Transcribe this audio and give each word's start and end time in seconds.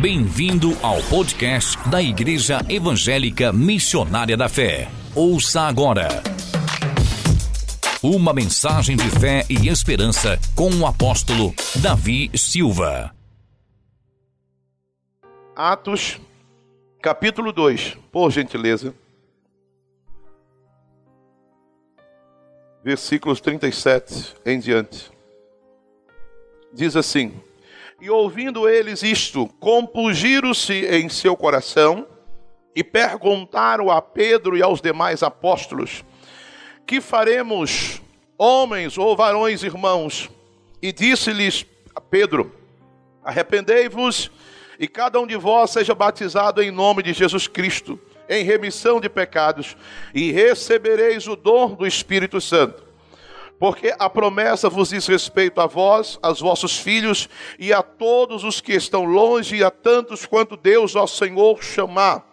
Bem-vindo 0.00 0.72
ao 0.82 1.02
podcast 1.08 1.78
da 1.88 2.02
Igreja 2.02 2.58
Evangélica 2.68 3.50
Missionária 3.50 4.36
da 4.36 4.46
Fé. 4.46 4.90
Ouça 5.14 5.62
agora. 5.62 6.08
Uma 8.02 8.34
mensagem 8.34 8.94
de 8.94 9.08
fé 9.18 9.46
e 9.48 9.68
esperança 9.68 10.38
com 10.54 10.68
o 10.68 10.86
apóstolo 10.86 11.54
Davi 11.82 12.30
Silva. 12.36 13.10
Atos, 15.56 16.20
capítulo 17.00 17.50
2, 17.50 17.96
por 18.12 18.30
gentileza. 18.30 18.94
Versículos 22.84 23.40
37 23.40 24.34
em 24.44 24.60
diante. 24.60 25.10
Diz 26.70 26.94
assim: 26.96 27.32
E 28.00 28.10
ouvindo 28.10 28.68
eles 28.68 29.02
isto, 29.02 29.46
compungiram-se 29.58 30.84
em 30.86 31.08
seu 31.08 31.34
coração 31.34 32.06
e 32.74 32.84
perguntaram 32.84 33.90
a 33.90 34.02
Pedro 34.02 34.56
e 34.56 34.62
aos 34.62 34.82
demais 34.82 35.22
apóstolos: 35.22 36.04
Que 36.86 37.00
faremos, 37.00 38.02
homens 38.36 38.98
ou 38.98 39.16
varões 39.16 39.62
irmãos? 39.62 40.30
E 40.82 40.92
disse-lhes 40.92 41.64
a 41.94 42.00
Pedro: 42.00 42.54
Arrependei-vos 43.24 44.30
e 44.78 44.86
cada 44.86 45.18
um 45.18 45.26
de 45.26 45.36
vós 45.36 45.70
seja 45.70 45.94
batizado 45.94 46.62
em 46.62 46.70
nome 46.70 47.02
de 47.02 47.14
Jesus 47.14 47.48
Cristo, 47.48 47.98
em 48.28 48.44
remissão 48.44 49.00
de 49.00 49.08
pecados, 49.08 49.74
e 50.14 50.30
recebereis 50.32 51.26
o 51.26 51.34
dom 51.34 51.74
do 51.74 51.86
Espírito 51.86 52.42
Santo. 52.42 52.85
Porque 53.58 53.94
a 53.98 54.10
promessa 54.10 54.68
vos 54.68 54.90
diz 54.90 55.06
respeito 55.06 55.60
a 55.60 55.66
vós, 55.66 56.18
aos 56.22 56.40
vossos 56.40 56.78
filhos 56.78 57.28
e 57.58 57.72
a 57.72 57.82
todos 57.82 58.44
os 58.44 58.60
que 58.60 58.72
estão 58.72 59.04
longe, 59.04 59.56
e 59.56 59.64
a 59.64 59.70
tantos 59.70 60.26
quanto 60.26 60.56
Deus, 60.56 60.94
nosso 60.94 61.16
Senhor, 61.16 61.62
chamar. 61.62 62.24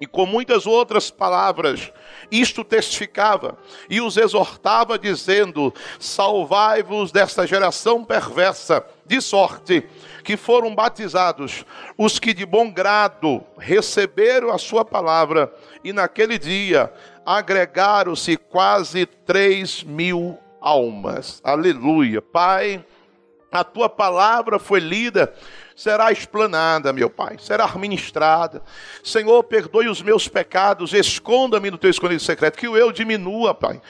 E 0.00 0.06
com 0.06 0.24
muitas 0.24 0.66
outras 0.66 1.10
palavras, 1.10 1.92
isto 2.30 2.64
testificava 2.64 3.58
e 3.88 4.00
os 4.00 4.16
exortava, 4.16 4.98
dizendo: 4.98 5.74
Salvai-vos 5.98 7.12
desta 7.12 7.46
geração 7.46 8.02
perversa, 8.02 8.82
de 9.04 9.20
sorte 9.20 9.86
que 10.24 10.36
foram 10.36 10.74
batizados 10.74 11.64
os 11.98 12.18
que 12.18 12.32
de 12.32 12.46
bom 12.46 12.70
grado 12.70 13.42
receberam 13.58 14.50
a 14.50 14.58
sua 14.58 14.84
palavra, 14.84 15.52
e 15.84 15.92
naquele 15.92 16.38
dia 16.38 16.92
agregaram-se 17.24 18.38
quase 18.38 19.04
três 19.04 19.82
mil 19.82 20.38
almas. 20.60 21.40
Aleluia. 21.42 22.20
Pai, 22.20 22.84
a 23.50 23.64
tua 23.64 23.88
palavra 23.88 24.58
foi 24.58 24.80
lida 24.80 25.32
será 25.80 26.12
explanada, 26.12 26.92
meu 26.92 27.08
Pai, 27.08 27.36
será 27.38 27.66
ministrada. 27.78 28.62
Senhor, 29.02 29.42
perdoe 29.44 29.88
os 29.88 30.02
meus 30.02 30.28
pecados, 30.28 30.92
esconda-me 30.92 31.70
no 31.70 31.78
teu 31.78 31.88
escondido 31.88 32.20
secreto, 32.20 32.58
que 32.58 32.68
o 32.68 32.76
eu 32.76 32.92
diminua, 32.92 33.54
Pai. 33.54 33.80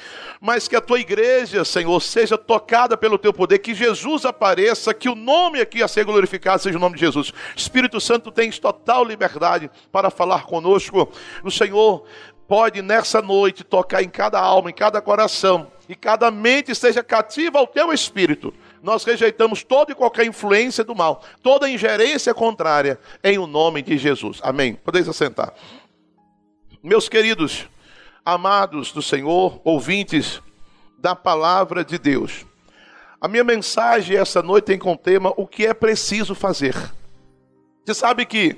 Mas 0.40 0.68
que 0.68 0.76
a 0.76 0.80
tua 0.80 1.00
igreja, 1.00 1.64
Senhor, 1.64 2.00
seja 2.00 2.38
tocada 2.38 2.96
pelo 2.96 3.18
teu 3.18 3.32
poder, 3.32 3.58
que 3.58 3.74
Jesus 3.74 4.24
apareça, 4.24 4.94
que 4.94 5.08
o 5.08 5.16
nome 5.16 5.60
aqui 5.60 5.82
a 5.82 5.88
ser 5.88 6.04
glorificado 6.04 6.62
seja 6.62 6.78
o 6.78 6.80
nome 6.80 6.94
de 6.94 7.00
Jesus. 7.00 7.32
Espírito 7.56 8.00
Santo, 8.00 8.30
tens 8.30 8.60
total 8.60 9.04
liberdade 9.04 9.68
para 9.90 10.10
falar 10.10 10.44
conosco. 10.44 11.10
O 11.42 11.50
Senhor 11.50 12.04
pode 12.46 12.82
nessa 12.82 13.20
noite 13.20 13.64
tocar 13.64 14.00
em 14.00 14.08
cada 14.08 14.38
alma, 14.38 14.70
em 14.70 14.74
cada 14.74 15.00
coração, 15.02 15.66
e 15.90 15.94
cada 15.94 16.30
mente 16.30 16.72
esteja 16.72 17.02
cativa 17.02 17.58
ao 17.58 17.66
teu 17.66 17.92
espírito 17.92 18.54
nós 18.82 19.04
rejeitamos 19.04 19.62
toda 19.62 19.92
e 19.92 19.94
qualquer 19.94 20.26
influência 20.26 20.82
do 20.82 20.94
mal, 20.94 21.22
toda 21.42 21.68
ingerência 21.68 22.32
contrária, 22.32 22.98
em 23.22 23.38
o 23.38 23.46
nome 23.46 23.82
de 23.82 23.98
Jesus. 23.98 24.40
Amém. 24.42 24.74
Podeis 24.74 25.08
assentar. 25.08 25.52
Meus 26.82 27.08
queridos, 27.08 27.68
amados 28.24 28.90
do 28.92 29.02
Senhor, 29.02 29.60
ouvintes 29.64 30.40
da 30.98 31.14
palavra 31.14 31.84
de 31.84 31.98
Deus, 31.98 32.46
a 33.20 33.28
minha 33.28 33.44
mensagem 33.44 34.16
essa 34.16 34.42
noite 34.42 34.66
tem 34.66 34.78
como 34.78 34.96
tema 34.96 35.32
o 35.36 35.46
que 35.46 35.66
é 35.66 35.74
preciso 35.74 36.34
fazer. 36.34 36.74
Você 37.84 37.94
sabe 37.94 38.24
que 38.24 38.56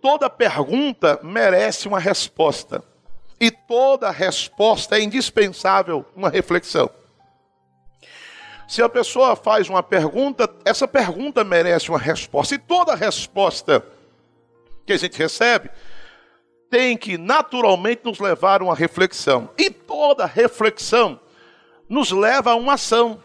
toda 0.00 0.30
pergunta 0.30 1.18
merece 1.22 1.88
uma 1.88 1.98
resposta, 1.98 2.82
e 3.40 3.50
toda 3.50 4.10
resposta 4.10 4.98
é 4.98 5.02
indispensável 5.02 6.04
uma 6.14 6.28
reflexão. 6.28 6.90
Se 8.66 8.82
a 8.82 8.88
pessoa 8.88 9.34
faz 9.34 9.68
uma 9.70 9.82
pergunta, 9.82 10.48
essa 10.64 10.86
pergunta 10.86 11.42
merece 11.42 11.88
uma 11.88 11.98
resposta. 11.98 12.54
E 12.54 12.58
toda 12.58 12.94
resposta 12.94 13.82
que 14.84 14.92
a 14.92 14.96
gente 14.96 15.16
recebe 15.16 15.70
tem 16.70 16.96
que 16.96 17.16
naturalmente 17.16 18.02
nos 18.04 18.18
levar 18.18 18.60
a 18.60 18.64
uma 18.64 18.74
reflexão. 18.74 19.48
E 19.56 19.70
toda 19.70 20.26
reflexão 20.26 21.18
nos 21.88 22.10
leva 22.10 22.50
a 22.50 22.56
uma 22.56 22.74
ação. 22.74 23.22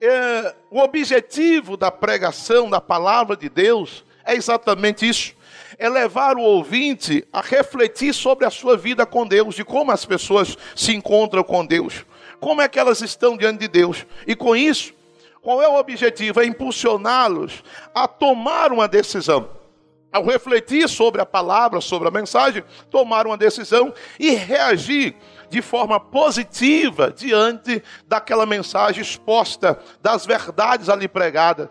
É, 0.00 0.54
o 0.70 0.78
objetivo 0.80 1.76
da 1.76 1.90
pregação 1.90 2.70
da 2.70 2.80
palavra 2.80 3.36
de 3.36 3.50
Deus 3.50 4.04
é 4.24 4.34
exatamente 4.34 5.06
isso: 5.06 5.34
é 5.78 5.88
levar 5.88 6.36
o 6.36 6.42
ouvinte 6.42 7.26
a 7.32 7.40
refletir 7.40 8.12
sobre 8.14 8.44
a 8.44 8.50
sua 8.50 8.76
vida 8.76 9.04
com 9.04 9.26
Deus, 9.26 9.54
de 9.54 9.64
como 9.64 9.90
as 9.90 10.04
pessoas 10.04 10.56
se 10.74 10.94
encontram 10.94 11.42
com 11.42 11.64
Deus 11.64 12.04
como 12.44 12.60
é 12.60 12.68
que 12.68 12.78
elas 12.78 13.00
estão 13.00 13.38
diante 13.38 13.60
de 13.60 13.68
Deus. 13.68 14.06
E 14.26 14.36
com 14.36 14.54
isso, 14.54 14.92
qual 15.40 15.62
é 15.62 15.68
o 15.68 15.78
objetivo? 15.78 16.40
É 16.40 16.44
impulsioná-los 16.44 17.64
a 17.94 18.06
tomar 18.06 18.70
uma 18.70 18.86
decisão. 18.86 19.48
Ao 20.12 20.22
refletir 20.22 20.86
sobre 20.88 21.22
a 21.22 21.26
palavra, 21.26 21.80
sobre 21.80 22.06
a 22.06 22.10
mensagem, 22.10 22.62
tomar 22.90 23.26
uma 23.26 23.38
decisão 23.38 23.94
e 24.20 24.30
reagir 24.30 25.16
de 25.48 25.62
forma 25.62 25.98
positiva 25.98 27.10
diante 27.10 27.82
daquela 28.06 28.44
mensagem 28.44 29.00
exposta, 29.00 29.78
das 30.02 30.26
verdades 30.26 30.90
ali 30.90 31.08
pregadas. 31.08 31.68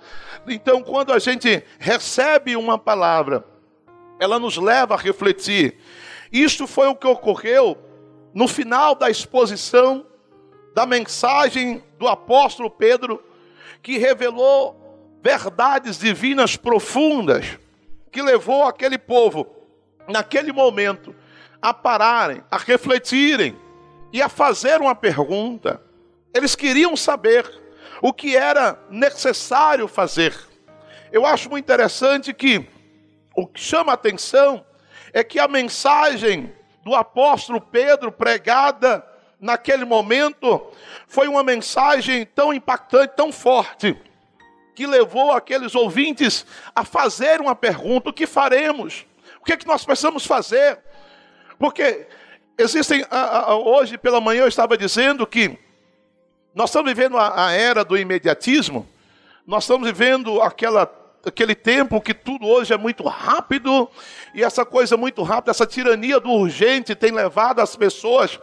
Então, 0.47 0.81
quando 0.81 1.13
a 1.13 1.19
gente 1.19 1.63
recebe 1.77 2.55
uma 2.55 2.79
palavra, 2.79 3.45
ela 4.23 4.39
nos 4.39 4.57
leva 4.57 4.95
a 4.95 4.97
refletir. 4.97 5.77
Isto 6.31 6.65
foi 6.65 6.87
o 6.87 6.95
que 6.95 7.05
ocorreu 7.05 7.77
no 8.33 8.47
final 8.47 8.95
da 8.95 9.09
exposição 9.09 10.05
da 10.73 10.85
mensagem 10.85 11.83
do 11.99 12.07
apóstolo 12.07 12.69
Pedro, 12.69 13.23
que 13.81 13.97
revelou 13.97 15.19
verdades 15.21 15.99
divinas 15.99 16.55
profundas, 16.57 17.59
que 18.11 18.21
levou 18.21 18.63
aquele 18.63 18.97
povo, 18.97 19.47
naquele 20.07 20.51
momento, 20.51 21.15
a 21.61 21.73
pararem, 21.73 22.43
a 22.49 22.57
refletirem 22.57 23.55
e 24.11 24.21
a 24.21 24.29
fazer 24.29 24.81
uma 24.81 24.95
pergunta. 24.95 25.81
Eles 26.33 26.55
queriam 26.55 26.95
saber 26.97 27.45
o 28.01 28.11
que 28.11 28.35
era 28.35 28.79
necessário 28.89 29.87
fazer. 29.87 30.35
Eu 31.11 31.25
acho 31.25 31.49
muito 31.49 31.63
interessante 31.63 32.33
que 32.33 32.67
o 33.35 33.47
que 33.47 33.59
chama 33.59 33.91
a 33.91 33.95
atenção 33.95 34.65
é 35.11 35.23
que 35.23 35.39
a 35.39 35.47
mensagem 35.47 36.53
do 36.83 36.93
apóstolo 36.93 37.61
Pedro 37.61 38.11
pregada 38.11 39.05
naquele 39.43 39.83
momento, 39.83 40.65
foi 41.05 41.27
uma 41.27 41.43
mensagem 41.43 42.25
tão 42.25 42.53
impactante, 42.53 43.13
tão 43.13 43.29
forte, 43.29 43.95
que 44.73 44.87
levou 44.87 45.33
aqueles 45.33 45.75
ouvintes 45.75 46.45
a 46.73 46.85
fazer 46.85 47.41
uma 47.41 47.53
pergunta: 47.53 48.09
o 48.09 48.13
que 48.13 48.25
faremos? 48.25 49.05
O 49.41 49.43
que 49.43 49.51
é 49.51 49.57
que 49.57 49.67
nós 49.67 49.83
precisamos 49.83 50.25
fazer? 50.25 50.79
Porque 51.59 52.07
existem, 52.57 53.05
hoje 53.65 53.97
pela 53.97 54.21
manhã 54.21 54.43
eu 54.43 54.47
estava 54.47 54.77
dizendo 54.77 55.27
que 55.27 55.59
nós 56.55 56.69
estamos 56.69 56.89
vivendo 56.89 57.17
a, 57.17 57.51
era 57.51 57.83
do 57.83 57.97
imediatismo, 57.97 58.87
nós 59.45 59.65
estamos 59.65 59.85
vivendo 59.85 60.41
aquela 60.41 60.85
aquele 61.25 61.55
tempo 61.55 62.01
que 62.01 62.13
tudo 62.13 62.45
hoje 62.45 62.73
é 62.73 62.77
muito 62.77 63.03
rápido, 63.03 63.89
e 64.33 64.43
essa 64.43 64.65
coisa 64.65 64.97
muito 64.97 65.23
rápida, 65.23 65.51
essa 65.51 65.65
tirania 65.65 66.19
do 66.19 66.29
urgente 66.29 66.95
tem 66.95 67.11
levado 67.11 67.59
as 67.59 67.75
pessoas 67.75 68.39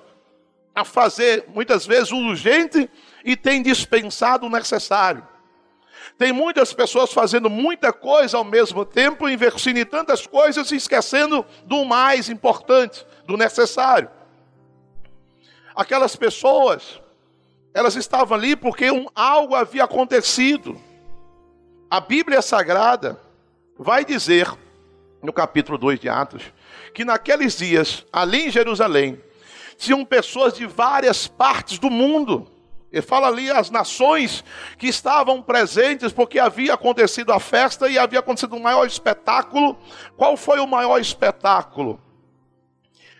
a 0.75 0.85
fazer 0.85 1.45
muitas 1.49 1.87
vezes 1.87 2.11
o 2.11 2.17
urgente 2.17 2.89
e 3.25 3.37
tem 3.37 3.63
dispensado 3.63 4.47
o 4.47 4.51
necessário. 4.51 5.27
Tem 6.17 6.33
muitas 6.33 6.73
pessoas 6.73 7.13
fazendo 7.13 7.51
muita 7.51 7.93
coisa 7.93 8.37
ao 8.37 8.45
mesmo 8.45 8.85
tempo, 8.85 9.29
investindo 9.29 9.79
em 9.79 9.85
tantas 9.85 10.27
coisas 10.27 10.71
e 10.71 10.77
esquecendo 10.77 11.45
do 11.65 11.85
mais 11.85 12.29
importante, 12.29 13.07
do 13.27 13.37
necessário. 13.37 14.11
Aquelas 15.75 16.17
pessoas, 16.17 17.01
elas 17.73 17.97
estavam 17.97 18.37
ali 18.37 18.57
porque 18.57 18.91
um, 18.91 19.07
algo 19.15 19.55
havia 19.55 19.85
acontecido. 19.85 20.81
A 21.93 21.99
Bíblia 21.99 22.41
Sagrada 22.41 23.21
vai 23.77 24.05
dizer, 24.05 24.49
no 25.21 25.33
capítulo 25.33 25.77
2 25.77 25.99
de 25.99 26.09
Atos, 26.09 26.45
que 26.95 27.05
naqueles 27.05 27.59
dias, 27.59 28.07
ali 28.13 28.47
em 28.47 28.51
Jerusalém, 28.51 29.21
tinham 29.77 30.05
pessoas 30.05 30.55
de 30.55 30.67
várias 30.67 31.27
partes 31.27 31.81
do 31.81 31.91
mundo. 31.91 32.49
Ele 32.93 33.03
fala 33.03 33.27
ali 33.27 33.51
as 33.51 33.71
nações 33.71 34.45
que 34.79 34.87
estavam 34.87 35.43
presentes, 35.43 36.13
porque 36.13 36.39
havia 36.39 36.75
acontecido 36.75 37.33
a 37.33 37.41
festa 37.41 37.89
e 37.89 37.99
havia 37.99 38.21
acontecido 38.21 38.55
um 38.55 38.61
maior 38.61 38.87
espetáculo. 38.87 39.77
Qual 40.17 40.37
foi 40.37 40.61
o 40.61 40.69
maior 40.69 41.01
espetáculo? 41.01 42.01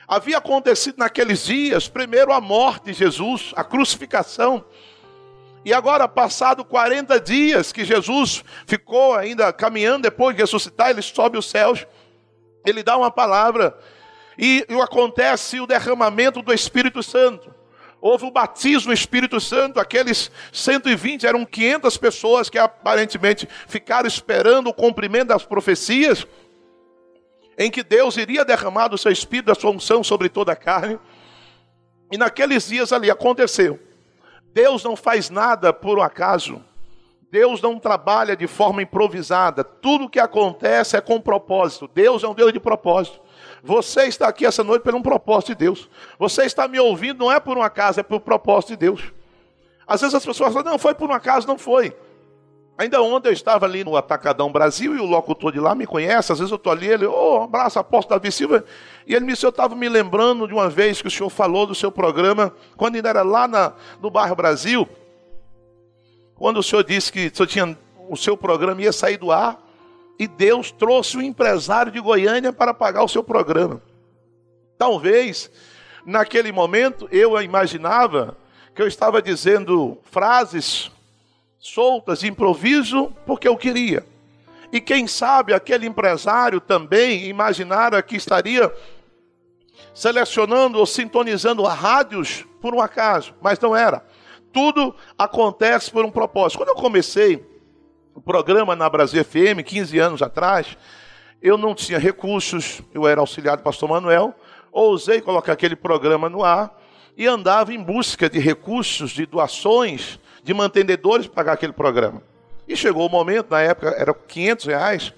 Havia 0.07 0.39
acontecido 0.39 0.99
naqueles 0.99 1.45
dias, 1.45 1.89
primeiro 1.89 2.33
a 2.33 2.41
morte 2.41 2.85
de 2.85 2.93
Jesus, 2.93 3.53
a 3.57 3.65
crucificação. 3.65 4.65
E 5.65 5.73
agora, 5.73 6.09
passado 6.09 6.65
40 6.65 7.21
dias 7.21 7.73
que 7.73 7.85
Jesus 7.85 8.43
ficou 8.67 9.15
ainda 9.15 9.53
caminhando 9.53 10.03
depois 10.03 10.35
de 10.35 10.43
ressuscitar, 10.43 10.91
ele 10.91 11.03
sobe 11.03 11.37
os 11.37 11.49
céus, 11.49 11.87
ele 12.65 12.83
dá 12.83 12.97
uma 12.97 13.11
palavra, 13.11 13.77
e, 14.39 14.65
e 14.69 14.81
acontece 14.81 15.61
o 15.61 15.67
derramamento 15.67 16.41
do 16.41 16.53
Espírito 16.53 17.03
Santo 17.03 17.55
houve 18.01 18.25
o 18.25 18.31
batismo 18.31 18.89
no 18.89 18.95
Espírito 18.95 19.39
Santo, 19.41 19.79
aqueles 19.79 20.31
120, 20.53 21.27
eram 21.27 21.45
500 21.45 21.97
pessoas 21.99 22.49
que 22.49 22.59
aparentemente 22.59 23.49
ficaram 23.69 24.09
esperando 24.09 24.69
o 24.69 24.75
cumprimento 24.75 25.29
das 25.29 25.45
profecias, 25.45 26.27
em 27.59 27.71
que 27.71 27.83
Deus 27.83 28.17
iria 28.17 28.45
derramar 28.45 28.89
do 28.89 28.97
seu 28.97 29.13
Espírito, 29.13 29.47
da 29.47 29.55
sua 29.55 29.71
unção 29.71 30.03
sobre 30.03 30.29
toda 30.29 30.53
a 30.53 30.57
carne. 30.57 30.99
E 32.11 32.17
naqueles 32.17 32.69
dias 32.69 32.93
ali 32.93 33.11
aconteceu. 33.11 33.79
Deus 34.53 34.83
não 34.83 34.97
faz 34.97 35.31
nada 35.31 35.73
por 35.73 35.99
um 35.99 36.03
acaso. 36.03 36.63
Deus 37.31 37.63
não 37.63 37.79
trabalha 37.79 38.37
de 38.37 38.47
forma 38.49 38.83
improvisada. 38.83 39.63
Tudo 39.63 40.09
que 40.09 40.19
acontece 40.19 40.97
é 40.97 41.01
com 41.01 41.21
propósito. 41.21 41.89
Deus 41.95 42.25
é 42.25 42.29
um 42.29 42.35
Deus 42.35 42.53
de 42.53 42.59
propósito. 42.59 43.21
Você 43.63 44.07
está 44.07 44.27
aqui 44.29 44.45
essa 44.45 44.65
noite 44.65 44.83
por 44.83 44.95
um 44.95 45.03
propósito 45.03 45.49
de 45.49 45.55
Deus. 45.55 45.89
Você 46.19 46.45
está 46.45 46.67
me 46.67 46.81
ouvindo 46.81 47.21
não 47.21 47.33
é 47.33 47.39
por 47.39 47.57
um 47.57 47.63
acaso, 47.63 48.01
é 48.01 48.03
por 48.03 48.21
propósito 48.21 48.71
de 48.71 48.77
Deus. 48.77 49.13
Às 49.87 50.01
vezes 50.01 50.15
as 50.15 50.25
pessoas 50.25 50.53
falam, 50.53 50.73
não, 50.73 50.79
foi 50.79 50.95
por 50.95 51.09
um 51.09 51.13
acaso, 51.13 51.47
não 51.47 51.59
foi. 51.59 51.97
Ainda 52.81 53.03
ontem 53.03 53.29
eu 53.29 53.33
estava 53.35 53.67
ali 53.67 53.85
no 53.85 53.95
Atacadão 53.95 54.51
Brasil 54.51 54.97
e 54.97 55.01
o 55.01 55.05
locutor 55.05 55.53
de 55.53 55.61
lá 55.61 55.75
me 55.75 55.87
conhece. 55.87 56.33
Às 56.33 56.39
vezes 56.39 56.51
eu 56.51 56.57
estou 56.57 56.73
ali, 56.73 56.89
ele, 56.89 57.05
ô, 57.05 57.41
oh, 57.41 57.43
abraço, 57.43 57.79
apóstolo 57.79 58.19
Davi 58.19 58.33
Silva. 58.33 58.65
E 59.07 59.15
ele 59.15 59.27
me 59.27 59.35
disse, 59.35 59.45
eu 59.45 59.51
estava 59.51 59.77
me 59.77 59.87
lembrando 59.87 60.49
de 60.49 60.55
uma 60.55 60.67
vez 60.71 61.03
que 61.03 61.09
o 61.09 61.11
senhor 61.11 61.29
falou 61.29 61.67
do 61.67 61.75
seu 61.75 61.93
programa, 61.93 62.55
quando 62.79 62.95
ainda 62.95 63.11
era 63.11 63.21
lá 63.21 63.47
na, 63.47 63.75
no 64.01 64.11
bairro 64.11 64.35
Brasil, 64.35 64.89
quando 66.37 66.57
o 66.57 66.63
senhor 66.63 66.83
disse 66.83 67.13
que 67.13 67.27
o, 67.27 67.37
senhor 67.37 67.47
tinha, 67.47 67.79
o 68.09 68.17
seu 68.17 68.35
programa 68.35 68.81
ia 68.81 68.93
sair 68.93 69.19
do 69.19 69.31
ar 69.31 69.63
e 70.19 70.27
Deus 70.27 70.71
trouxe 70.71 71.19
um 71.19 71.23
empresário 71.23 71.93
de 71.93 72.01
Goiânia 72.01 72.51
para 72.51 72.73
pagar 72.73 73.05
o 73.05 73.09
seu 73.09 73.23
programa. 73.23 73.83
Talvez, 74.79 75.51
naquele 76.07 76.51
momento, 76.51 77.07
eu 77.13 77.39
imaginava 77.43 78.39
que 78.75 78.81
eu 78.81 78.87
estava 78.87 79.21
dizendo 79.21 79.99
frases 80.05 80.91
soltas 81.61 82.25
improviso 82.25 83.13
porque 83.27 83.47
eu 83.47 83.57
queria. 83.57 84.05
E 84.73 84.81
quem 84.81 85.07
sabe 85.07 85.53
aquele 85.53 85.87
empresário 85.87 86.61
também 86.61 87.27
imaginara 87.27 88.03
que 88.03 88.17
estaria 88.17 88.73
selecionando 89.93 90.79
ou 90.79 90.87
sintonizando 90.87 91.63
rádios 91.65 92.47
por 92.61 92.75
um 92.75 92.81
acaso, 92.81 93.35
mas 93.43 93.59
não 93.59 93.77
era. 93.77 94.05
Tudo 94.53 94.95
acontece 95.19 95.91
por 95.91 96.05
um 96.05 96.11
propósito. 96.11 96.59
Quando 96.59 96.71
eu 96.71 96.75
comecei 96.75 97.45
o 98.15 98.21
programa 98.21 98.75
na 98.75 98.89
Brasil 98.89 99.23
FM, 99.25 99.63
15 99.65 99.99
anos 99.99 100.23
atrás, 100.23 100.79
eu 101.43 101.59
não 101.59 101.75
tinha 101.75 101.99
recursos, 101.99 102.81
eu 102.95 103.07
era 103.07 103.21
auxiliar 103.21 103.57
do 103.57 103.63
pastor 103.63 103.89
Manuel, 103.89 104.35
ousei 104.73 105.21
colocar 105.21 105.53
aquele 105.53 105.77
programa 105.77 106.29
no 106.29 106.45
ar 106.45 106.79
e 107.17 107.27
andava 107.27 107.75
em 107.75 107.83
busca 107.83 108.31
de 108.31 108.39
recursos, 108.39 109.11
de 109.11 109.27
doações, 109.27 110.19
de 110.43 110.55
mantenedores 110.55 111.27
para 111.27 111.35
pagar 111.35 111.53
aquele 111.53 111.73
programa. 111.73 112.23
E 112.67 112.77
chegou 112.77 113.07
o 113.07 113.11
momento, 113.11 113.51
na 113.51 113.61
época 113.61 113.89
era 113.97 114.15
500 114.15 114.67
reais, 114.67 115.15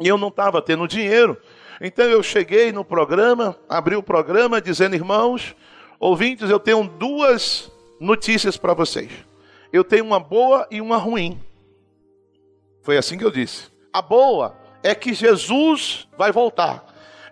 e 0.00 0.08
eu 0.08 0.16
não 0.16 0.28
estava 0.28 0.62
tendo 0.62 0.88
dinheiro. 0.88 1.36
Então 1.80 2.04
eu 2.04 2.22
cheguei 2.22 2.72
no 2.72 2.84
programa, 2.84 3.56
abri 3.68 3.96
o 3.96 4.02
programa 4.02 4.60
dizendo, 4.60 4.94
irmãos, 4.94 5.54
ouvintes, 5.98 6.48
eu 6.48 6.58
tenho 6.58 6.84
duas 6.84 7.70
notícias 8.00 8.56
para 8.56 8.74
vocês. 8.74 9.10
Eu 9.72 9.84
tenho 9.84 10.04
uma 10.04 10.20
boa 10.20 10.66
e 10.70 10.80
uma 10.80 10.96
ruim. 10.96 11.40
Foi 12.82 12.96
assim 12.96 13.16
que 13.16 13.24
eu 13.24 13.30
disse. 13.30 13.70
A 13.92 14.02
boa 14.02 14.56
é 14.82 14.94
que 14.94 15.14
Jesus 15.14 16.08
vai 16.16 16.32
voltar. 16.32 16.84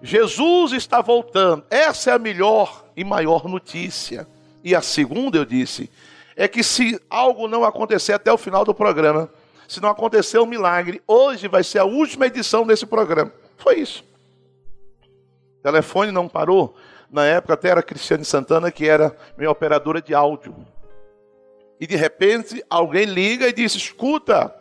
Jesus 0.03 0.73
está 0.73 1.01
voltando. 1.01 1.65
Essa 1.69 2.11
é 2.11 2.15
a 2.15 2.19
melhor 2.19 2.85
e 2.97 3.05
maior 3.05 3.47
notícia. 3.49 4.27
E 4.63 4.75
a 4.75 4.81
segunda, 4.81 5.39
eu 5.39 5.45
disse, 5.45 5.91
é 6.41 6.49
que 6.49 6.63
se 6.65 6.99
algo 7.11 7.47
não 7.47 7.65
acontecer 7.65 8.15
até 8.15 8.33
o 8.33 8.39
final 8.39 8.65
do 8.65 8.73
programa, 8.73 9.31
se 9.69 9.79
não 9.79 9.91
acontecer 9.91 10.39
um 10.39 10.47
milagre, 10.47 11.03
hoje 11.07 11.47
vai 11.47 11.63
ser 11.63 11.81
a 11.81 11.85
última 11.85 12.29
edição 12.29 12.67
desse 12.67 12.87
programa. 12.87 13.31
Foi 13.59 13.79
isso. 13.79 14.03
O 15.59 15.63
telefone 15.63 16.11
não 16.11 16.27
parou. 16.27 16.75
Na 17.11 17.27
época 17.27 17.53
até 17.53 17.69
era 17.69 17.83
Cristiane 17.83 18.25
Santana, 18.25 18.71
que 18.73 18.89
era 18.89 19.15
minha 19.37 19.51
operadora 19.51 20.01
de 20.01 20.15
áudio. 20.15 20.57
E 21.79 21.87
de 21.87 21.95
repente 21.95 22.65
alguém 22.71 23.05
liga 23.05 23.47
e 23.47 23.53
diz: 23.53 23.75
Escuta, 23.75 24.55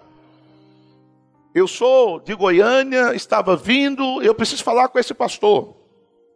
eu 1.55 1.65
sou 1.65 2.19
de 2.19 2.35
Goiânia, 2.35 3.15
estava 3.15 3.55
vindo, 3.55 4.21
eu 4.21 4.35
preciso 4.35 4.65
falar 4.65 4.89
com 4.89 4.99
esse 4.99 5.13
pastor. 5.13 5.77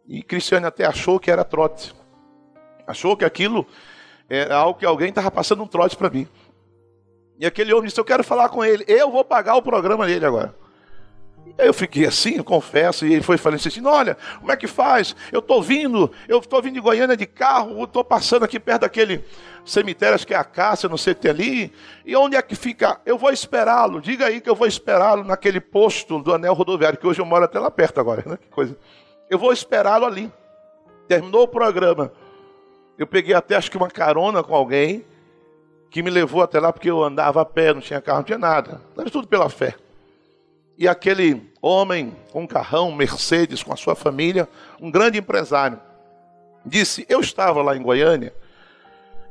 E 0.08 0.22
Cristiane 0.22 0.64
até 0.64 0.86
achou 0.86 1.20
que 1.20 1.30
era 1.30 1.44
trote. 1.44 1.94
Achou 2.86 3.14
que 3.14 3.26
aquilo 3.26 3.66
era 4.28 4.56
algo 4.56 4.78
que 4.78 4.86
alguém 4.86 5.08
estava 5.08 5.30
passando 5.30 5.62
um 5.62 5.66
trote 5.66 5.96
para 5.96 6.10
mim. 6.10 6.26
E 7.38 7.46
aquele 7.46 7.72
homem 7.72 7.86
disse: 7.86 8.00
Eu 8.00 8.04
quero 8.04 8.24
falar 8.24 8.48
com 8.48 8.64
ele, 8.64 8.84
eu 8.86 9.10
vou 9.10 9.24
pagar 9.24 9.56
o 9.56 9.62
programa 9.62 10.06
dele 10.06 10.24
agora. 10.24 10.54
Aí 11.58 11.66
eu 11.66 11.74
fiquei 11.74 12.06
assim, 12.06 12.36
eu 12.36 12.44
confesso, 12.44 13.06
e 13.06 13.12
ele 13.12 13.22
foi 13.22 13.36
falando 13.36 13.64
assim: 13.64 13.86
olha, 13.86 14.16
como 14.40 14.50
é 14.50 14.56
que 14.56 14.66
faz? 14.66 15.14
Eu 15.30 15.38
estou 15.38 15.62
vindo, 15.62 16.10
eu 16.26 16.38
estou 16.38 16.60
vindo 16.60 16.74
de 16.74 16.80
Goiânia 16.80 17.16
de 17.16 17.26
carro, 17.26 17.84
estou 17.84 18.02
passando 18.02 18.44
aqui 18.44 18.58
perto 18.58 18.80
daquele 18.80 19.24
cemitério, 19.64 20.14
acho 20.14 20.26
que 20.26 20.34
é 20.34 20.36
a 20.36 20.44
Cássia, 20.44 20.88
não 20.88 20.96
sei 20.96 21.12
o 21.12 21.16
que 21.16 21.22
tem 21.22 21.30
ali. 21.30 21.72
E 22.04 22.16
onde 22.16 22.34
é 22.34 22.42
que 22.42 22.56
fica? 22.56 23.00
Eu 23.06 23.16
vou 23.16 23.30
esperá-lo, 23.30 24.00
diga 24.00 24.26
aí 24.26 24.40
que 24.40 24.50
eu 24.50 24.56
vou 24.56 24.66
esperá-lo 24.66 25.22
naquele 25.22 25.60
posto 25.60 26.18
do 26.18 26.34
anel 26.34 26.54
rodoviário, 26.54 26.98
que 26.98 27.06
hoje 27.06 27.20
eu 27.20 27.26
moro 27.26 27.44
até 27.44 27.58
lá 27.58 27.70
perto 27.70 28.00
agora, 28.00 28.22
né? 28.26 28.36
Que 28.36 28.48
coisa. 28.48 28.76
Eu 29.30 29.38
vou 29.38 29.52
esperá-lo 29.52 30.06
ali. 30.06 30.32
Terminou 31.06 31.42
o 31.42 31.48
programa. 31.48 32.10
Eu 32.96 33.06
peguei 33.06 33.34
até 33.34 33.56
acho 33.56 33.70
que 33.70 33.76
uma 33.76 33.90
carona 33.90 34.42
com 34.42 34.54
alguém 34.54 35.04
que 35.90 36.02
me 36.02 36.10
levou 36.10 36.42
até 36.42 36.58
lá 36.58 36.72
porque 36.72 36.90
eu 36.90 37.02
andava 37.02 37.40
a 37.40 37.44
pé, 37.44 37.72
não 37.72 37.80
tinha 37.80 38.00
carro, 38.00 38.18
não 38.18 38.24
tinha 38.24 38.38
nada. 38.38 38.80
Era 38.96 39.10
tudo 39.10 39.28
pela 39.28 39.48
fé. 39.48 39.74
E 40.76 40.88
aquele 40.88 41.50
homem 41.62 42.16
com 42.32 42.42
um 42.42 42.46
carrão, 42.46 42.90
Mercedes, 42.92 43.62
com 43.62 43.72
a 43.72 43.76
sua 43.76 43.94
família, 43.94 44.48
um 44.80 44.90
grande 44.90 45.18
empresário, 45.18 45.78
disse: 46.66 47.06
Eu 47.08 47.20
estava 47.20 47.62
lá 47.62 47.76
em 47.76 47.82
Goiânia 47.82 48.34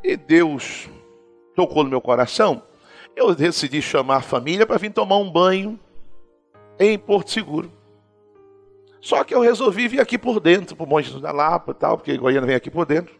e 0.03 0.15
Deus 0.15 0.89
tocou 1.55 1.83
no 1.83 1.89
meu 1.89 2.01
coração. 2.01 2.63
Eu 3.15 3.35
decidi 3.35 3.81
chamar 3.81 4.17
a 4.17 4.21
família 4.21 4.65
para 4.65 4.77
vir 4.77 4.91
tomar 4.91 5.17
um 5.17 5.29
banho 5.29 5.79
em 6.79 6.97
Porto 6.97 7.31
Seguro. 7.31 7.71
Só 8.99 9.23
que 9.23 9.35
eu 9.35 9.41
resolvi 9.41 9.87
vir 9.87 9.99
aqui 9.99 10.17
por 10.17 10.39
dentro, 10.39 10.75
para 10.75 10.85
o 10.85 10.87
Monte 10.87 11.19
da 11.19 11.31
Lapa 11.31 11.71
e 11.71 11.75
tal, 11.75 11.97
porque 11.97 12.17
Goiânia 12.17 12.47
vem 12.47 12.55
aqui 12.55 12.71
por 12.71 12.85
dentro. 12.85 13.13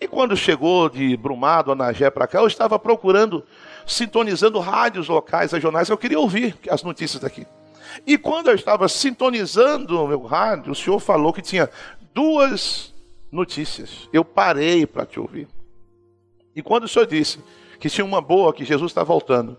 E 0.00 0.06
quando 0.06 0.36
chegou 0.36 0.88
de 0.88 1.16
Brumado, 1.16 1.72
Anagé 1.72 2.08
para 2.10 2.26
cá, 2.26 2.38
eu 2.38 2.46
estava 2.46 2.78
procurando, 2.78 3.44
sintonizando 3.86 4.60
rádios 4.60 5.08
locais, 5.08 5.52
regionais, 5.52 5.88
eu 5.88 5.98
queria 5.98 6.20
ouvir 6.20 6.56
as 6.70 6.82
notícias 6.82 7.20
daqui. 7.20 7.46
E 8.06 8.16
quando 8.16 8.48
eu 8.48 8.54
estava 8.54 8.88
sintonizando 8.88 10.00
o 10.00 10.06
meu 10.06 10.22
rádio, 10.22 10.72
o 10.72 10.74
senhor 10.74 11.00
falou 11.00 11.32
que 11.32 11.42
tinha 11.42 11.68
duas 12.14 12.94
notícias. 13.30 14.08
Eu 14.12 14.24
parei 14.24 14.86
para 14.86 15.04
te 15.04 15.18
ouvir. 15.18 15.48
E 16.54 16.62
quando 16.62 16.84
o 16.84 16.88
senhor 16.88 17.06
disse 17.06 17.38
que 17.80 17.90
tinha 17.90 18.04
uma 18.04 18.20
boa, 18.20 18.52
que 18.52 18.64
Jesus 18.64 18.90
está 18.90 19.02
voltando, 19.02 19.56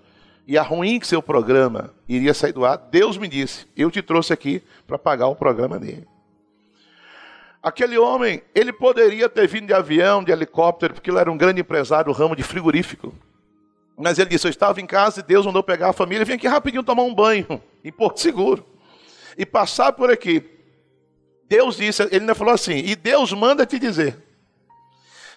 e 0.47 0.57
a 0.57 0.63
ruim 0.63 0.99
que 0.99 1.07
seu 1.07 1.21
programa 1.21 1.93
iria 2.07 2.33
sair 2.33 2.53
do 2.53 2.65
ar, 2.65 2.77
Deus 2.77 3.17
me 3.17 3.27
disse: 3.27 3.67
Eu 3.75 3.91
te 3.91 4.01
trouxe 4.01 4.33
aqui 4.33 4.63
para 4.87 4.97
pagar 4.97 5.27
o 5.27 5.35
programa 5.35 5.77
dele. 5.77 6.07
Aquele 7.61 7.97
homem, 7.97 8.41
ele 8.55 8.71
poderia 8.71 9.27
ter 9.27 9.47
vindo 9.47 9.67
de 9.67 9.73
avião, 9.73 10.23
de 10.23 10.31
helicóptero, 10.31 10.93
porque 10.93 11.09
ele 11.09 11.19
era 11.19 11.31
um 11.31 11.37
grande 11.37 11.59
empresário 11.59 12.11
do 12.11 12.17
ramo 12.17 12.35
de 12.35 12.43
frigorífico. 12.43 13.13
Mas 13.97 14.17
ele 14.17 14.29
disse: 14.29 14.47
Eu 14.47 14.49
estava 14.49 14.79
em 14.79 14.85
casa 14.85 15.19
e 15.19 15.23
Deus 15.23 15.45
mandou 15.45 15.61
pegar 15.61 15.89
a 15.89 15.93
família, 15.93 16.23
vim 16.23 16.33
aqui 16.33 16.47
rapidinho 16.47 16.83
tomar 16.83 17.03
um 17.03 17.13
banho 17.13 17.61
em 17.83 17.91
Porto 17.91 18.21
Seguro. 18.21 18.65
E 19.37 19.45
passar 19.45 19.91
por 19.91 20.09
aqui. 20.09 20.43
Deus 21.47 21.77
disse, 21.77 22.03
ele 22.03 22.21
ainda 22.21 22.35
falou 22.35 22.53
assim: 22.53 22.77
E 22.77 22.95
Deus 22.95 23.33
manda 23.33 23.65
te 23.65 23.77
dizer: 23.77 24.17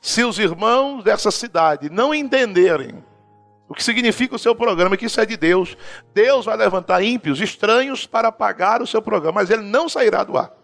se 0.01 0.23
os 0.23 0.39
irmãos 0.39 1.03
dessa 1.03 1.31
cidade 1.31 1.91
não 1.91 2.15
entenderem 2.15 3.03
o 3.69 3.75
que 3.75 3.83
significa 3.83 4.37
o 4.37 4.39
seu 4.39 4.55
programa, 4.55 4.97
que 4.97 5.07
isso 5.07 5.21
é 5.21 5.25
de 5.25 5.37
Deus, 5.37 5.77
Deus 6.13 6.45
vai 6.45 6.57
levantar 6.57 7.03
ímpios, 7.03 7.41
estranhos, 7.41 8.07
para 8.07 8.31
pagar 8.31 8.83
o 8.83 8.87
seu 8.87 9.01
programa, 9.01 9.41
mas 9.41 9.51
ele 9.51 9.63
não 9.63 9.89
sairá 9.89 10.23
do 10.23 10.37
ar. 10.37 10.62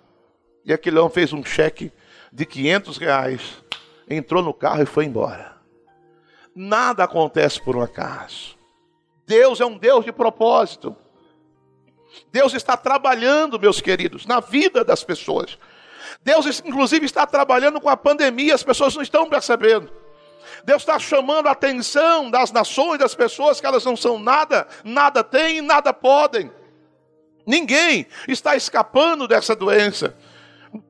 E 0.69 0.73
aquele 0.75 0.99
homem 0.99 1.11
fez 1.11 1.33
um 1.33 1.43
cheque 1.43 1.91
de 2.31 2.45
500 2.45 2.99
reais, 2.99 3.41
entrou 4.07 4.43
no 4.43 4.53
carro 4.53 4.83
e 4.83 4.87
foi 4.87 5.07
embora. 5.07 5.57
Nada 6.55 7.05
acontece 7.05 7.59
por 7.59 7.75
um 7.75 7.81
acaso. 7.81 8.55
Deus 9.27 9.63
é 9.63 9.65
um 9.65 9.79
Deus 9.79 10.05
de 10.05 10.13
propósito. 10.13 10.95
Deus 12.31 12.53
está 12.53 12.77
trabalhando, 12.77 13.59
meus 13.59 13.81
queridos, 13.81 14.27
na 14.27 14.41
vida 14.41 14.85
das 14.85 15.03
pessoas. 15.03 15.59
Deus, 16.23 16.61
inclusive, 16.63 17.07
está 17.07 17.27
trabalhando 17.27 17.81
com 17.81 17.89
a 17.89 17.97
pandemia, 17.97 18.55
as 18.55 18.63
pessoas 18.63 18.95
não 18.95 19.03
estão 19.03 19.27
percebendo. 19.27 19.91
Deus 20.65 20.83
está 20.83 20.99
chamando 20.99 21.47
a 21.47 21.53
atenção 21.53 22.31
das 22.31 22.53
nações, 22.53 22.99
das 22.99 23.15
pessoas, 23.15 23.59
que 23.59 23.67
elas 23.67 23.87
não 23.87 23.97
são 23.97 24.19
nada, 24.19 24.69
nada 24.85 25.25
têm, 25.25 25.63
nada 25.63 25.95
podem. 25.95 26.53
Ninguém 27.47 28.07
está 28.27 28.55
escapando 28.55 29.27
dessa 29.27 29.57
doença. 29.57 30.15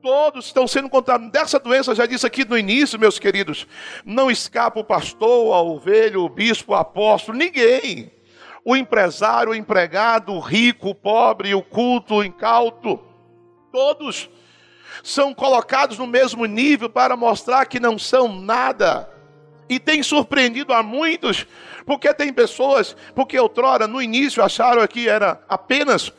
Todos 0.01 0.47
estão 0.47 0.67
sendo 0.67 0.89
contaminados 0.89 1.31
dessa 1.31 1.59
doença, 1.59 1.95
já 1.95 2.05
disse 2.05 2.25
aqui 2.25 2.43
no 2.43 2.57
início, 2.57 2.99
meus 2.99 3.17
queridos. 3.17 3.65
Não 4.03 4.29
escapa 4.29 4.79
o 4.79 4.83
pastor, 4.83 5.53
a 5.53 5.61
ovelha, 5.61 6.19
o 6.19 6.27
bispo, 6.27 6.73
o 6.73 6.75
apóstolo, 6.75 7.37
ninguém. 7.37 8.11
O 8.65 8.75
empresário, 8.75 9.51
o 9.51 9.55
empregado, 9.55 10.33
o 10.33 10.39
rico, 10.39 10.89
o 10.89 10.95
pobre, 10.95 11.55
o 11.55 11.61
culto, 11.61 12.15
o 12.15 12.23
incauto. 12.23 12.99
Todos 13.71 14.29
são 15.01 15.33
colocados 15.33 15.97
no 15.97 16.05
mesmo 16.05 16.45
nível 16.45 16.89
para 16.89 17.15
mostrar 17.15 17.65
que 17.65 17.79
não 17.79 17.97
são 17.97 18.27
nada. 18.27 19.09
E 19.69 19.79
tem 19.79 20.03
surpreendido 20.03 20.73
a 20.73 20.83
muitos, 20.83 21.47
porque 21.85 22.13
tem 22.13 22.33
pessoas, 22.33 22.95
porque 23.15 23.39
outrora, 23.39 23.87
no 23.87 24.01
início, 24.01 24.43
acharam 24.43 24.85
que 24.87 25.07
era 25.07 25.41
apenas 25.47 26.11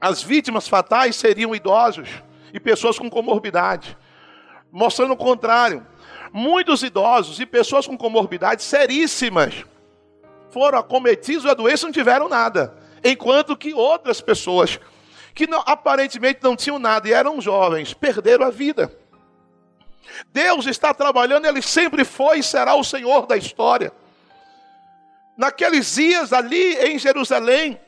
as 0.00 0.22
vítimas 0.22 0.68
fatais 0.68 1.16
seriam 1.16 1.54
idosos 1.54 2.08
e 2.52 2.60
pessoas 2.60 2.98
com 2.98 3.08
comorbidade, 3.10 3.96
mostrando 4.70 5.12
o 5.12 5.16
contrário. 5.16 5.86
Muitos 6.32 6.82
idosos 6.82 7.40
e 7.40 7.46
pessoas 7.46 7.86
com 7.86 7.96
comorbidades 7.96 8.64
seríssimas 8.64 9.64
foram 10.50 10.78
acometidos 10.78 11.44
da 11.44 11.54
doença 11.54 11.84
e 11.84 11.86
não 11.86 11.92
tiveram 11.92 12.28
nada, 12.28 12.76
enquanto 13.04 13.56
que 13.56 13.74
outras 13.74 14.20
pessoas 14.20 14.80
que 15.34 15.46
não, 15.46 15.62
aparentemente 15.66 16.40
não 16.42 16.56
tinham 16.56 16.78
nada 16.78 17.08
e 17.08 17.12
eram 17.12 17.40
jovens, 17.40 17.92
perderam 17.92 18.46
a 18.46 18.50
vida. 18.50 18.90
Deus 20.32 20.66
está 20.66 20.94
trabalhando, 20.94 21.46
Ele 21.46 21.60
sempre 21.60 22.04
foi 22.04 22.38
e 22.38 22.42
será 22.42 22.74
o 22.74 22.84
Senhor 22.84 23.26
da 23.26 23.36
história. 23.36 23.92
Naqueles 25.36 25.94
dias 25.94 26.32
ali 26.32 26.74
em 26.76 26.98
Jerusalém, 26.98 27.78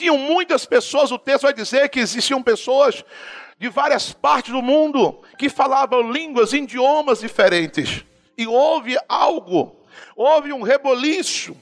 tinham 0.00 0.16
muitas 0.16 0.64
pessoas, 0.64 1.12
o 1.12 1.18
texto 1.18 1.42
vai 1.42 1.52
dizer 1.52 1.90
que 1.90 2.00
existiam 2.00 2.42
pessoas 2.42 3.04
de 3.58 3.68
várias 3.68 4.12
partes 4.14 4.50
do 4.50 4.62
mundo 4.62 5.20
que 5.36 5.50
falavam 5.50 6.10
línguas, 6.10 6.54
idiomas 6.54 7.20
diferentes. 7.20 8.02
E 8.36 8.46
houve 8.46 8.96
algo, 9.06 9.76
houve 10.16 10.54
um 10.54 10.62
reboliço. 10.62 11.54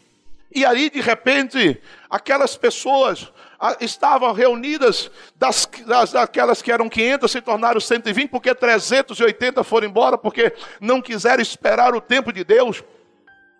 E 0.54 0.64
aí, 0.64 0.88
de 0.88 1.00
repente, 1.00 1.82
aquelas 2.08 2.56
pessoas 2.56 3.32
estavam 3.80 4.32
reunidas, 4.32 5.10
das, 5.34 5.68
das, 5.84 6.12
daquelas 6.12 6.62
que 6.62 6.70
eram 6.70 6.88
500 6.88 7.30
se 7.30 7.40
tornaram 7.40 7.80
120, 7.80 8.30
porque 8.30 8.54
380 8.54 9.64
foram 9.64 9.88
embora, 9.88 10.16
porque 10.16 10.54
não 10.80 11.02
quiseram 11.02 11.42
esperar 11.42 11.92
o 11.96 12.00
tempo 12.00 12.32
de 12.32 12.44
Deus. 12.44 12.84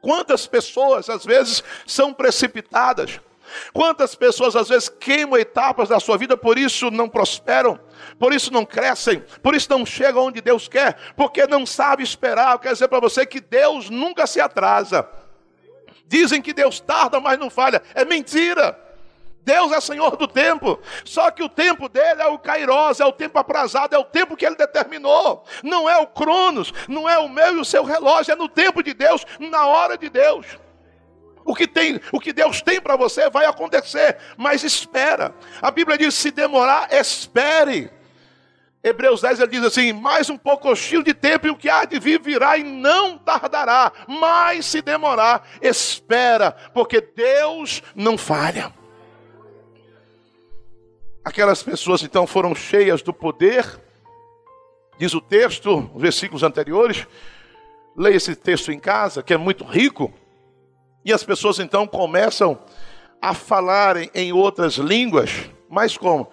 Quantas 0.00 0.47
pessoas, 0.47 1.11
às 1.11 1.25
vezes, 1.25 1.64
são 1.85 2.14
precipitadas? 2.14 3.20
Quantas 3.73 4.14
pessoas, 4.14 4.57
às 4.57 4.69
vezes, 4.69 4.88
queimam 4.88 5.38
etapas 5.38 5.88
da 5.88 6.00
sua 6.00 6.17
vida, 6.17 6.37
por 6.37 6.59
isso 6.59 6.90
não 6.90 7.09
prosperam, 7.09 7.78
por 8.19 8.33
isso 8.33 8.52
não 8.52 8.64
crescem, 8.64 9.23
por 9.43 9.55
isso 9.55 9.69
não 9.71 9.85
chegam 9.85 10.25
onde 10.25 10.40
Deus 10.40 10.69
quer, 10.69 10.97
porque 11.17 11.47
não 11.47 11.64
sabe 11.64 12.02
esperar. 12.02 12.52
Eu 12.52 12.59
quero 12.59 12.75
dizer 12.75 12.88
para 12.88 13.00
você 13.00 13.25
que 13.26 13.40
Deus 13.40 13.90
nunca 13.90 14.26
se 14.26 14.40
atrasa. 14.40 15.09
Dizem 16.07 16.40
que 16.40 16.52
Deus 16.52 16.81
tarda, 16.81 17.21
mas 17.21 17.38
não 17.38 17.50
falha. 17.50 17.83
É 17.95 18.05
mentira. 18.05 18.78
Deus 19.49 19.73
é 19.73 19.81
Senhor 19.81 20.14
do 20.17 20.28
tempo. 20.28 20.78
Só 21.05 21.31
que 21.31 21.43
o 21.43 21.49
tempo 21.49 21.88
dele 21.88 22.21
é 22.21 22.26
o 22.26 22.38
Kairos, 22.38 23.00
é 23.00 23.05
o 23.07 23.12
tempo 23.12 23.38
aprazado, 23.38 23.95
é 23.95 23.99
o 23.99 24.05
tempo 24.05 24.37
que 24.37 24.45
ele 24.45 24.57
determinou. 24.57 25.43
Não 25.62 25.88
é 25.88 25.97
o 25.97 26.07
Cronos, 26.07 26.73
não 26.87 27.09
é 27.09 27.19
o 27.19 27.31
meu 27.31 27.57
e 27.57 27.61
o 27.61 27.64
seu 27.64 27.83
relógio, 27.83 28.33
é 28.33 28.37
no 28.37 28.49
tempo 28.49 28.83
de 28.83 28.93
Deus, 28.93 29.25
na 29.38 29.67
hora 29.67 29.97
de 29.97 30.11
Deus. 30.11 30.47
O 31.49 31.55
que, 31.55 31.67
tem, 31.67 31.99
o 32.12 32.21
que 32.21 32.31
Deus 32.31 32.61
tem 32.61 32.78
para 32.78 32.95
você 32.95 33.31
vai 33.31 33.47
acontecer, 33.47 34.19
mas 34.37 34.62
espera. 34.62 35.35
A 35.62 35.71
Bíblia 35.71 35.97
diz: 35.97 36.12
se 36.12 36.31
demorar, 36.31 36.93
espere. 36.93 37.90
Hebreus 38.85 39.23
10 39.23 39.40
ele 39.40 39.52
diz 39.52 39.64
assim: 39.64 39.95
mais 39.95 40.28
um 40.28 40.37
pouco 40.37 40.75
de 40.75 41.14
tempo 41.14 41.47
e 41.47 41.50
o 41.50 41.57
que 41.57 41.71
há 41.71 41.87
de 41.87 41.99
vir 41.99 42.21
virá 42.21 42.59
e 42.59 42.62
não 42.62 43.17
tardará, 43.17 43.90
mas 44.07 44.67
se 44.67 44.83
demorar, 44.83 45.49
espera, 45.62 46.52
porque 46.75 47.00
Deus 47.00 47.83
não 47.97 48.19
falha. 48.19 48.71
Aquelas 51.25 51.62
pessoas 51.62 52.02
então 52.02 52.26
foram 52.26 52.55
cheias 52.55 53.00
do 53.00 53.14
poder, 53.14 53.64
diz 54.99 55.14
o 55.14 55.21
texto, 55.23 55.90
os 55.95 56.02
versículos 56.02 56.43
anteriores. 56.43 57.07
Leia 57.97 58.17
esse 58.17 58.37
texto 58.37 58.71
em 58.71 58.78
casa, 58.78 59.23
que 59.23 59.33
é 59.33 59.38
muito 59.38 59.64
rico. 59.64 60.12
E 61.08 61.12
as 61.14 61.24
pessoas 61.24 61.58
então 61.58 61.86
começam 61.86 62.58
a 63.18 63.32
falarem 63.32 64.10
em 64.14 64.30
outras 64.30 64.74
línguas, 64.74 65.30
mas 65.66 65.96
como? 65.96 66.28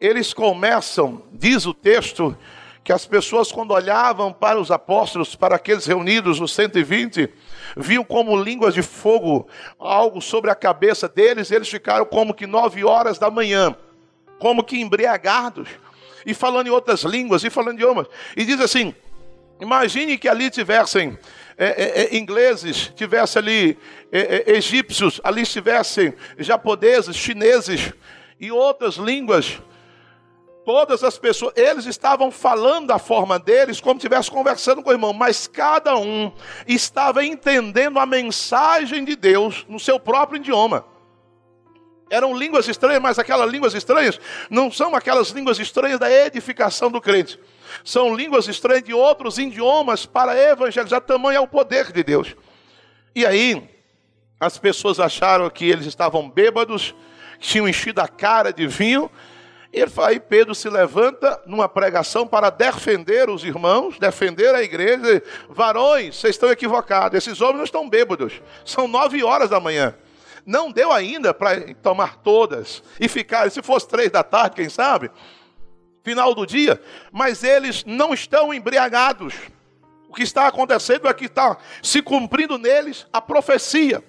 Eles 0.00 0.34
começam, 0.34 1.22
diz 1.32 1.64
o 1.66 1.72
texto, 1.72 2.36
que 2.82 2.92
as 2.92 3.06
pessoas, 3.06 3.52
quando 3.52 3.70
olhavam 3.70 4.32
para 4.32 4.58
os 4.58 4.72
apóstolos, 4.72 5.36
para 5.36 5.54
aqueles 5.54 5.86
reunidos, 5.86 6.40
os 6.40 6.52
120, 6.52 7.32
viam 7.76 8.02
como 8.02 8.36
línguas 8.36 8.74
de 8.74 8.82
fogo, 8.82 9.46
algo 9.78 10.20
sobre 10.20 10.50
a 10.50 10.54
cabeça 10.56 11.08
deles, 11.08 11.52
eles 11.52 11.68
ficaram 11.68 12.04
como 12.04 12.34
que 12.34 12.44
nove 12.44 12.84
horas 12.84 13.20
da 13.20 13.30
manhã 13.30 13.76
como 14.38 14.64
que 14.64 14.80
embriagados, 14.80 15.68
e 16.24 16.32
falando 16.32 16.68
em 16.68 16.70
outras 16.70 17.02
línguas, 17.02 17.44
e 17.44 17.50
falando 17.50 17.74
idiomas. 17.76 18.06
E 18.36 18.44
diz 18.44 18.60
assim: 18.60 18.94
imagine 19.60 20.16
que 20.18 20.28
ali 20.28 20.50
tivessem 20.50 21.18
é, 21.56 21.66
é, 21.66 22.14
é 22.14 22.16
ingleses, 22.16 22.92
tivesse 22.94 23.38
ali 23.38 23.76
é, 24.12 24.44
é, 24.46 24.56
egípcios, 24.56 25.20
ali 25.24 25.42
estivessem 25.42 26.14
japoneses, 26.38 27.16
chineses 27.16 27.92
e 28.38 28.52
outras 28.52 28.94
línguas. 28.94 29.60
Todas 30.64 31.02
as 31.02 31.18
pessoas, 31.18 31.54
eles 31.56 31.86
estavam 31.86 32.30
falando 32.30 32.88
da 32.88 32.98
forma 32.98 33.38
deles, 33.38 33.80
como 33.80 33.94
se 33.98 34.06
estivesse 34.06 34.30
conversando 34.30 34.82
com 34.82 34.90
o 34.90 34.92
irmão, 34.92 35.12
mas 35.14 35.46
cada 35.46 35.96
um 35.96 36.30
estava 36.66 37.24
entendendo 37.24 37.98
a 37.98 38.04
mensagem 38.04 39.02
de 39.04 39.16
Deus 39.16 39.64
no 39.68 39.80
seu 39.80 39.98
próprio 39.98 40.38
idioma. 40.38 40.84
Eram 42.10 42.36
línguas 42.36 42.68
estranhas, 42.68 43.02
mas 43.02 43.18
aquelas 43.18 43.50
línguas 43.50 43.74
estranhas 43.74 44.20
não 44.50 44.70
são 44.70 44.94
aquelas 44.94 45.30
línguas 45.30 45.58
estranhas 45.58 45.98
da 45.98 46.10
edificação 46.10 46.90
do 46.90 47.00
crente. 47.00 47.38
São 47.84 48.14
línguas 48.14 48.48
estranhas 48.48 48.82
de 48.82 48.92
outros 48.92 49.38
idiomas 49.38 50.06
para 50.06 50.36
evangelizar. 50.36 51.00
Tamanho 51.00 51.36
é 51.36 51.40
o 51.40 51.48
poder 51.48 51.92
de 51.92 52.02
Deus. 52.02 52.34
E 53.14 53.26
aí, 53.26 53.68
as 54.40 54.56
pessoas 54.58 55.00
acharam 55.00 55.48
que 55.50 55.68
eles 55.68 55.86
estavam 55.86 56.30
bêbados, 56.30 56.94
tinham 57.40 57.68
enchido 57.68 58.00
a 58.00 58.08
cara 58.08 58.52
de 58.52 58.66
vinho. 58.66 59.10
E 59.72 59.84
aí 60.02 60.18
Pedro 60.18 60.54
se 60.54 60.68
levanta 60.68 61.42
numa 61.44 61.68
pregação 61.68 62.26
para 62.26 62.48
defender 62.48 63.28
os 63.28 63.44
irmãos, 63.44 63.98
defender 63.98 64.54
a 64.54 64.62
igreja. 64.62 65.22
Varões, 65.48 66.16
vocês 66.16 66.36
estão 66.36 66.50
equivocados. 66.50 67.18
Esses 67.18 67.40
homens 67.40 67.58
não 67.58 67.64
estão 67.64 67.88
bêbados. 67.88 68.40
São 68.64 68.88
nove 68.88 69.22
horas 69.22 69.50
da 69.50 69.60
manhã. 69.60 69.94
Não 70.46 70.72
deu 70.72 70.90
ainda 70.90 71.34
para 71.34 71.74
tomar 71.74 72.16
todas 72.18 72.82
e 72.98 73.06
ficar, 73.08 73.50
se 73.50 73.60
fosse 73.60 73.86
três 73.86 74.10
da 74.10 74.22
tarde, 74.22 74.56
quem 74.56 74.70
sabe, 74.70 75.10
final 76.02 76.34
do 76.34 76.46
dia, 76.46 76.80
mas 77.12 77.42
eles 77.42 77.84
não 77.84 78.12
estão 78.14 78.52
embriagados. 78.52 79.34
O 80.08 80.14
que 80.14 80.22
está 80.22 80.46
acontecendo 80.46 81.06
é 81.06 81.14
que 81.14 81.26
está 81.26 81.56
se 81.82 82.00
cumprindo 82.00 82.56
neles 82.58 83.06
a 83.12 83.20
profecia. 83.20 84.02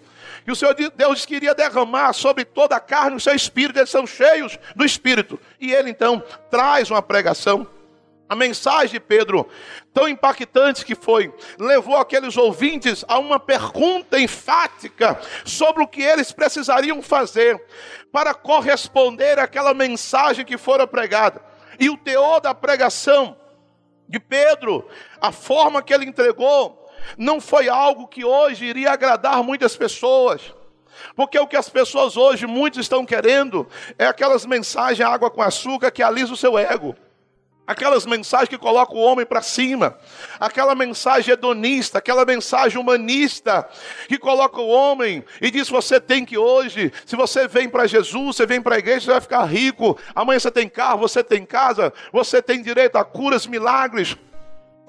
Que 0.45 0.51
o 0.51 0.55
Senhor 0.55 0.73
Deus 0.73 1.25
queria 1.25 1.53
derramar 1.53 2.13
sobre 2.13 2.45
toda 2.45 2.75
a 2.75 2.79
carne 2.79 3.17
o 3.17 3.19
seu 3.19 3.35
espírito, 3.35 3.79
eles 3.79 3.89
são 3.89 4.07
cheios 4.07 4.57
do 4.75 4.85
espírito. 4.85 5.39
E 5.59 5.73
ele 5.73 5.89
então 5.89 6.23
traz 6.49 6.89
uma 6.89 7.01
pregação 7.01 7.67
a 8.29 8.35
mensagem 8.35 8.91
de 8.91 8.99
Pedro, 8.99 9.49
tão 9.91 10.07
impactante 10.07 10.85
que 10.85 10.93
foi, 10.93 11.33
levou 11.57 11.97
aqueles 11.97 12.37
ouvintes 12.37 13.03
a 13.07 13.17
uma 13.17 13.39
pergunta 13.39 14.19
enfática 14.19 15.19
sobre 15.43 15.81
o 15.81 15.87
que 15.87 16.03
eles 16.03 16.31
precisariam 16.31 17.01
fazer 17.01 17.59
para 18.11 18.35
corresponder 18.35 19.39
àquela 19.39 19.73
mensagem 19.73 20.45
que 20.45 20.59
fora 20.59 20.85
pregada. 20.85 21.48
E 21.79 21.89
o 21.89 21.97
teor 21.97 22.41
da 22.41 22.53
pregação 22.53 23.37
de 24.07 24.19
Pedro, 24.19 24.87
a 25.21 25.31
forma 25.31 25.81
que 25.81 25.93
ele 25.93 26.05
entregou, 26.05 26.89
não 27.17 27.39
foi 27.39 27.69
algo 27.69 28.07
que 28.07 28.25
hoje 28.25 28.65
iria 28.65 28.91
agradar 28.91 29.43
muitas 29.43 29.75
pessoas. 29.77 30.53
Porque 31.15 31.39
o 31.39 31.47
que 31.47 31.55
as 31.55 31.69
pessoas 31.69 32.17
hoje, 32.17 32.45
muitos 32.45 32.79
estão 32.79 33.05
querendo, 33.05 33.67
é 33.97 34.05
aquelas 34.05 34.45
mensagens 34.45 35.07
água 35.07 35.29
com 35.29 35.41
açúcar 35.41 35.91
que 35.91 36.03
alisa 36.03 36.33
o 36.33 36.37
seu 36.37 36.57
ego 36.57 36.95
aquelas 37.69 38.03
mensagens 38.03 38.49
que 38.49 38.57
colocam 38.57 38.97
o 38.97 38.99
homem 38.99 39.23
para 39.23 39.43
cima, 39.43 39.95
aquela 40.39 40.73
mensagem 40.73 41.31
hedonista, 41.31 41.99
aquela 41.99 42.25
mensagem 42.25 42.79
humanista 42.79 43.69
que 44.07 44.17
coloca 44.17 44.59
o 44.59 44.67
homem 44.67 45.23
e 45.39 45.51
diz: 45.51 45.69
você 45.69 45.99
tem 45.99 46.25
que 46.25 46.35
hoje, 46.35 46.91
se 47.05 47.15
você 47.15 47.47
vem 47.47 47.69
para 47.69 47.85
Jesus, 47.85 48.37
você 48.37 48.47
vem 48.47 48.59
para 48.59 48.75
a 48.75 48.79
igreja, 48.79 49.01
você 49.01 49.11
vai 49.11 49.21
ficar 49.21 49.45
rico. 49.45 49.95
Amanhã 50.15 50.39
você 50.39 50.49
tem 50.49 50.67
carro, 50.67 50.97
você 50.97 51.23
tem 51.23 51.45
casa, 51.45 51.93
você 52.11 52.41
tem 52.41 52.63
direito 52.63 52.95
a 52.95 53.05
curas, 53.05 53.45
milagres. 53.45 54.17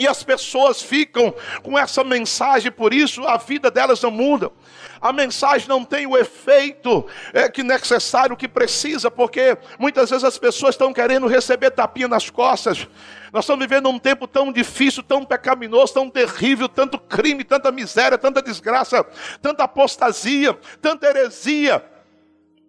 E 0.00 0.08
as 0.08 0.22
pessoas 0.22 0.80
ficam 0.80 1.34
com 1.62 1.78
essa 1.78 2.02
mensagem, 2.02 2.72
por 2.72 2.94
isso 2.94 3.22
a 3.26 3.36
vida 3.36 3.70
delas 3.70 4.00
não 4.00 4.10
muda. 4.10 4.50
A 4.98 5.12
mensagem 5.12 5.68
não 5.68 5.84
tem 5.84 6.06
o 6.06 6.16
efeito 6.16 7.06
é, 7.34 7.50
que 7.50 7.62
necessário, 7.62 8.34
que 8.34 8.48
precisa, 8.48 9.10
porque 9.10 9.58
muitas 9.78 10.08
vezes 10.08 10.24
as 10.24 10.38
pessoas 10.38 10.74
estão 10.74 10.90
querendo 10.90 11.26
receber 11.26 11.70
tapinha 11.72 12.08
nas 12.08 12.30
costas. 12.30 12.88
Nós 13.30 13.44
estamos 13.44 13.62
vivendo 13.62 13.90
um 13.90 13.98
tempo 13.98 14.26
tão 14.26 14.50
difícil, 14.50 15.02
tão 15.02 15.22
pecaminoso, 15.22 15.92
tão 15.92 16.08
terrível, 16.08 16.66
tanto 16.66 16.98
crime, 16.98 17.44
tanta 17.44 17.70
miséria, 17.70 18.16
tanta 18.16 18.40
desgraça, 18.40 19.04
tanta 19.42 19.64
apostasia, 19.64 20.58
tanta 20.80 21.08
heresia. 21.08 21.84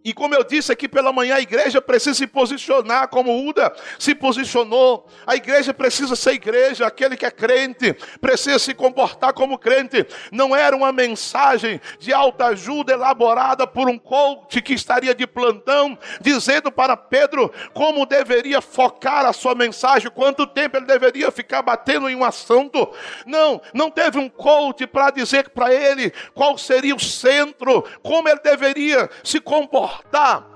E 0.04 0.14
como 0.14 0.34
eu 0.34 0.44
disse 0.44 0.72
aqui 0.72 0.88
pela 0.88 1.14
manhã, 1.14 1.36
a 1.36 1.42
igreja 1.42 1.80
precisa 1.80 2.16
se 2.16 2.26
posicionar 2.26 3.08
como 3.10 3.48
Uda 3.48 3.72
se 4.00 4.16
posicionou. 4.16 5.08
A 5.28 5.36
igreja 5.36 5.74
precisa 5.74 6.16
ser 6.16 6.34
igreja, 6.34 6.88
aquele 6.88 7.16
que 7.16 7.26
é 7.26 7.32
crente 7.32 7.94
precisa 8.20 8.58
se 8.58 8.74
comportar 8.74 9.34
como 9.34 9.60
crente. 9.60 10.06
Não 10.32 10.56
era 10.56 10.76
uma 10.76 10.92
mensagem 10.92 11.80
de 12.00 12.12
alta 12.12 12.48
ajuda 12.48 12.94
elaborada 12.94 13.68
por 13.68 13.88
um 13.88 13.98
coach 13.98 14.62
que 14.62 14.74
estaria 14.74 15.14
de 15.14 15.28
plantão, 15.28 15.98
dizendo 16.20 16.72
para 16.72 16.98
Pedro 16.98 17.54
como 17.74 18.06
deveria 18.06 18.60
focar 18.60 19.26
a 19.26 19.34
sua 19.34 19.54
mensagem, 19.54 20.10
quanto 20.10 20.48
tempo 20.48 20.78
ele 20.78 20.86
deveria 20.86 21.30
ficar 21.32 21.62
batendo 21.62 22.10
em 22.10 22.16
um 22.16 22.24
assunto. 22.24 22.92
Não, 23.26 23.62
não 23.72 23.92
teve 23.92 24.18
um 24.18 24.30
coach 24.30 24.88
para 24.88 25.12
dizer 25.12 25.50
para 25.50 25.72
ele 25.72 26.12
qual 26.34 26.58
seria 26.58 26.96
o 26.96 27.00
centro, 27.00 27.84
como 28.02 28.28
ele 28.28 28.40
deveria 28.40 29.08
se 29.24 29.40
comportar 29.40 29.91
importar. 29.92 30.50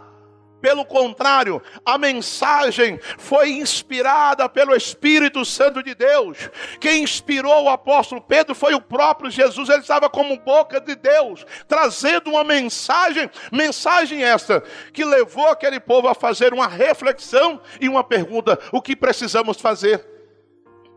Pelo 0.61 0.83
contrário, 0.83 1.61
a 1.85 1.95
mensagem 1.95 2.99
foi 3.19 3.51
inspirada 3.51 4.49
pelo 4.49 4.75
Espírito 4.75 5.45
Santo 5.45 5.83
de 5.83 5.93
Deus. 5.93 6.49
Quem 6.79 7.03
inspirou 7.03 7.65
o 7.65 7.69
apóstolo 7.69 8.19
Pedro 8.19 8.55
foi 8.55 8.73
o 8.73 8.81
próprio 8.81 9.29
Jesus. 9.29 9.69
Ele 9.69 9.81
estava 9.81 10.09
como 10.09 10.39
boca 10.39 10.79
de 10.79 10.95
Deus, 10.95 11.45
trazendo 11.67 12.31
uma 12.31 12.43
mensagem, 12.43 13.29
mensagem 13.51 14.23
essa 14.23 14.63
que 14.91 15.05
levou 15.05 15.47
aquele 15.49 15.79
povo 15.79 16.07
a 16.07 16.15
fazer 16.15 16.51
uma 16.51 16.67
reflexão 16.67 17.61
e 17.79 17.87
uma 17.87 18.03
pergunta: 18.03 18.57
o 18.71 18.81
que 18.81 18.95
precisamos 18.95 19.61
fazer? 19.61 20.03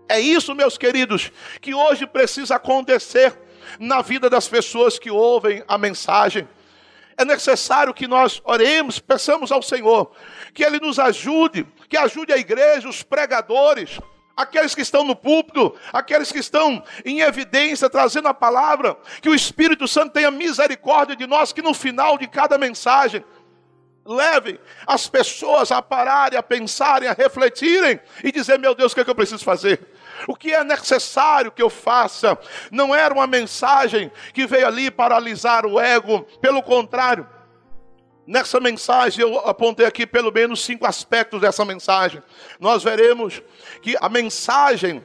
É 0.09 0.19
isso, 0.19 0.55
meus 0.55 0.79
queridos, 0.79 1.31
que 1.61 1.75
hoje 1.75 2.07
precisa 2.07 2.57
acontecer 2.57 3.39
na 3.79 4.01
vida 4.01 4.31
das 4.31 4.49
pessoas 4.49 4.99
que 4.99 5.11
ouvem 5.11 5.63
a 5.69 5.77
mensagem 5.77 6.49
é 7.19 7.25
necessário 7.25 7.93
que 7.93 8.07
nós 8.07 8.41
oremos, 8.45 9.01
peçamos 9.01 9.51
ao 9.51 9.61
Senhor 9.61 10.13
que 10.55 10.65
Ele 10.65 10.79
nos 10.79 11.01
ajude, 11.01 11.67
que 11.89 11.97
ajude 11.97 12.33
a 12.33 12.39
igreja, 12.39 12.89
os 12.89 13.03
pregadores, 13.03 13.99
aqueles 14.37 14.73
que 14.73 14.83
estão 14.83 15.03
no 15.03 15.17
púlpito, 15.17 15.75
aqueles 15.93 16.31
que 16.31 16.39
estão 16.39 16.83
em 17.05 17.21
evidência, 17.21 17.91
trazendo 17.91 18.29
a 18.29 18.35
palavra, 18.35 18.97
que 19.21 19.29
o 19.29 19.35
Espírito 19.35 19.89
Santo 19.89 20.13
tenha 20.13 20.31
misericórdia 20.31 21.17
de 21.17 21.27
nós, 21.27 21.53
que 21.53 21.61
no 21.61 21.75
final 21.75 22.17
de 22.17 22.29
cada 22.29 22.57
mensagem, 22.57 23.25
levem 24.07 24.59
as 24.87 25.07
pessoas 25.07 25.71
a 25.71 25.83
pararem, 25.83 26.39
a 26.39 26.43
pensarem, 26.43 27.09
a 27.09 27.13
refletirem 27.13 28.01
e 28.25 28.33
dizer: 28.33 28.59
meu 28.59 28.75
Deus, 28.75 28.93
o 28.93 28.95
que, 28.95 29.03
é 29.03 29.05
que 29.05 29.11
eu 29.11 29.15
preciso 29.15 29.45
fazer? 29.45 29.81
O 30.27 30.35
que 30.35 30.53
é 30.53 30.65
necessário 30.65 31.53
que 31.53 31.63
eu 31.63 31.71
faça? 31.71 32.39
Não 32.71 32.95
era 32.95 33.15
uma 33.15 33.27
mensagem 33.27 34.11
que 34.33 34.47
veio 34.47 34.67
ali 34.67 34.91
paralisar 34.91 35.65
o 35.65 35.79
ego, 35.79 36.27
pelo 36.41 36.63
contrário. 36.63 37.27
Nessa 38.27 38.61
mensagem, 38.61 39.23
eu 39.23 39.39
apontei 39.41 39.87
aqui 39.87 40.07
pelo 40.07 40.31
menos 40.31 40.63
cinco 40.63 40.87
aspectos 40.87 41.41
dessa 41.41 41.65
mensagem. 41.65 42.23
Nós 42.61 42.83
veremos 42.83 43.43
que 43.81 43.97
a 44.01 44.09
mensagem 44.09 45.03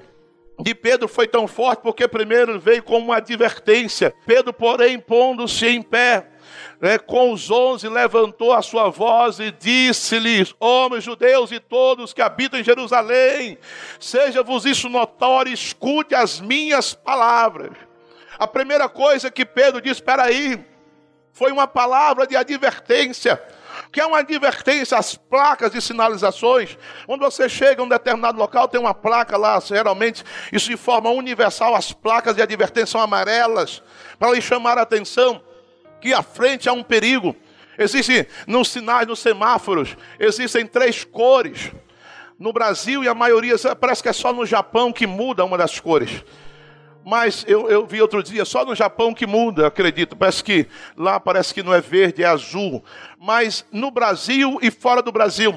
de 0.60 0.76
Pedro 0.76 1.08
foi 1.08 1.28
tão 1.28 1.48
forte 1.48 1.82
porque 1.82 2.08
primeiro 2.08 2.60
veio 2.60 2.84
como 2.84 3.06
uma 3.06 3.18
advertência. 3.18 4.14
Pedro, 4.26 4.52
porém, 4.54 5.00
pondo-se 5.00 5.66
em 5.68 5.82
pé, 5.82 6.28
né, 6.84 6.98
com 6.98 7.32
os 7.32 7.50
onze, 7.50 7.88
levantou 7.88 8.52
a 8.52 8.62
sua 8.62 8.90
voz 8.90 9.40
e 9.40 9.52
disse-lhes: 9.52 10.54
Homens 10.60 11.06
judeus 11.06 11.50
e 11.50 11.58
todos 11.58 12.12
que 12.12 12.22
habitam 12.22 12.60
em 12.60 12.64
Jerusalém, 12.64 13.58
seja-vos 13.98 14.66
isso 14.66 14.90
notório, 14.90 15.54
escute 15.54 16.14
as 16.14 16.42
minhas 16.42 16.94
palavras. 16.94 17.72
A 18.38 18.46
primeira 18.46 18.90
coisa 18.90 19.32
que 19.32 19.46
Pedro 19.46 19.80
disse: 19.80 20.02
Espera 20.02 20.24
aí, 20.24 20.60
foi 21.32 21.54
uma 21.54 21.66
palavra 21.66 22.28
de 22.28 22.36
advertência 22.36 23.42
que 23.92 24.00
é 24.00 24.06
uma 24.06 24.20
advertência, 24.20 24.98
as 24.98 25.16
placas 25.16 25.72
de 25.72 25.82
sinalizações. 25.82 26.78
Quando 27.08 27.22
você 27.22 27.48
chega 27.48 27.82
a 27.82 27.86
um 27.86 27.88
determinado 27.88 28.38
local, 28.38 28.68
tem 28.68 28.80
uma 28.80 28.94
placa 28.94 29.36
lá, 29.36 29.60
geralmente, 29.60 30.24
isso 30.52 30.70
de 30.70 30.78
forma 30.78 31.10
universal, 31.10 31.76
as 31.76 31.92
placas 31.92 32.36
de 32.36 32.42
advertência 32.42 32.88
são 32.88 33.02
amarelas, 33.02 33.82
para 34.20 34.32
lhe 34.32 34.42
chamar 34.42 34.78
a 34.78 34.82
atenção 34.82 35.42
que 36.04 36.14
à 36.14 36.22
frente 36.22 36.68
há 36.68 36.74
um 36.74 36.84
perigo. 36.84 37.34
Existem 37.78 38.28
nos 38.46 38.68
sinais, 38.68 39.08
nos 39.08 39.20
semáforos, 39.20 39.96
existem 40.20 40.68
três 40.68 41.06
cores. 41.06 41.72
No 42.38 42.52
Brasil 42.52 43.06
e 43.06 43.08
a 43.08 43.14
maioria, 43.14 43.56
parece 43.80 44.04
que 44.04 44.10
é 44.10 44.14
só 44.14 44.34
no 44.34 44.46
Japão 44.46 44.92
que 44.92 45.08
muda 45.08 45.46
uma 45.46 45.58
das 45.58 45.80
cores. 45.80 46.26
Mas 47.06 47.46
eu, 47.48 47.70
eu 47.70 47.86
vi 47.86 48.02
outro 48.02 48.22
dia, 48.22 48.44
só 48.44 48.66
no 48.66 48.76
Japão 48.76 49.14
que 49.14 49.26
muda, 49.26 49.68
acredito. 49.68 50.14
Parece 50.14 50.44
que 50.44 50.68
lá 50.98 51.22
parece 51.22 51.54
que 51.54 51.64
não 51.64 51.74
é 51.74 51.80
verde, 51.80 52.22
é 52.22 52.26
azul. 52.26 52.84
Mas 53.18 53.66
no 53.72 53.90
Brasil 53.90 54.60
e 54.62 54.70
fora 54.70 55.02
do 55.02 55.12
Brasil, 55.12 55.56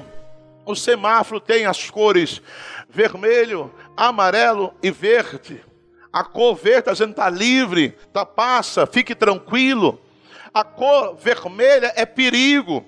o 0.65 0.75
semáforo 0.75 1.41
tem 1.41 1.65
as 1.65 1.89
cores 1.89 2.41
vermelho, 2.89 3.73
amarelo 3.97 4.73
e 4.81 4.91
verde. 4.91 5.61
A 6.11 6.23
cor 6.23 6.55
verde, 6.55 6.89
a 6.89 6.93
gente 6.93 7.11
está 7.11 7.29
livre, 7.29 7.97
tá, 8.13 8.25
passa, 8.25 8.87
fique 8.87 9.13
tranquilo. 9.13 10.01
A 10.57 10.63
cor 10.63 11.15
vermelha 11.15 11.93
é 11.95 12.03
perigo. 12.03 12.83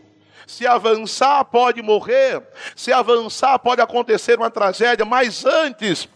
Se 0.47 0.65
avançar, 0.65 1.45
pode 1.45 1.83
morrer. 1.83 2.41
Se 2.75 2.91
avançar, 2.91 3.59
pode 3.59 3.79
acontecer 3.79 4.39
uma 4.39 4.49
tragédia. 4.49 5.05
Mas 5.05 5.45
antes 5.45 6.09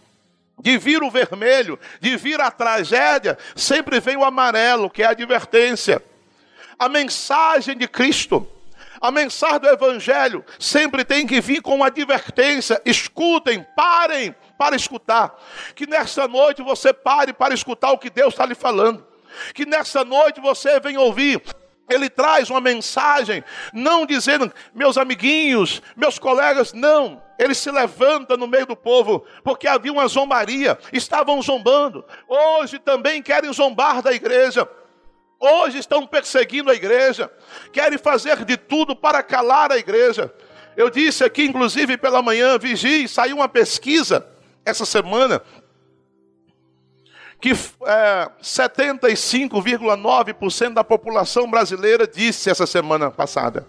de 0.59 0.79
vir 0.79 1.03
o 1.03 1.11
vermelho, 1.11 1.79
de 2.01 2.17
vir 2.17 2.41
a 2.41 2.49
tragédia, 2.49 3.37
sempre 3.55 3.99
vem 3.99 4.17
o 4.17 4.23
amarelo, 4.23 4.89
que 4.89 5.03
é 5.03 5.05
a 5.05 5.11
advertência. 5.11 6.03
A 6.79 6.89
mensagem 6.89 7.77
de 7.77 7.87
Cristo, 7.87 8.47
a 8.99 9.11
mensagem 9.11 9.59
do 9.59 9.69
Evangelho, 9.69 10.43
sempre 10.57 11.05
tem 11.05 11.27
que 11.27 11.39
vir 11.39 11.61
com 11.61 11.75
uma 11.75 11.87
advertência. 11.87 12.81
Escutem, 12.83 13.63
parem 13.75 14.33
para 14.57 14.75
escutar. 14.75 15.39
Que 15.75 15.85
nesta 15.85 16.27
noite 16.27 16.63
você 16.63 16.91
pare 16.91 17.31
para 17.31 17.53
escutar 17.53 17.91
o 17.91 17.99
que 17.99 18.09
Deus 18.09 18.33
está 18.33 18.43
lhe 18.43 18.55
falando 18.55 19.12
que 19.53 19.65
nessa 19.65 20.03
noite 20.03 20.41
você 20.41 20.79
venha 20.79 20.99
ouvir. 20.99 21.41
Ele 21.89 22.09
traz 22.09 22.49
uma 22.49 22.61
mensagem, 22.61 23.43
não 23.73 24.05
dizendo, 24.05 24.51
meus 24.73 24.97
amiguinhos, 24.97 25.81
meus 25.95 26.17
colegas, 26.17 26.71
não. 26.71 27.21
Ele 27.37 27.53
se 27.53 27.69
levanta 27.69 28.37
no 28.37 28.47
meio 28.47 28.65
do 28.65 28.75
povo, 28.75 29.25
porque 29.43 29.67
havia 29.67 29.91
uma 29.91 30.07
zombaria, 30.07 30.77
estavam 30.93 31.41
zombando. 31.41 32.05
Hoje 32.27 32.79
também 32.79 33.21
querem 33.21 33.51
zombar 33.51 34.01
da 34.01 34.13
igreja. 34.13 34.67
Hoje 35.39 35.77
estão 35.77 36.07
perseguindo 36.07 36.71
a 36.71 36.73
igreja, 36.73 37.29
querem 37.73 37.97
fazer 37.97 38.45
de 38.45 38.55
tudo 38.55 38.95
para 38.95 39.21
calar 39.21 39.73
a 39.73 39.77
igreja. 39.77 40.33
Eu 40.77 40.89
disse 40.89 41.23
aqui, 41.23 41.43
inclusive 41.43 41.97
pela 41.97 42.21
manhã, 42.21 42.57
vigie, 42.57 43.09
saiu 43.09 43.35
uma 43.35 43.49
pesquisa 43.49 44.25
essa 44.65 44.85
semana 44.85 45.41
que 47.43 47.51
é, 47.51 47.55
75,9% 48.41 50.73
da 50.73 50.81
população 50.81 51.51
brasileira 51.51 52.07
disse 52.07 52.49
essa 52.49 52.65
semana 52.65 53.11
passada: 53.11 53.67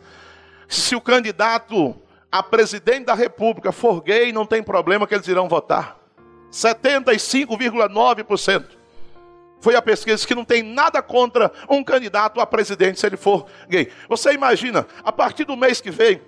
se 0.69 0.95
o 0.95 1.01
candidato 1.01 1.97
a 2.31 2.41
presidente 2.41 3.07
da 3.07 3.15
República 3.15 3.73
for 3.73 4.01
gay, 4.01 4.33
não 4.33 4.47
tem 4.47 4.63
problema 4.63 5.09
que 5.09 5.15
eles 5.15 5.27
irão 5.27 5.49
votar. 5.49 5.99
75,9%. 6.53 8.65
Foi 9.61 9.75
a 9.75 9.83
pesquisa 9.83 10.25
que 10.25 10.37
não 10.37 10.45
tem 10.45 10.63
nada 10.63 11.03
contra 11.03 11.51
um 11.69 11.83
candidato 11.83 12.41
a 12.41 12.47
presidente 12.47 13.01
se 13.01 13.07
ele 13.07 13.17
for 13.17 13.49
gay. 13.69 13.91
Você 14.09 14.33
imagina, 14.33 14.87
a 15.03 15.11
partir 15.11 15.45
do 15.45 15.57
mês 15.57 15.81
que 15.81 15.91
vem, 15.91 16.23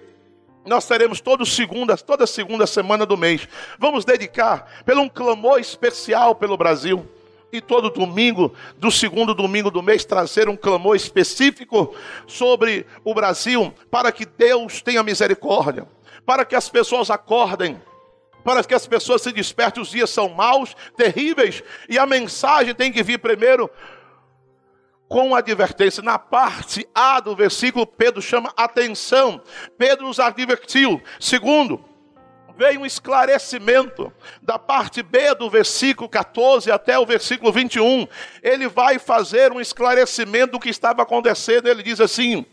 nós 0.64 0.84
teremos 0.84 1.20
toda 1.20 1.44
segunda, 1.44 1.96
toda 1.96 2.26
segunda 2.26 2.66
semana 2.66 3.06
do 3.06 3.16
mês. 3.16 3.46
Vamos 3.78 4.04
dedicar 4.04 4.68
pelo 4.84 5.02
um 5.02 5.08
clamor 5.08 5.60
especial 5.60 6.34
pelo 6.34 6.56
Brasil 6.56 7.08
e 7.56 7.60
todo 7.60 7.90
domingo, 7.90 8.54
do 8.76 8.90
segundo 8.90 9.34
domingo 9.34 9.70
do 9.70 9.82
mês, 9.82 10.04
trazer 10.04 10.48
um 10.48 10.56
clamor 10.56 10.96
específico 10.96 11.94
sobre 12.26 12.86
o 13.04 13.14
Brasil, 13.14 13.72
para 13.90 14.12
que 14.12 14.24
Deus 14.24 14.82
tenha 14.82 15.02
misericórdia, 15.02 15.86
para 16.24 16.44
que 16.44 16.54
as 16.54 16.68
pessoas 16.68 17.10
acordem, 17.10 17.80
para 18.44 18.62
que 18.62 18.74
as 18.74 18.86
pessoas 18.86 19.22
se 19.22 19.32
despertem. 19.32 19.82
Os 19.82 19.90
dias 19.90 20.10
são 20.10 20.28
maus, 20.28 20.76
terríveis, 20.96 21.62
e 21.88 21.98
a 21.98 22.06
mensagem 22.06 22.74
tem 22.74 22.92
que 22.92 23.02
vir 23.02 23.18
primeiro 23.18 23.70
com 25.08 25.34
advertência. 25.34 26.02
Na 26.02 26.18
parte 26.18 26.86
A 26.94 27.20
do 27.20 27.34
versículo, 27.34 27.86
Pedro 27.86 28.20
chama 28.20 28.52
atenção. 28.56 29.40
Pedro 29.78 30.06
nos 30.06 30.20
advertiu. 30.20 31.00
Segundo, 31.18 31.84
veio 32.56 32.80
um 32.80 32.86
esclarecimento. 32.86 34.12
Da 34.40 34.58
parte 34.58 35.02
B 35.02 35.34
do 35.34 35.50
versículo 35.50 36.08
14 36.08 36.70
até 36.70 36.98
o 36.98 37.06
versículo 37.06 37.52
21, 37.52 38.08
ele 38.42 38.66
vai 38.68 38.98
fazer 38.98 39.52
um 39.52 39.60
esclarecimento 39.60 40.52
do 40.52 40.60
que 40.60 40.68
estava 40.68 41.02
acontecendo. 41.02 41.68
Ele 41.68 41.82
diz 41.82 42.00
assim: 42.00 42.44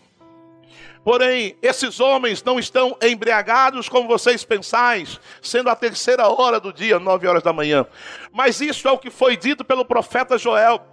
Porém, 1.04 1.58
esses 1.62 2.00
homens 2.00 2.42
não 2.44 2.58
estão 2.58 2.98
embriagados 3.02 3.90
como 3.90 4.08
vocês 4.08 4.44
pensais, 4.46 5.20
sendo 5.42 5.70
a 5.70 5.76
terceira 5.76 6.28
hora 6.28 6.60
do 6.60 6.72
dia, 6.72 7.00
nove 7.00 7.28
horas 7.28 7.44
da 7.44 7.52
manhã. 7.52 7.86
Mas 8.32 8.62
isso 8.62 8.88
é 8.88 8.92
o 8.92 8.98
que 8.98 9.10
foi 9.10 9.36
dito 9.36 9.66
pelo 9.66 9.84
profeta 9.84 10.38
Joel. 10.38 10.93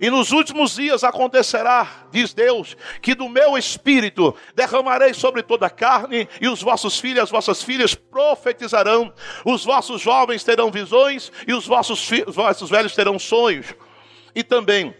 E 0.00 0.08
nos 0.08 0.32
últimos 0.32 0.76
dias 0.76 1.04
acontecerá, 1.04 2.06
diz 2.10 2.32
Deus, 2.32 2.74
que 3.02 3.14
do 3.14 3.28
meu 3.28 3.58
espírito 3.58 4.34
derramarei 4.54 5.12
sobre 5.12 5.42
toda 5.42 5.66
a 5.66 5.70
carne, 5.70 6.26
e 6.40 6.48
os 6.48 6.62
vossos 6.62 6.98
filhos 6.98 7.18
e 7.18 7.20
as 7.20 7.30
vossas 7.30 7.62
filhas 7.62 7.94
profetizarão, 7.94 9.12
os 9.44 9.62
vossos 9.62 10.00
jovens 10.00 10.42
terão 10.42 10.70
visões, 10.70 11.30
e 11.46 11.52
os 11.52 11.66
vossos, 11.66 12.10
os 12.26 12.34
vossos 12.34 12.70
velhos 12.70 12.94
terão 12.94 13.18
sonhos. 13.18 13.74
E 14.34 14.42
também 14.42 14.96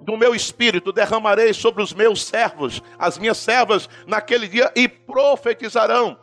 do 0.00 0.16
meu 0.16 0.32
espírito 0.32 0.92
derramarei 0.92 1.52
sobre 1.52 1.82
os 1.82 1.92
meus 1.92 2.22
servos, 2.22 2.80
as 2.96 3.18
minhas 3.18 3.38
servas, 3.38 3.88
naquele 4.06 4.46
dia, 4.46 4.70
e 4.76 4.86
profetizarão. 4.86 6.16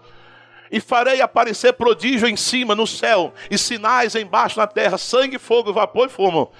E 0.71 0.79
farei 0.79 1.19
aparecer 1.19 1.73
prodígio 1.73 2.29
em 2.29 2.37
cima, 2.37 2.73
no 2.73 2.87
céu, 2.87 3.33
e 3.51 3.57
sinais 3.57 4.15
embaixo 4.15 4.57
na 4.57 4.65
terra: 4.65 4.97
sangue, 4.97 5.37
fogo, 5.37 5.73
vapor 5.73 6.07
e 6.07 6.09
fumo 6.09 6.53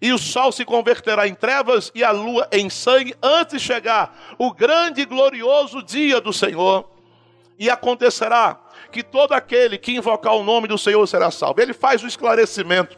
e 0.00 0.12
o 0.12 0.18
sol 0.18 0.52
se 0.52 0.64
converterá 0.64 1.26
em 1.26 1.34
trevas 1.34 1.90
e 1.94 2.04
a 2.04 2.10
lua 2.10 2.48
em 2.52 2.70
sangue, 2.70 3.14
antes 3.22 3.60
chegar 3.60 4.16
o 4.38 4.52
grande 4.52 5.02
e 5.02 5.04
glorioso 5.04 5.82
dia 5.82 6.20
do 6.20 6.32
Senhor. 6.32 6.88
E 7.58 7.68
acontecerá 7.68 8.60
que 8.92 9.02
todo 9.02 9.32
aquele 9.32 9.76
que 9.76 9.92
invocar 9.92 10.34
o 10.34 10.44
nome 10.44 10.68
do 10.68 10.78
Senhor 10.78 11.04
será 11.06 11.30
salvo. 11.30 11.60
Ele 11.60 11.72
faz 11.72 12.02
o 12.04 12.06
esclarecimento. 12.06 12.96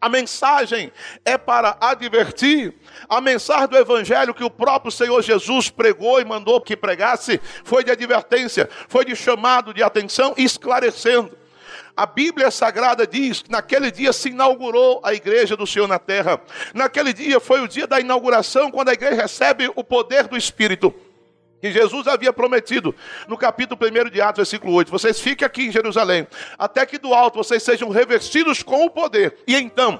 A 0.00 0.08
mensagem 0.08 0.92
é 1.24 1.36
para 1.36 1.76
advertir. 1.80 2.72
A 3.08 3.20
mensagem 3.20 3.66
do 3.66 3.76
Evangelho 3.76 4.34
que 4.34 4.44
o 4.44 4.50
próprio 4.50 4.92
Senhor 4.92 5.20
Jesus 5.22 5.68
pregou 5.70 6.20
e 6.20 6.24
mandou 6.24 6.60
que 6.60 6.76
pregasse 6.76 7.40
foi 7.64 7.82
de 7.82 7.90
advertência, 7.90 8.68
foi 8.88 9.04
de 9.04 9.16
chamado 9.16 9.74
de 9.74 9.82
atenção, 9.82 10.34
esclarecendo. 10.36 11.36
A 11.96 12.04
Bíblia 12.04 12.50
Sagrada 12.50 13.06
diz 13.06 13.40
que 13.40 13.50
naquele 13.50 13.90
dia 13.90 14.12
se 14.12 14.28
inaugurou 14.28 15.00
a 15.02 15.14
igreja 15.14 15.56
do 15.56 15.66
Senhor 15.66 15.88
na 15.88 15.98
terra. 15.98 16.38
Naquele 16.74 17.10
dia 17.10 17.40
foi 17.40 17.62
o 17.62 17.68
dia 17.68 17.86
da 17.86 17.98
inauguração, 17.98 18.70
quando 18.70 18.90
a 18.90 18.92
igreja 18.92 19.22
recebe 19.22 19.72
o 19.74 19.82
poder 19.82 20.28
do 20.28 20.36
Espírito. 20.36 20.94
Que 21.58 21.72
Jesus 21.72 22.06
havia 22.06 22.34
prometido 22.34 22.94
no 23.26 23.38
capítulo 23.38 23.80
1 23.82 24.10
de 24.10 24.20
Atos, 24.20 24.36
versículo 24.36 24.74
8: 24.74 24.90
Vocês 24.90 25.18
fiquem 25.18 25.46
aqui 25.46 25.68
em 25.68 25.72
Jerusalém, 25.72 26.28
até 26.58 26.84
que 26.84 26.98
do 26.98 27.14
alto 27.14 27.38
vocês 27.38 27.62
sejam 27.62 27.88
revestidos 27.88 28.62
com 28.62 28.84
o 28.84 28.90
poder, 28.90 29.38
e 29.46 29.56
então 29.56 29.98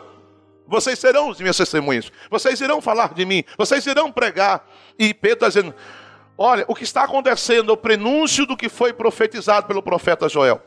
vocês 0.66 0.98
serão 0.98 1.30
os 1.30 1.40
meus 1.40 1.56
testemunhos, 1.56 2.12
vocês 2.30 2.60
irão 2.60 2.82
falar 2.82 3.14
de 3.14 3.24
mim, 3.24 3.42
vocês 3.56 3.86
irão 3.86 4.12
pregar. 4.12 4.68
E 4.98 5.14
Pedro 5.14 5.46
está 5.46 5.48
dizendo: 5.48 5.74
Olha, 6.36 6.66
o 6.68 6.74
que 6.74 6.84
está 6.84 7.04
acontecendo 7.04 7.70
é 7.70 7.72
o 7.72 7.76
prenúncio 7.76 8.44
do 8.44 8.54
que 8.54 8.68
foi 8.68 8.92
profetizado 8.92 9.66
pelo 9.66 9.82
profeta 9.82 10.28
Joel 10.28 10.60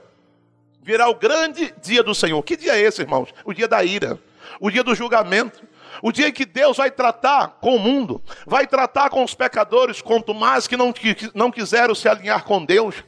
virá 0.82 1.08
o 1.10 1.16
grande 1.16 1.74
dia 1.82 2.04
do 2.04 2.16
Senhor. 2.16 2.42
Que 2.44 2.58
dia 2.58 2.76
é 2.76 2.82
esse, 2.82 3.02
irmãos? 3.02 3.34
O 3.44 3.54
dia 3.54 3.68
da 3.68 3.84
ira, 3.84 4.20
o 4.60 4.70
dia 4.70 4.84
do 4.84 4.96
julgamento. 4.96 5.68
O 6.02 6.12
dia 6.12 6.30
em 6.30 6.32
que 6.32 6.46
Deus 6.46 6.78
vai 6.78 6.90
tratar 6.90 7.58
com 7.60 7.76
o 7.76 7.80
mundo, 7.80 8.22
vai 8.46 8.66
tratar 8.66 9.10
com 9.10 9.24
os 9.24 9.34
pecadores, 9.34 10.02
quanto 10.02 10.34
mais 10.34 10.66
que 10.66 10.78
não, 10.78 10.94
que 10.94 11.30
não 11.34 11.52
quiseram 11.52 11.94
se 11.94 12.08
alinhar 12.08 12.46
com 12.46 12.64
Deus, 12.64 13.04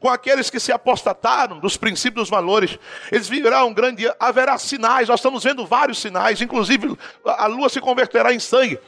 com 0.00 0.08
aqueles 0.08 0.50
que 0.50 0.60
se 0.60 0.70
apostataram 0.70 1.58
dos 1.58 1.76
princípios 1.76 2.24
dos 2.24 2.30
valores, 2.30 2.78
eles 3.10 3.28
viverão 3.28 3.68
um 3.68 3.74
grande 3.74 3.98
dia, 3.98 4.16
haverá 4.18 4.58
sinais, 4.58 5.08
nós 5.08 5.20
estamos 5.20 5.42
vendo 5.42 5.66
vários 5.66 5.98
sinais, 5.98 6.40
inclusive 6.40 6.96
a 7.24 7.46
lua 7.46 7.68
se 7.68 7.80
converterá 7.80 8.32
em 8.32 8.38
sangue. 8.38 8.78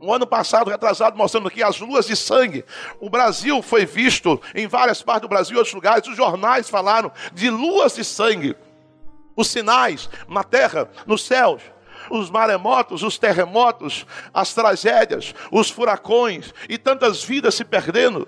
Um 0.00 0.12
ano 0.12 0.26
passado, 0.26 0.70
retrasado, 0.70 1.16
mostrando 1.16 1.48
aqui 1.48 1.62
as 1.62 1.80
luas 1.80 2.06
de 2.06 2.14
sangue. 2.14 2.64
O 3.00 3.10
Brasil 3.10 3.60
foi 3.62 3.84
visto 3.84 4.40
em 4.54 4.68
várias 4.68 5.02
partes 5.02 5.22
do 5.22 5.28
Brasil 5.28 5.56
outros 5.56 5.74
lugares. 5.74 6.06
Os 6.06 6.16
jornais 6.16 6.70
falaram 6.70 7.10
de 7.32 7.50
luas 7.50 7.96
de 7.96 8.04
sangue. 8.04 8.56
Os 9.34 9.48
sinais 9.48 10.08
na 10.28 10.44
terra, 10.44 10.88
nos 11.06 11.24
céus. 11.24 11.62
Os 12.10 12.30
maremotos, 12.30 13.02
os 13.02 13.18
terremotos, 13.18 14.06
as 14.32 14.54
tragédias, 14.54 15.34
os 15.50 15.68
furacões 15.68 16.54
e 16.68 16.78
tantas 16.78 17.24
vidas 17.24 17.54
se 17.54 17.64
perdendo. 17.64 18.26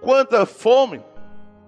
Quanta 0.00 0.44
fome, 0.44 1.02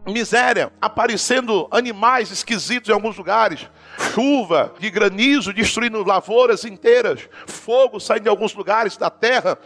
miséria, 0.06 0.72
aparecendo 0.80 1.68
animais 1.70 2.30
esquisitos 2.30 2.88
em 2.88 2.92
alguns 2.92 3.16
lugares 3.16 3.68
chuva 4.12 4.74
de 4.78 4.90
granizo 4.90 5.52
destruindo 5.52 6.02
lavouras 6.04 6.64
inteiras, 6.64 7.28
fogo 7.46 8.00
saindo 8.00 8.24
de 8.24 8.28
alguns 8.28 8.54
lugares 8.54 8.96
da 8.96 9.10
terra, 9.10 9.58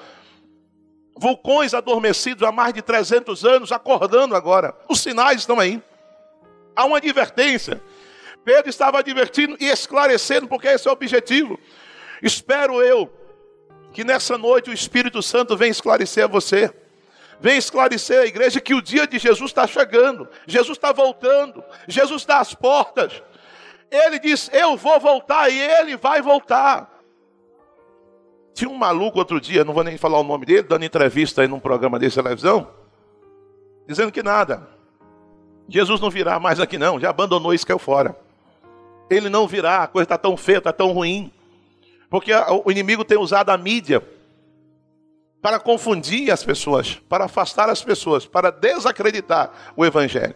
vulcões 1.17 1.75
adormecidos 1.75 2.47
há 2.47 2.53
mais 2.53 2.73
de 2.73 2.83
300 2.83 3.45
anos, 3.45 3.73
acordando 3.73 4.35
agora. 4.35 4.75
Os 4.89 5.01
sinais 5.01 5.41
estão 5.41 5.59
aí. 5.59 5.83
Há 6.75 6.85
uma 6.85 6.99
advertência. 6.99 7.83
Pedro 8.45 8.71
estava 8.71 9.01
advertindo 9.01 9.57
e 9.61 9.67
esclarecendo, 9.67 10.47
porque 10.47 10.69
esse 10.69 10.87
é 10.87 10.91
o 10.91 10.95
objetivo. 10.95 11.59
Espero 12.23 12.83
eu 12.83 13.13
que 13.93 14.05
nessa 14.05 14.39
noite 14.39 14.71
o 14.71 14.73
Espírito 14.73 15.23
Santo 15.23 15.57
venha 15.57 15.71
esclarecer 15.71 16.25
a 16.25 16.29
você. 16.29 16.73
Vem 17.41 17.57
esclarecer 17.57 18.21
a 18.21 18.27
igreja 18.27 18.61
que 18.61 18.75
o 18.75 18.83
dia 18.83 19.07
de 19.07 19.19
Jesus 19.19 19.51
está 19.51 19.67
chegando, 19.67 20.29
Jesus 20.47 20.77
está 20.77 20.93
voltando, 20.93 21.63
Jesus 21.87 22.23
está 22.23 22.41
às 22.41 22.53
portas. 22.53 23.23
Ele 23.91 24.19
diz: 24.19 24.51
Eu 24.53 24.77
vou 24.77 24.99
voltar 24.99 25.49
e 25.49 25.59
ele 25.59 25.97
vai 25.97 26.21
voltar. 26.21 26.99
Tinha 28.53 28.69
um 28.69 28.75
maluco 28.75 29.19
outro 29.19 29.41
dia, 29.41 29.65
não 29.65 29.73
vou 29.73 29.85
nem 29.85 29.97
falar 29.97 30.19
o 30.19 30.25
nome 30.25 30.45
dele, 30.45 30.63
dando 30.63 30.85
entrevista 30.85 31.43
aí 31.43 31.49
num 31.49 31.61
programa 31.61 31.97
desse 31.97 32.21
televisão, 32.21 32.69
dizendo 33.87 34.11
que 34.11 34.23
nada. 34.23 34.67
Jesus 35.69 36.01
não 36.01 36.11
virá 36.11 36.41
mais 36.41 36.59
aqui 36.59 36.77
não, 36.77 36.99
já 36.99 37.11
abandonou 37.11 37.55
isso, 37.55 37.67
caiu 37.67 37.79
fora. 37.79 38.19
Ele 39.09 39.29
não 39.29 39.47
virá, 39.47 39.85
a 39.85 39.87
coisa 39.87 40.05
está 40.05 40.19
tão 40.19 40.37
feia, 40.37 40.59
está 40.59 40.73
tão 40.73 40.93
ruim. 40.93 41.31
Porque 42.11 42.33
o 42.65 42.71
inimigo 42.71 43.05
tem 43.05 43.19
usado 43.19 43.51
a 43.51 43.57
mídia 43.57 44.03
para 45.41 45.59
confundir 45.59 46.31
as 46.31 46.43
pessoas, 46.43 46.97
para 47.09 47.27
afastar 47.27 47.69
as 47.69 47.83
pessoas, 47.83 48.27
para 48.27 48.51
desacreditar 48.51 49.51
o 49.77 49.85
evangelho. 49.85 50.35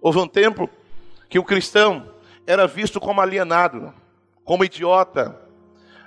Houve 0.00 0.18
um 0.18 0.28
tempo 0.28 0.68
que 1.28 1.38
o 1.38 1.44
cristão 1.44 2.10
era 2.46 2.66
visto 2.66 3.00
como 3.00 3.20
alienado, 3.20 3.94
como 4.44 4.64
idiota. 4.64 5.40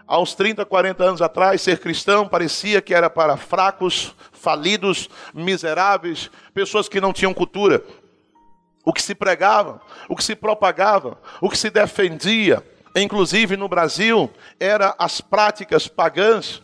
Uns 0.10 0.36
30, 0.36 0.66
40 0.66 1.04
anos 1.04 1.22
atrás, 1.22 1.62
ser 1.62 1.80
cristão 1.80 2.28
parecia 2.28 2.82
que 2.82 2.94
era 2.94 3.10
para 3.10 3.36
fracos, 3.36 4.16
falidos, 4.32 5.10
miseráveis, 5.34 6.30
pessoas 6.54 6.88
que 6.88 7.02
não 7.02 7.12
tinham 7.12 7.34
cultura. 7.34 7.84
O 8.86 8.94
que 8.94 9.02
se 9.02 9.14
pregava, 9.14 9.82
o 10.08 10.16
que 10.16 10.24
se 10.24 10.36
propagava, 10.36 11.20
o 11.42 11.50
que 11.50 11.58
se 11.58 11.70
defendia, 11.70 12.64
inclusive 12.96 13.58
no 13.58 13.68
Brasil, 13.68 14.32
era 14.60 14.96
as 14.98 15.20
práticas 15.20 15.88
pagãs, 15.90 16.62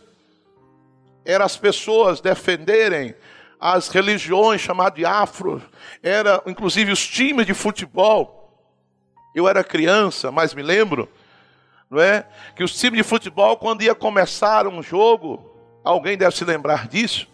era 1.24 1.44
as 1.44 1.56
pessoas 1.56 2.20
defenderem 2.20 3.14
as 3.60 3.88
religiões 3.88 4.60
chamadas 4.60 4.98
de 4.98 5.06
afro, 5.06 5.62
era 6.02 6.42
inclusive 6.46 6.92
os 6.92 7.06
times 7.06 7.46
de 7.46 7.54
futebol 7.54 8.44
eu 9.34 9.48
era 9.48 9.64
criança, 9.64 10.30
mas 10.30 10.54
me 10.54 10.62
lembro, 10.62 11.08
não 11.90 12.00
é? 12.00 12.26
Que 12.54 12.62
os 12.62 12.78
times 12.78 12.98
de 12.98 13.02
futebol, 13.02 13.56
quando 13.56 13.82
ia 13.82 13.94
começar 13.94 14.66
um 14.68 14.80
jogo, 14.80 15.50
alguém 15.82 16.16
deve 16.16 16.36
se 16.36 16.44
lembrar 16.44 16.86
disso. 16.86 17.26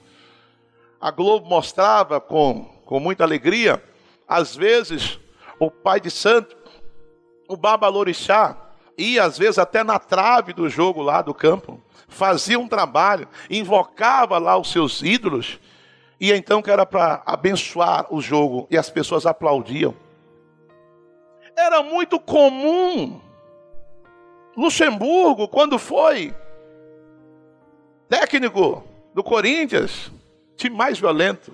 A 0.99 1.11
Globo 1.11 1.47
mostrava 1.47 2.21
com, 2.21 2.65
com 2.87 2.99
muita 2.99 3.23
alegria, 3.23 3.83
às 4.27 4.57
vezes, 4.57 5.19
o 5.59 5.71
pai 5.71 6.01
de 6.01 6.11
santo, 6.11 6.57
o 7.47 7.57
Babalorixá, 7.57 8.57
ia 9.01 9.25
às 9.25 9.39
vezes 9.39 9.59
até 9.59 9.83
na 9.83 9.99
trave 9.99 10.53
do 10.53 10.69
jogo 10.69 11.03
lá 11.03 11.23
do 11.23 11.35
campo, 11.35 11.81
fazia 12.09 12.59
um 12.59 12.69
trabalho, 12.69 13.29
invocava 13.49 14.39
lá 14.39 14.57
os 14.57 14.71
seus 14.71 15.03
ídolos, 15.03 15.59
e 16.21 16.33
então 16.33 16.61
que 16.61 16.71
era 16.71 16.85
para 16.85 17.23
abençoar 17.25 18.07
o 18.11 18.21
jogo, 18.21 18.67
e 18.71 18.77
as 18.77 18.91
pessoas 18.91 19.27
aplaudiam. 19.27 19.95
Era 21.57 21.83
muito 21.83 22.19
comum. 22.21 23.21
Luxemburgo, 24.57 25.49
quando 25.49 25.79
foi 25.79 26.35
técnico 28.09 28.85
do 29.15 29.23
Corinthians, 29.23 30.11
time 30.57 30.77
mais 30.77 30.99
violento, 30.99 31.53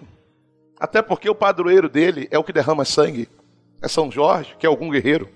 até 0.78 1.02
porque 1.02 1.28
o 1.28 1.34
padroeiro 1.34 1.88
dele 1.88 2.26
é 2.30 2.38
o 2.38 2.44
que 2.44 2.52
derrama 2.52 2.84
sangue. 2.84 3.28
É 3.80 3.88
São 3.88 4.10
Jorge, 4.10 4.56
que 4.58 4.66
é 4.66 4.68
algum 4.68 4.90
guerreiro. 4.90 5.28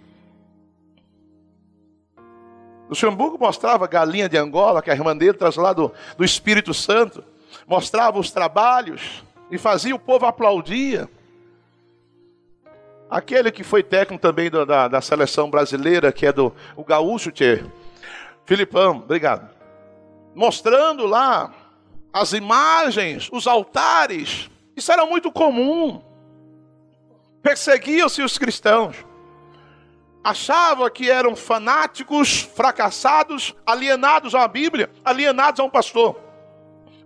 Luxemburgo 2.90 3.38
mostrava 3.38 3.85
a 3.85 3.88
galinha 3.88 4.29
de 4.29 4.37
Angola, 4.37 4.83
que 4.83 4.90
a 4.90 4.94
irmã 4.94 5.16
dele 5.16 5.35
traz 5.35 5.55
lá 5.55 5.72
do, 5.72 5.92
do 6.18 6.24
Espírito 6.24 6.74
Santo. 6.74 7.22
Mostrava 7.64 8.18
os 8.18 8.33
trabalhos 8.33 9.22
e 9.48 9.57
fazia 9.57 9.94
o 9.94 9.98
povo 9.98 10.26
aplaudir. 10.26 11.09
Aquele 13.09 13.53
que 13.53 13.62
foi 13.62 13.85
técnico 13.85 14.20
também 14.20 14.50
da, 14.50 14.64
da, 14.64 14.88
da 14.88 15.00
seleção 15.00 15.48
brasileira, 15.48 16.11
que 16.11 16.26
é 16.26 16.33
do 16.33 16.53
o 16.74 16.83
Gaúcho, 16.83 17.31
tchê. 17.31 17.64
Filipão, 18.44 18.96
obrigado. 18.96 19.48
Mostrando 20.35 21.07
lá 21.07 21.55
as 22.12 22.33
imagens, 22.33 23.29
os 23.31 23.46
altares. 23.46 24.50
Isso 24.74 24.90
era 24.90 25.07
muito 25.07 25.31
comum. 25.31 26.03
Perseguiam-se 27.40 28.20
os 28.20 28.37
cristãos 28.37 28.96
achava 30.23 30.91
que 30.91 31.11
eram 31.11 31.35
fanáticos, 31.35 32.41
fracassados, 32.41 33.55
alienados 33.67 34.35
à 34.35 34.47
Bíblia, 34.47 34.91
alienados 35.05 35.61
a 35.61 35.65
um 35.65 35.71
pastor. 35.71 36.19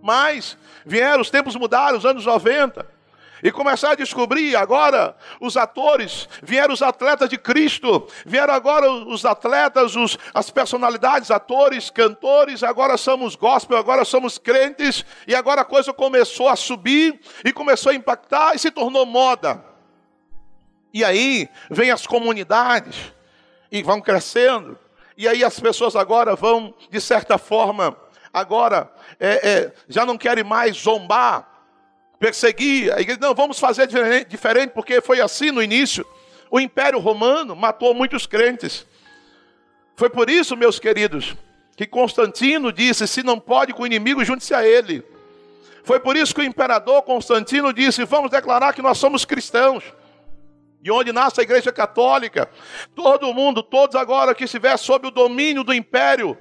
Mas 0.03 0.59
vieram, 0.85 1.23
os 1.23 1.31
tempos 1.31 1.57
mudaram, 1.57 1.97
os 1.97 2.05
anos 2.05 2.27
90, 2.27 2.95
e 3.43 3.53
começaram 3.53 3.93
a 3.93 3.97
descobrir 3.97 4.57
agora 4.57 5.15
os 5.39 5.57
atores, 5.57 6.29
vieram 6.43 6.73
os 6.73 6.83
atletas 6.83 7.29
de 7.29 7.37
Cristo, 7.37 8.09
vieram 8.25 8.55
agora 8.55 8.91
os 8.91 9.25
atletas, 9.25 9.95
os, 9.97 10.19
as 10.33 10.51
personalidades, 10.51 11.31
atores, 11.31 11.91
cantores, 11.91 12.63
agora 12.63 12.97
somos 12.97 13.37
gospel, 13.37 13.77
agora 13.77 14.05
somos 14.05 14.39
crentes, 14.39 15.05
e 15.29 15.35
agora 15.35 15.61
a 15.61 15.65
coisa 15.65 15.93
começou 15.93 16.49
a 16.49 16.57
subir 16.57 17.21
e 17.45 17.53
começou 17.53 17.93
a 17.93 17.95
impactar 17.95 18.55
e 18.55 18.59
se 18.59 18.71
tornou 18.71 19.05
moda. 19.05 19.74
E 20.95 21.03
aí 21.03 21.49
vem 21.69 21.91
as 21.91 22.07
comunidades 22.07 23.13
e 23.71 23.83
vão 23.83 24.01
crescendo. 24.01 24.79
E 25.17 25.27
aí 25.27 25.43
as 25.43 25.59
pessoas 25.59 25.97
agora 25.97 26.37
vão, 26.37 26.73
de 26.89 27.01
certa 27.01 27.37
forma, 27.37 27.97
agora 28.33 28.89
é, 29.19 29.51
é, 29.51 29.73
já 29.89 30.07
não 30.07 30.17
querem 30.17 30.45
mais 30.45 30.77
zombar, 30.77 31.49
perseguir. 32.17 32.95
A 32.95 33.01
igreja, 33.01 33.19
não, 33.21 33.35
vamos 33.35 33.59
fazer 33.59 33.89
diferente, 33.89 34.29
diferente, 34.29 34.71
porque 34.71 35.01
foi 35.01 35.21
assim 35.21 35.51
no 35.51 35.61
início. 35.61 36.07
O 36.49 36.61
Império 36.61 37.01
Romano 37.01 37.57
matou 37.57 37.93
muitos 37.93 38.25
crentes. 38.25 38.87
Foi 39.97 40.09
por 40.09 40.31
isso, 40.31 40.57
meus 40.57 40.79
queridos, 40.79 41.35
que 41.77 41.89
Constantino 41.89 42.73
disse: 42.73 43.09
se 43.09 43.25
não 43.25 43.41
pode 43.41 43.73
com 43.73 43.83
o 43.83 43.87
inimigo, 43.87 44.25
junte-se 44.25 44.55
a 44.55 44.65
ele. 44.65 45.05
Foi 45.83 45.99
por 45.99 46.17
isso 46.17 46.33
que 46.33 46.41
o 46.41 46.45
imperador 46.45 47.03
Constantino 47.03 47.73
disse: 47.73 48.05
vamos 48.05 48.31
declarar 48.31 48.73
que 48.73 48.81
nós 48.81 48.97
somos 48.97 49.25
cristãos 49.25 49.83
de 50.85 50.93
onde 50.93 51.15
nasce 51.15 51.41
a 51.41 51.43
igreja 51.43 51.73
católica. 51.73 52.47
Todo 52.95 53.33
mundo, 53.33 53.63
todos 53.63 53.97
agora 53.97 54.35
que 54.35 54.45
estiver 54.45 54.77
sob 54.77 55.09
o 55.09 55.11
domínio 55.11 55.65
do 55.65 55.73
império, 55.73 56.37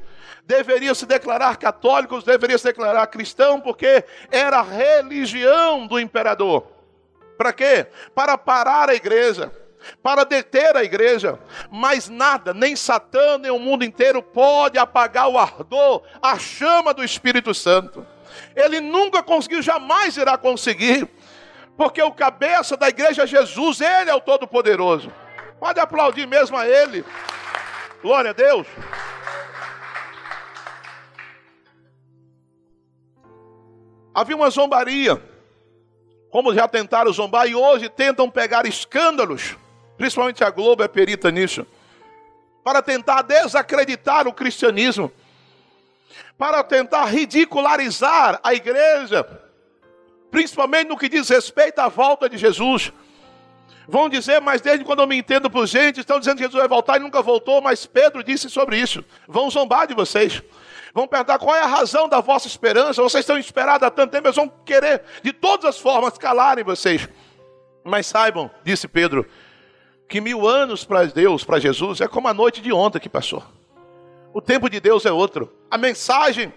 deveriam 0.46 0.94
se 0.94 1.06
declarar 1.06 1.56
católicos, 1.56 2.26
deveriam 2.26 2.58
se 2.58 2.66
declarar 2.66 3.08
cristão, 3.08 3.62
porque 3.62 4.04
era 4.30 4.58
a 4.58 4.62
religião 4.62 5.88
do 5.88 5.98
imperador. 5.98 6.68
Para 7.38 7.54
quê? 7.54 7.88
Para 8.14 8.38
parar 8.38 8.90
a 8.90 8.94
igreja, 8.94 9.50
para 10.04 10.26
deter 10.26 10.76
a 10.76 10.84
igreja. 10.84 11.40
Mas 11.72 12.10
nada, 12.10 12.54
nem 12.54 12.76
Satã, 12.76 13.38
nem 13.38 13.50
o 13.50 13.58
mundo 13.58 13.86
inteiro 13.86 14.22
pode 14.22 14.78
apagar 14.78 15.30
o 15.30 15.38
ardor, 15.38 16.04
a 16.22 16.38
chama 16.38 16.94
do 16.94 17.02
Espírito 17.02 17.54
Santo. 17.54 18.06
Ele 18.54 18.82
nunca 18.82 19.24
conseguiu, 19.24 19.62
jamais 19.62 20.18
irá 20.18 20.38
conseguir. 20.38 21.08
Porque 21.76 22.02
o 22.02 22.12
cabeça 22.12 22.78
da 22.78 22.90
igreja 22.90 23.24
é 23.24 23.28
Jesus, 23.28 23.82
ele 23.82 24.10
é 24.10 24.16
o 24.16 24.22
Todo-Poderoso. 24.22 25.12
Pode 25.60 25.80
aplaudir 25.80 26.28
mesmo 26.28 26.58
a 26.58 26.68
ele. 26.68 27.04
Glória 28.02 28.32
a 28.32 28.34
Deus. 28.34 28.68
Havia 34.14 34.36
uma 34.36 34.50
zombaria. 34.50 35.22
Como 36.30 36.54
já 36.54 36.68
tentaram 36.68 37.12
zombar 37.12 37.48
e 37.48 37.56
hoje 37.56 37.90
tentam 37.90 38.30
pegar 38.30 38.66
escândalos, 38.66 39.56
principalmente 39.98 40.44
a 40.44 40.50
Globo 40.50 40.84
é 40.84 40.88
perita 40.88 41.32
nisso, 41.32 41.66
para 42.64 42.82
tentar 42.82 43.22
desacreditar 43.22 44.28
o 44.28 44.34
cristianismo, 44.34 45.12
para 46.38 46.64
tentar 46.64 47.06
ridicularizar 47.06 48.40
a 48.44 48.54
igreja, 48.54 49.24
principalmente 50.34 50.88
no 50.88 50.98
que 50.98 51.08
diz 51.08 51.30
respeito 51.30 51.78
à 51.78 51.88
volta 51.88 52.28
de 52.28 52.40
Jesus. 52.40 52.92
Vão 53.88 54.10
dizer, 54.10 54.42
mas 54.42 54.62
desde 54.62 54.84
quando 54.84 55.04
eu 55.04 55.08
me 55.08 55.16
entendo 55.16 55.48
por 55.48 55.68
gente, 55.68 56.00
estão 56.00 56.18
dizendo 56.18 56.38
que 56.38 56.44
Jesus 56.44 56.60
vai 56.60 56.68
voltar 56.68 56.98
e 56.98 57.00
nunca 57.00 57.22
voltou, 57.22 57.62
mas 57.62 57.86
Pedro 57.86 58.24
disse 58.24 58.50
sobre 58.50 58.80
isso. 58.80 59.06
Vão 59.28 59.48
zombar 59.52 59.86
de 59.86 59.94
vocês. 59.94 60.42
Vão 60.92 61.08
perguntar 61.08 61.38
qual 61.38 61.56
é 61.56 61.62
a 61.62 61.68
razão 61.68 62.10
da 62.10 62.20
vossa 62.20 62.48
esperança. 62.48 63.04
Vocês 63.04 63.22
estão 63.22 63.38
esperados 63.38 63.86
há 63.86 63.92
tanto 63.92 64.10
tempo, 64.10 64.26
eles 64.26 64.36
vão 64.36 64.52
querer 64.66 65.04
de 65.22 65.32
todas 65.32 65.66
as 65.66 65.80
formas 65.80 66.18
calarem 66.18 66.64
vocês. 66.64 67.08
Mas 67.84 68.08
saibam, 68.08 68.50
disse 68.64 68.88
Pedro, 68.88 69.28
que 70.10 70.20
mil 70.20 70.48
anos 70.48 70.84
para 70.84 71.06
Deus, 71.06 71.44
para 71.44 71.60
Jesus, 71.60 72.02
é 72.02 72.08
como 72.08 72.28
a 72.28 72.34
noite 72.34 72.60
de 72.60 72.74
ontem 72.74 73.00
que 73.00 73.10
passou. 73.10 73.44
O 74.34 74.42
tempo 74.42 74.68
de 74.68 74.80
Deus 74.80 75.06
é 75.06 75.12
outro. 75.12 75.54
A 75.70 75.78
mensagem 75.78 76.52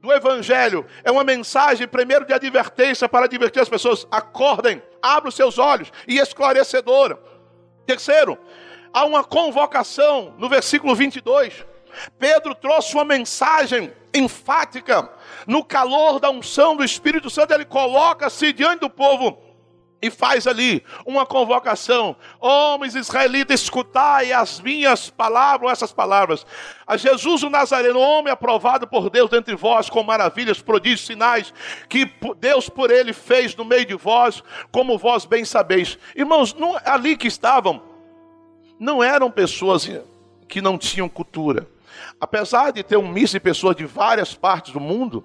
do 0.00 0.12
Evangelho 0.12 0.86
é 1.04 1.10
uma 1.10 1.22
mensagem, 1.22 1.86
primeiro, 1.86 2.24
de 2.24 2.32
advertência 2.32 3.08
para 3.08 3.26
advertir 3.26 3.60
as 3.60 3.68
pessoas: 3.68 4.06
acordem, 4.10 4.82
abram 5.02 5.28
os 5.28 5.34
seus 5.34 5.58
olhos 5.58 5.92
e 6.08 6.18
esclarecedora. 6.18 7.18
Terceiro, 7.86 8.38
há 8.92 9.04
uma 9.04 9.22
convocação 9.22 10.34
no 10.38 10.48
versículo 10.48 10.94
22. 10.94 11.66
Pedro 12.18 12.54
trouxe 12.54 12.94
uma 12.94 13.04
mensagem 13.04 13.92
enfática 14.14 15.10
no 15.46 15.64
calor 15.64 16.18
da 16.18 16.30
unção 16.30 16.76
do 16.76 16.84
Espírito 16.84 17.28
Santo, 17.28 17.52
ele 17.52 17.64
coloca-se 17.64 18.52
diante 18.52 18.80
do 18.80 18.90
povo 18.90 19.49
e 20.02 20.10
faz 20.10 20.46
ali 20.46 20.82
uma 21.04 21.26
convocação: 21.26 22.16
homens 22.40 22.94
israelitas, 22.94 23.62
escutai 23.62 24.32
as 24.32 24.60
minhas 24.60 25.10
palavras, 25.10 25.72
essas 25.72 25.92
palavras. 25.92 26.46
A 26.86 26.96
Jesus 26.96 27.42
o 27.42 27.50
Nazareno, 27.50 27.98
homem 27.98 28.32
aprovado 28.32 28.86
por 28.86 29.10
Deus 29.10 29.30
dentre 29.30 29.54
vós, 29.54 29.90
com 29.90 30.02
maravilhas, 30.02 30.62
prodígios, 30.62 31.06
sinais, 31.06 31.52
que 31.88 32.10
Deus 32.38 32.68
por 32.68 32.90
ele 32.90 33.12
fez 33.12 33.54
no 33.54 33.64
meio 33.64 33.84
de 33.84 33.94
vós, 33.94 34.42
como 34.72 34.98
vós 34.98 35.24
bem 35.24 35.44
sabeis. 35.44 35.98
Irmãos, 36.16 36.54
não, 36.54 36.78
ali 36.84 37.16
que 37.16 37.28
estavam, 37.28 37.82
não 38.78 39.02
eram 39.02 39.30
pessoas 39.30 39.88
que 40.48 40.60
não 40.60 40.78
tinham 40.78 41.08
cultura. 41.08 41.68
Apesar 42.20 42.70
de 42.70 42.82
ter 42.82 42.96
um 42.96 43.08
misto 43.08 43.34
de 43.34 43.40
pessoas 43.40 43.76
de 43.76 43.84
várias 43.84 44.34
partes 44.34 44.72
do 44.72 44.80
mundo, 44.80 45.24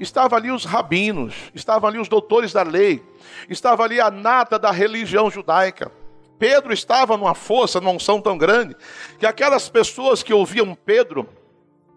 estavam 0.00 0.38
ali 0.38 0.50
os 0.50 0.64
rabinos, 0.64 1.34
estavam 1.54 1.88
ali 1.88 1.98
os 1.98 2.08
doutores 2.08 2.52
da 2.52 2.62
lei, 2.62 3.02
estava 3.48 3.84
ali 3.84 4.00
a 4.00 4.10
nata 4.10 4.58
da 4.58 4.70
religião 4.70 5.30
judaica. 5.30 5.92
Pedro 6.38 6.72
estava 6.72 7.18
numa 7.18 7.34
força, 7.34 7.80
numa 7.80 7.92
unção 7.92 8.18
tão 8.20 8.38
grande, 8.38 8.74
que 9.18 9.26
aquelas 9.26 9.68
pessoas 9.68 10.22
que 10.22 10.32
ouviam 10.32 10.74
Pedro 10.74 11.28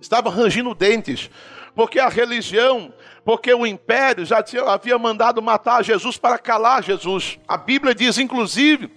estavam 0.01 0.29
rangindo 0.29 0.75
dentes, 0.75 1.31
porque 1.73 1.97
a 1.97 2.09
religião, 2.09 2.93
porque 3.23 3.53
o 3.53 3.65
império 3.65 4.25
já 4.25 4.43
tinha, 4.43 4.63
havia 4.63 4.97
mandado 4.99 5.41
matar 5.41 5.81
Jesus 5.81 6.17
para 6.17 6.37
calar 6.37 6.83
Jesus. 6.83 7.39
A 7.47 7.55
Bíblia 7.55 7.95
diz, 7.95 8.17
inclusive, 8.17 8.91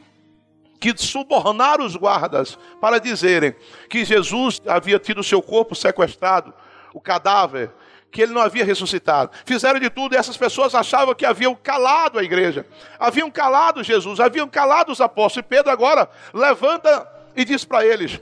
que 0.80 0.92
subornaram 0.96 1.86
os 1.86 1.94
guardas 1.94 2.58
para 2.80 2.98
dizerem 2.98 3.54
que 3.88 4.04
Jesus 4.04 4.60
havia 4.66 4.98
tido 4.98 5.22
seu 5.22 5.40
corpo 5.40 5.76
sequestrado, 5.76 6.52
o 6.92 7.00
cadáver, 7.00 7.70
que 8.10 8.22
ele 8.22 8.32
não 8.32 8.40
havia 8.40 8.64
ressuscitado. 8.64 9.30
Fizeram 9.44 9.78
de 9.78 9.90
tudo 9.90 10.14
e 10.14 10.18
essas 10.18 10.36
pessoas 10.36 10.74
achavam 10.74 11.14
que 11.14 11.26
haviam 11.26 11.54
calado 11.54 12.18
a 12.18 12.22
igreja, 12.22 12.66
haviam 12.98 13.30
calado 13.30 13.82
Jesus, 13.82 14.20
haviam 14.20 14.48
calado 14.48 14.92
os 14.92 15.00
apóstolos. 15.00 15.44
E 15.44 15.48
Pedro 15.48 15.70
agora 15.70 16.08
levanta 16.32 17.06
e 17.34 17.44
diz 17.44 17.64
para 17.64 17.84
eles: 17.84 18.20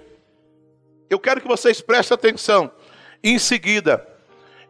Eu 1.09 1.19
quero 1.19 1.41
que 1.41 1.49
vocês 1.49 1.81
prestem 1.81 2.15
atenção. 2.15 2.71
Em 3.23 3.39
seguida, 3.39 4.07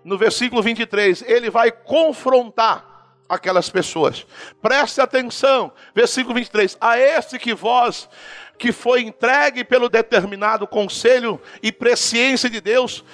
no 0.05 0.17
versículo 0.17 0.63
23, 0.63 1.23
ele 1.27 1.51
vai 1.51 1.73
confrontar 1.73 2.95
aquelas 3.29 3.69
pessoas. 3.69 4.27
Preste 4.61 5.01
atenção, 5.01 5.73
versículo 5.95 6.35
23. 6.35 6.77
A 6.81 6.99
este 6.99 7.39
que 7.39 7.55
vós 7.55 8.09
que 8.57 8.71
foi 8.71 9.03
entregue 9.03 9.65
pelo 9.65 9.89
determinado 9.89 10.67
conselho 10.67 11.41
e 11.63 11.73
presciência 11.73 12.49
de 12.49 12.61
Deus, 12.61 13.05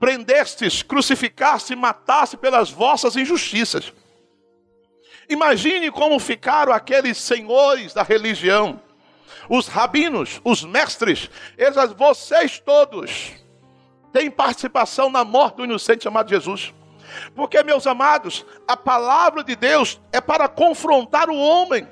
prendestes, 0.00 0.82
crucificaste 0.82 1.76
mataste 1.76 2.38
pelas 2.38 2.70
vossas 2.70 3.14
injustiças. 3.14 3.92
Imagine 5.28 5.90
como 5.92 6.18
ficaram 6.18 6.72
aqueles 6.72 7.18
senhores 7.18 7.92
da 7.92 8.02
religião, 8.02 8.82
os 9.48 9.68
rabinos, 9.68 10.40
os 10.42 10.64
mestres, 10.64 11.30
eles, 11.56 11.76
vocês 11.92 12.58
todos 12.58 13.32
têm 14.12 14.30
participação 14.30 15.10
na 15.10 15.22
morte 15.22 15.56
do 15.56 15.64
inocente 15.64 16.02
chamado 16.02 16.30
Jesus. 16.30 16.74
Porque, 17.34 17.62
meus 17.62 17.86
amados, 17.86 18.44
a 18.66 18.76
palavra 18.76 19.44
de 19.44 19.54
Deus 19.54 20.00
é 20.12 20.20
para 20.20 20.48
confrontar 20.48 21.28
o 21.28 21.36
homem. 21.36 21.86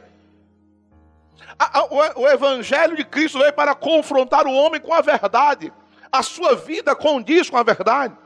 o 2.16 2.26
Evangelho 2.26 2.96
de 2.96 3.04
Cristo 3.04 3.38
veio 3.38 3.52
para 3.52 3.74
confrontar 3.74 4.46
o 4.46 4.52
homem 4.52 4.80
com 4.80 4.94
a 4.94 5.00
verdade. 5.00 5.72
A 6.10 6.22
sua 6.22 6.54
vida 6.54 6.94
condiz 6.94 7.48
com 7.50 7.56
a 7.56 7.62
verdade. 7.62 8.16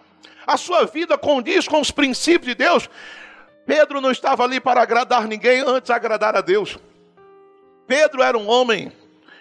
A 0.47 0.57
sua 0.57 0.85
vida 0.85 1.16
condiz 1.16 1.68
com 1.68 1.81
os 1.81 1.90
princípios 1.90 2.47
de 2.47 2.55
Deus. 2.55 2.88
Pedro 3.66 4.01
não 4.01 4.11
estava 4.11 4.42
ali 4.42 4.61
para 4.61 4.83
agradar 4.83 5.27
ninguém, 5.27 5.61
antes 5.61 5.90
agradar 5.90 6.37
a 6.37 6.40
Deus. 6.40 6.79
Pedro 7.87 8.23
era 8.23 8.37
um 8.37 8.49
homem, 8.49 8.92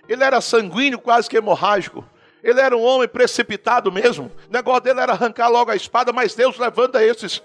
ele 0.07 0.23
era 0.23 0.41
sanguíneo, 0.41 0.99
quase 0.99 1.29
que 1.29 1.37
hemorrágico. 1.37 2.05
Ele 2.43 2.59
era 2.59 2.75
um 2.75 2.81
homem 2.81 3.07
precipitado 3.07 3.91
mesmo. 3.91 4.31
O 4.49 4.51
negócio 4.51 4.81
dele 4.81 4.99
era 4.99 5.13
arrancar 5.13 5.47
logo 5.47 5.71
a 5.71 5.75
espada, 5.75 6.11
mas 6.11 6.33
Deus 6.33 6.57
levanta 6.57 7.03
esses 7.03 7.41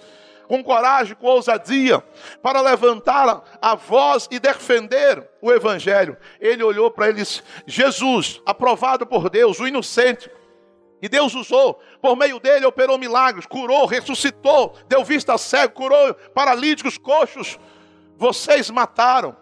com 0.46 0.62
coragem, 0.62 1.16
com 1.16 1.26
ousadia, 1.26 2.02
para 2.42 2.60
levantar 2.60 3.42
a 3.60 3.74
voz 3.74 4.28
e 4.30 4.38
defender 4.38 5.28
o 5.40 5.52
Evangelho. 5.52 6.16
Ele 6.40 6.62
olhou 6.62 6.90
para 6.90 7.08
eles, 7.08 7.42
Jesus, 7.66 8.40
aprovado 8.46 9.06
por 9.06 9.28
Deus, 9.28 9.58
o 9.58 9.66
inocente, 9.66 10.30
e 11.00 11.08
Deus 11.08 11.34
usou, 11.34 11.80
por 12.00 12.16
meio 12.16 12.40
dele 12.40 12.64
operou 12.64 12.96
milagres, 12.98 13.46
curou, 13.46 13.84
ressuscitou, 13.86 14.74
deu 14.88 15.04
vista 15.04 15.36
cego, 15.36 15.74
curou 15.74 16.14
paralíticos, 16.34 16.96
coxos. 16.96 17.58
Vocês 18.16 18.70
mataram. 18.70 19.36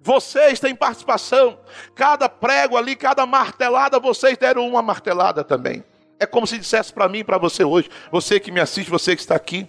Vocês 0.00 0.60
têm 0.60 0.74
participação. 0.74 1.58
Cada 1.94 2.28
prego 2.28 2.76
ali, 2.76 2.94
cada 2.94 3.26
martelada, 3.26 3.98
vocês 3.98 4.38
deram 4.38 4.66
uma 4.66 4.80
martelada 4.80 5.42
também. 5.42 5.84
É 6.18 6.26
como 6.26 6.46
se 6.46 6.58
dissesse 6.58 6.92
para 6.92 7.08
mim 7.08 7.24
para 7.24 7.36
você 7.38 7.64
hoje, 7.64 7.90
você 8.10 8.38
que 8.38 8.52
me 8.52 8.60
assiste, 8.60 8.90
você 8.90 9.16
que 9.16 9.22
está 9.22 9.34
aqui. 9.34 9.68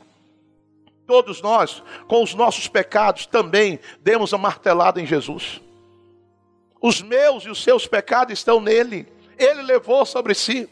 Todos 1.08 1.42
nós, 1.42 1.84
com 2.08 2.24
os 2.24 2.36
nossos 2.36 2.68
pecados, 2.68 3.26
também 3.26 3.80
demos 4.02 4.34
a 4.34 4.38
martelada 4.38 5.02
em 5.02 5.06
Jesus. 5.06 5.60
Os 6.80 7.02
meus 7.02 7.44
e 7.44 7.50
os 7.50 7.62
seus 7.64 7.88
pecados 7.88 8.34
estão 8.34 8.62
nele. 8.62 9.08
Ele 9.38 9.62
levou 9.64 10.06
sobre 10.06 10.34
si. 10.34 10.70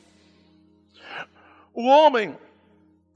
O 1.80 1.86
homem 1.86 2.38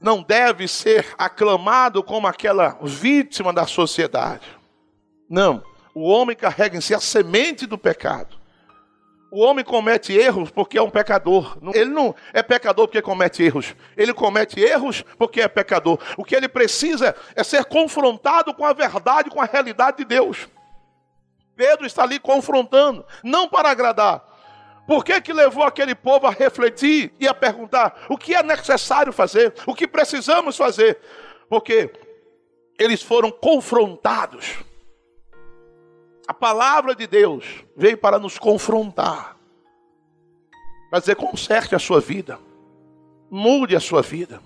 não 0.00 0.22
deve 0.22 0.66
ser 0.66 1.14
aclamado 1.18 2.02
como 2.02 2.26
aquela 2.26 2.78
vítima 2.80 3.52
da 3.52 3.66
sociedade. 3.66 4.46
Não. 5.28 5.62
O 5.94 6.08
homem 6.08 6.34
carrega 6.34 6.74
em 6.74 6.80
si 6.80 6.94
a 6.94 6.98
semente 6.98 7.66
do 7.66 7.76
pecado. 7.76 8.38
O 9.30 9.42
homem 9.42 9.62
comete 9.62 10.14
erros 10.14 10.50
porque 10.50 10.78
é 10.78 10.82
um 10.82 10.88
pecador. 10.88 11.58
Ele 11.74 11.90
não 11.90 12.14
é 12.32 12.42
pecador 12.42 12.88
porque 12.88 13.02
comete 13.02 13.42
erros. 13.42 13.76
Ele 13.98 14.14
comete 14.14 14.58
erros 14.58 15.04
porque 15.18 15.42
é 15.42 15.46
pecador. 15.46 15.98
O 16.16 16.24
que 16.24 16.34
ele 16.34 16.48
precisa 16.48 17.14
é 17.36 17.44
ser 17.44 17.66
confrontado 17.66 18.54
com 18.54 18.64
a 18.64 18.72
verdade, 18.72 19.28
com 19.28 19.42
a 19.42 19.44
realidade 19.44 19.98
de 19.98 20.04
Deus. 20.06 20.48
Pedro 21.54 21.84
está 21.84 22.02
ali 22.02 22.18
confrontando, 22.18 23.04
não 23.22 23.46
para 23.46 23.70
agradar, 23.70 24.24
por 24.86 25.04
que, 25.04 25.20
que 25.20 25.32
levou 25.32 25.64
aquele 25.64 25.94
povo 25.94 26.26
a 26.26 26.30
refletir 26.30 27.12
e 27.18 27.26
a 27.26 27.32
perguntar 27.32 28.06
o 28.08 28.18
que 28.18 28.34
é 28.34 28.42
necessário 28.42 29.12
fazer, 29.12 29.54
o 29.66 29.74
que 29.74 29.88
precisamos 29.88 30.56
fazer? 30.56 30.98
Porque 31.48 31.90
eles 32.78 33.02
foram 33.02 33.30
confrontados. 33.30 34.56
A 36.26 36.34
palavra 36.34 36.94
de 36.94 37.06
Deus 37.06 37.44
veio 37.76 37.96
para 37.96 38.18
nos 38.18 38.38
confrontar, 38.38 39.36
para 40.90 41.00
dizer: 41.00 41.16
conserte 41.16 41.74
a 41.74 41.78
sua 41.78 42.00
vida, 42.00 42.38
mude 43.30 43.76
a 43.76 43.80
sua 43.80 44.02
vida, 44.02 44.40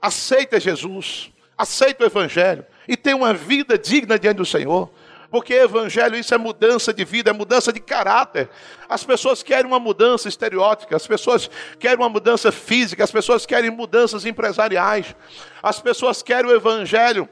aceita 0.00 0.60
Jesus, 0.60 1.32
aceita 1.56 2.04
o 2.04 2.06
Evangelho 2.06 2.64
e 2.86 2.96
tenha 2.96 3.16
uma 3.16 3.34
vida 3.34 3.78
digna 3.78 4.18
diante 4.18 4.36
do 4.36 4.46
Senhor. 4.46 4.90
Porque 5.34 5.52
evangelho 5.52 6.14
isso 6.14 6.32
é 6.32 6.38
mudança 6.38 6.94
de 6.94 7.04
vida, 7.04 7.30
é 7.30 7.32
mudança 7.32 7.72
de 7.72 7.80
caráter. 7.80 8.48
As 8.88 9.02
pessoas 9.02 9.42
querem 9.42 9.66
uma 9.66 9.80
mudança 9.80 10.28
estereótica, 10.28 10.94
as 10.94 11.08
pessoas 11.08 11.50
querem 11.76 11.96
uma 11.96 12.08
mudança 12.08 12.52
física, 12.52 13.02
as 13.02 13.10
pessoas 13.10 13.44
querem 13.44 13.68
mudanças 13.68 14.24
empresariais. 14.24 15.12
As 15.60 15.80
pessoas 15.80 16.22
querem 16.22 16.48
o 16.48 16.54
evangelho 16.54 17.28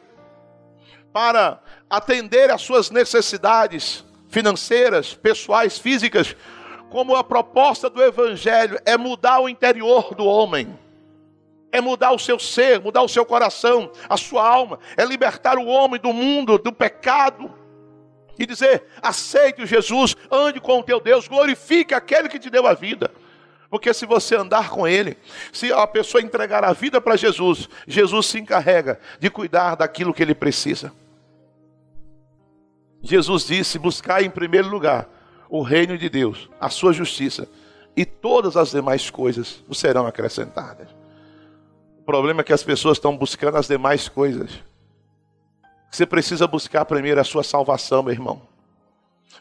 para 1.12 1.62
atender 1.88 2.50
às 2.50 2.62
suas 2.62 2.90
necessidades 2.90 4.04
financeiras, 4.28 5.14
pessoais, 5.14 5.78
físicas. 5.78 6.34
Como 6.90 7.14
a 7.14 7.22
proposta 7.22 7.88
do 7.88 8.02
evangelho 8.02 8.80
é 8.84 8.96
mudar 8.96 9.38
o 9.38 9.48
interior 9.48 10.12
do 10.12 10.26
homem 10.26 10.76
é 11.70 11.80
mudar 11.80 12.10
o 12.10 12.18
seu 12.18 12.38
ser, 12.38 12.80
mudar 12.80 13.00
o 13.00 13.08
seu 13.08 13.24
coração, 13.24 13.90
a 14.06 14.16
sua 14.18 14.46
alma, 14.46 14.78
é 14.94 15.04
libertar 15.06 15.56
o 15.56 15.64
homem 15.64 15.98
do 15.98 16.12
mundo, 16.12 16.58
do 16.58 16.70
pecado, 16.70 17.61
e 18.38 18.46
dizer: 18.46 18.84
aceite 19.02 19.66
Jesus, 19.66 20.16
ande 20.30 20.60
com 20.60 20.78
o 20.78 20.82
teu 20.82 21.00
Deus, 21.00 21.28
glorifique 21.28 21.94
aquele 21.94 22.28
que 22.28 22.38
te 22.38 22.50
deu 22.50 22.66
a 22.66 22.74
vida. 22.74 23.10
Porque 23.70 23.94
se 23.94 24.04
você 24.04 24.36
andar 24.36 24.68
com 24.68 24.86
Ele, 24.86 25.16
se 25.50 25.72
a 25.72 25.86
pessoa 25.86 26.22
entregar 26.22 26.62
a 26.62 26.74
vida 26.74 27.00
para 27.00 27.16
Jesus, 27.16 27.68
Jesus 27.86 28.26
se 28.26 28.38
encarrega 28.38 29.00
de 29.18 29.30
cuidar 29.30 29.76
daquilo 29.76 30.12
que 30.12 30.22
ele 30.22 30.34
precisa. 30.34 30.92
Jesus 33.02 33.46
disse: 33.46 33.78
buscar 33.78 34.22
em 34.22 34.30
primeiro 34.30 34.68
lugar 34.68 35.08
o 35.48 35.62
reino 35.62 35.96
de 35.98 36.08
Deus, 36.08 36.48
a 36.60 36.68
sua 36.68 36.92
justiça, 36.92 37.48
e 37.96 38.04
todas 38.04 38.56
as 38.56 38.70
demais 38.70 39.10
coisas 39.10 39.62
serão 39.72 40.06
acrescentadas. 40.06 40.88
O 41.98 42.04
problema 42.04 42.40
é 42.40 42.44
que 42.44 42.52
as 42.52 42.62
pessoas 42.62 42.98
estão 42.98 43.16
buscando 43.16 43.56
as 43.56 43.68
demais 43.68 44.08
coisas 44.08 44.50
você 45.92 46.06
precisa 46.06 46.46
buscar 46.46 46.86
primeiro 46.86 47.20
a 47.20 47.24
sua 47.24 47.44
salvação, 47.44 48.02
meu 48.02 48.14
irmão. 48.14 48.40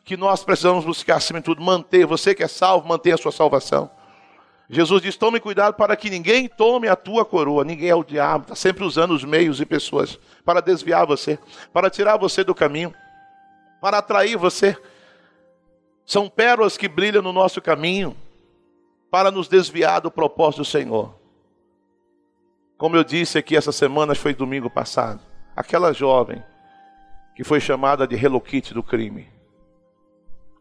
Que 0.04 0.18
nós 0.18 0.44
precisamos 0.44 0.84
buscar, 0.84 1.16
acima 1.16 1.40
de 1.40 1.46
tudo, 1.46 1.62
manter. 1.62 2.06
Você 2.06 2.36
que 2.36 2.44
é 2.44 2.48
salvo, 2.48 2.90
mantenha 2.90 3.16
a 3.16 3.18
sua 3.18 3.32
salvação. 3.32 3.90
Jesus 4.70 5.02
diz: 5.02 5.16
tome 5.16 5.40
cuidado 5.40 5.76
para 5.76 5.96
que 5.96 6.10
ninguém 6.10 6.50
tome 6.50 6.90
a 6.90 6.96
tua 6.98 7.24
coroa. 7.24 7.64
Ninguém 7.64 7.88
é 7.88 7.96
o 7.96 8.04
diabo, 8.04 8.44
está 8.44 8.56
sempre 8.56 8.84
usando 8.84 9.12
os 9.12 9.24
meios 9.24 9.62
e 9.62 9.66
pessoas 9.66 10.20
para 10.44 10.60
desviar 10.60 11.06
você, 11.08 11.40
para 11.72 11.90
tirar 11.90 12.18
você 12.18 12.44
do 12.44 12.54
caminho, 12.54 12.94
para 13.80 14.00
atrair 14.00 14.36
você. 14.36 14.78
São 16.06 16.28
pérolas 16.28 16.76
que 16.76 16.90
brilham 16.90 17.22
no 17.22 17.32
nosso 17.32 17.62
caminho 17.62 18.14
para 19.10 19.32
nos 19.32 19.48
desviar 19.48 20.02
do 20.02 20.12
propósito 20.12 20.64
do 20.64 20.66
Senhor. 20.66 21.16
Como 22.78 22.98
eu 22.98 23.06
disse 23.06 23.38
aqui 23.38 23.56
essa 23.56 23.72
semana, 23.72 24.14
foi 24.16 24.34
domingo 24.34 24.70
passado 24.70 25.31
aquela 25.56 25.94
jovem 25.94 26.44
que 27.36 27.44
foi 27.44 27.60
chamada 27.60 28.08
de 28.08 28.16
Hello 28.16 28.40
Kitty 28.42 28.74
do 28.74 28.84
crime. 28.84 29.28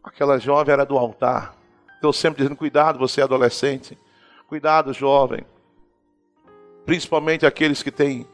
Aquela 0.03 0.39
jovem 0.39 0.73
era 0.73 0.85
do 0.85 0.97
altar. 0.97 1.55
Estou 1.95 2.11
sempre 2.11 2.41
dizendo: 2.41 2.55
cuidado, 2.55 2.97
você 2.97 3.21
é 3.21 3.23
adolescente. 3.23 3.97
Cuidado, 4.47 4.93
jovem. 4.93 5.45
Principalmente 6.85 7.45
aqueles 7.45 7.83
que 7.83 7.91
têm 7.91 8.27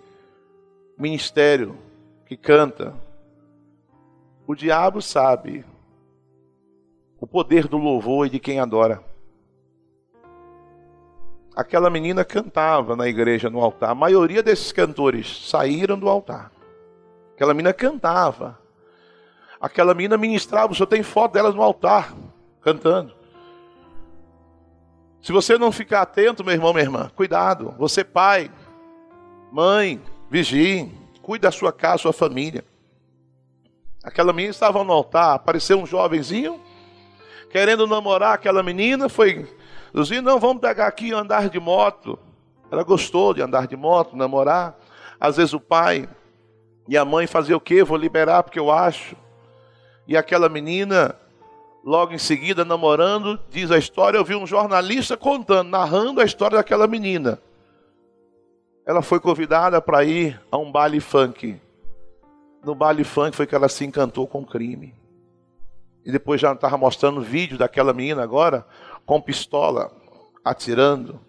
ministério, 0.97 1.77
que 2.25 2.37
canta. 2.37 2.95
O 4.47 4.55
diabo 4.55 5.01
sabe 5.01 5.65
o 7.19 7.27
poder 7.27 7.67
do 7.67 7.77
louvor 7.77 8.27
e 8.27 8.29
de 8.29 8.39
quem 8.39 8.59
adora. 8.59 9.03
Aquela 11.57 11.89
menina 11.89 12.23
cantava 12.23 12.95
na 12.95 13.07
igreja, 13.07 13.49
no 13.49 13.59
altar. 13.59 13.89
A 13.89 13.95
maioria 13.95 14.43
desses 14.43 14.71
cantores 14.71 15.49
saíram 15.49 15.97
do 15.97 16.07
altar. 16.07 16.51
Aquela 17.33 17.51
menina 17.51 17.73
cantava. 17.73 18.59
Aquela 19.59 19.95
menina 19.95 20.17
ministrava. 20.17 20.71
O 20.71 20.75
senhor 20.75 20.85
tem 20.85 21.01
foto 21.01 21.33
delas 21.33 21.55
no 21.55 21.63
altar, 21.63 22.13
cantando. 22.61 23.11
Se 25.19 25.31
você 25.31 25.57
não 25.57 25.71
ficar 25.71 26.03
atento, 26.03 26.43
meu 26.43 26.53
irmão, 26.53 26.73
minha 26.73 26.85
irmã, 26.85 27.11
cuidado. 27.15 27.73
Você, 27.79 28.03
pai, 28.03 28.51
mãe, 29.51 29.99
vigie, 30.29 30.91
cuide 31.23 31.41
da 31.41 31.51
sua 31.51 31.73
casa, 31.73 32.03
sua 32.03 32.13
família. 32.13 32.63
Aquela 34.03 34.31
menina 34.31 34.51
estava 34.51 34.83
no 34.83 34.93
altar, 34.93 35.33
apareceu 35.33 35.79
um 35.79 35.87
jovenzinho, 35.87 36.61
querendo 37.49 37.87
namorar 37.87 38.35
aquela 38.35 38.61
menina, 38.61 39.09
foi 39.09 39.47
os 39.97 40.09
não, 40.21 40.39
vamos 40.39 40.61
pegar 40.61 40.87
aqui 40.87 41.11
andar 41.11 41.49
de 41.49 41.59
moto. 41.59 42.19
Ela 42.71 42.83
gostou 42.83 43.33
de 43.33 43.41
andar 43.41 43.67
de 43.67 43.75
moto, 43.75 44.15
namorar. 44.15 44.77
Às 45.19 45.37
vezes 45.37 45.53
o 45.53 45.59
pai 45.59 46.07
e 46.87 46.97
a 46.97 47.03
mãe 47.03 47.27
faziam 47.27 47.57
o 47.57 47.61
quê? 47.61 47.83
Vou 47.83 47.97
liberar 47.97 48.43
porque 48.43 48.59
eu 48.59 48.71
acho. 48.71 49.15
E 50.07 50.15
aquela 50.15 50.47
menina, 50.47 51.15
logo 51.83 52.13
em 52.13 52.17
seguida, 52.17 52.63
namorando, 52.63 53.39
diz 53.49 53.71
a 53.71 53.77
história, 53.77 54.17
eu 54.17 54.23
vi 54.23 54.35
um 54.35 54.47
jornalista 54.47 55.17
contando, 55.17 55.69
narrando 55.69 56.21
a 56.21 56.25
história 56.25 56.57
daquela 56.57 56.87
menina. 56.87 57.39
Ela 58.85 59.01
foi 59.01 59.19
convidada 59.19 59.81
para 59.81 60.03
ir 60.05 60.39
a 60.49 60.57
um 60.57 60.71
baile 60.71 60.99
funk. 60.99 61.59
No 62.63 62.73
baile 62.73 63.03
funk 63.03 63.35
foi 63.35 63.45
que 63.45 63.55
ela 63.55 63.67
se 63.67 63.83
encantou 63.83 64.27
com 64.27 64.41
o 64.41 64.45
crime. 64.45 64.93
E 66.05 66.11
depois 66.11 66.39
já 66.39 66.53
estava 66.53 66.77
mostrando 66.77 67.19
vídeo 67.19 67.57
daquela 67.57 67.91
menina 67.91 68.23
agora, 68.23 68.65
com 69.07 69.19
pistola, 69.19 69.91
atirando, 70.45 71.19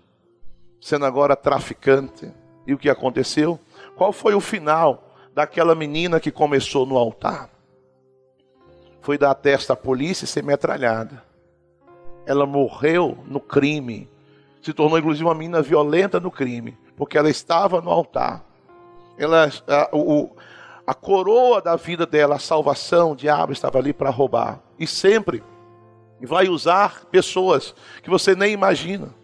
sendo 0.79 1.07
agora 1.07 1.35
traficante. 1.35 2.31
E 2.67 2.75
o 2.75 2.79
que 2.79 2.91
aconteceu? 2.91 3.59
Qual 3.97 4.13
foi 4.13 4.35
o 4.35 4.41
final 4.41 5.15
daquela 5.35 5.75
menina 5.75 6.21
que 6.21 6.31
começou 6.31 6.85
no 6.85 6.99
altar? 6.99 7.49
foi 9.09 9.17
dar 9.17 9.31
a 9.31 9.35
testa 9.35 9.73
à 9.73 9.77
polícia 9.77 10.27
e 10.27 10.29
ser 10.29 10.43
metralhada. 10.43 11.25
Ela 12.27 12.45
morreu 12.45 13.17
no 13.27 13.41
crime. 13.41 14.07
Se 14.61 14.75
tornou 14.75 14.99
inclusive 14.99 15.25
uma 15.25 15.35
menina 15.35 15.63
violenta 15.63 16.21
no 16.21 16.31
crime, 16.31 16.77
porque 16.95 17.17
ela 17.17 17.31
estava 17.31 17.81
no 17.81 17.91
altar. 17.91 18.45
Ela, 19.17 19.51
a, 19.67 19.89
o, 19.97 20.37
a 20.87 20.93
coroa 20.93 21.63
da 21.63 21.75
vida 21.75 22.05
dela, 22.05 22.37
a 22.37 22.39
salvação, 22.39 23.13
o 23.13 23.17
diabo 23.17 23.51
estava 23.51 23.79
ali 23.79 23.95
para 23.95 24.11
roubar. 24.11 24.61
E 24.79 24.87
sempre 24.87 25.43
vai 26.27 26.49
usar 26.49 27.05
pessoas 27.07 27.75
que 28.03 28.11
você 28.11 28.35
nem 28.35 28.53
imagina. 28.53 29.15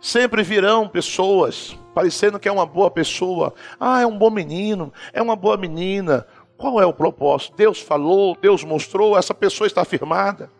Sempre 0.00 0.42
virão 0.42 0.88
pessoas 0.88 1.78
parecendo 1.94 2.38
que 2.38 2.48
é 2.48 2.52
uma 2.52 2.66
boa 2.66 2.90
pessoa. 2.90 3.54
Ah, 3.78 4.02
é 4.02 4.06
um 4.06 4.18
bom 4.18 4.30
menino, 4.30 4.92
é 5.12 5.22
uma 5.22 5.36
boa 5.36 5.56
menina. 5.56 6.26
Qual 6.56 6.80
é 6.80 6.86
o 6.86 6.92
propósito? 6.92 7.56
Deus 7.56 7.80
falou, 7.80 8.36
Deus 8.40 8.64
mostrou, 8.64 9.16
essa 9.16 9.32
pessoa 9.32 9.66
está 9.66 9.84
firmada. 9.84 10.50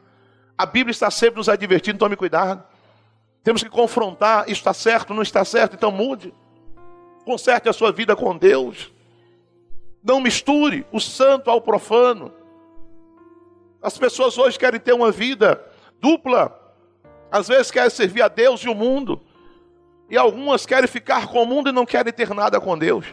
A 0.56 0.64
Bíblia 0.64 0.92
está 0.92 1.10
sempre 1.10 1.38
nos 1.38 1.48
advertindo, 1.48 1.98
tome 1.98 2.16
cuidado. 2.16 2.62
Temos 3.42 3.62
que 3.62 3.68
confrontar, 3.68 4.44
isso 4.44 4.60
está 4.60 4.72
certo, 4.72 5.12
não 5.12 5.22
está 5.22 5.44
certo, 5.44 5.74
então 5.74 5.90
mude. 5.90 6.32
Conserte 7.24 7.68
a 7.68 7.72
sua 7.72 7.92
vida 7.92 8.16
com 8.16 8.36
Deus. 8.36 8.92
Não 10.02 10.20
misture 10.20 10.86
o 10.92 11.00
santo 11.00 11.50
ao 11.50 11.60
profano. 11.60 12.32
As 13.84 13.98
pessoas 13.98 14.38
hoje 14.38 14.58
querem 14.58 14.80
ter 14.80 14.94
uma 14.94 15.12
vida 15.12 15.62
dupla. 16.00 16.58
Às 17.30 17.48
vezes 17.48 17.70
querem 17.70 17.90
servir 17.90 18.22
a 18.22 18.28
Deus 18.28 18.62
e 18.62 18.68
o 18.70 18.74
mundo. 18.74 19.20
E 20.08 20.16
algumas 20.16 20.64
querem 20.64 20.88
ficar 20.88 21.26
com 21.26 21.42
o 21.42 21.46
mundo 21.46 21.68
e 21.68 21.72
não 21.72 21.84
querem 21.84 22.10
ter 22.10 22.32
nada 22.32 22.58
com 22.58 22.78
Deus. 22.78 23.04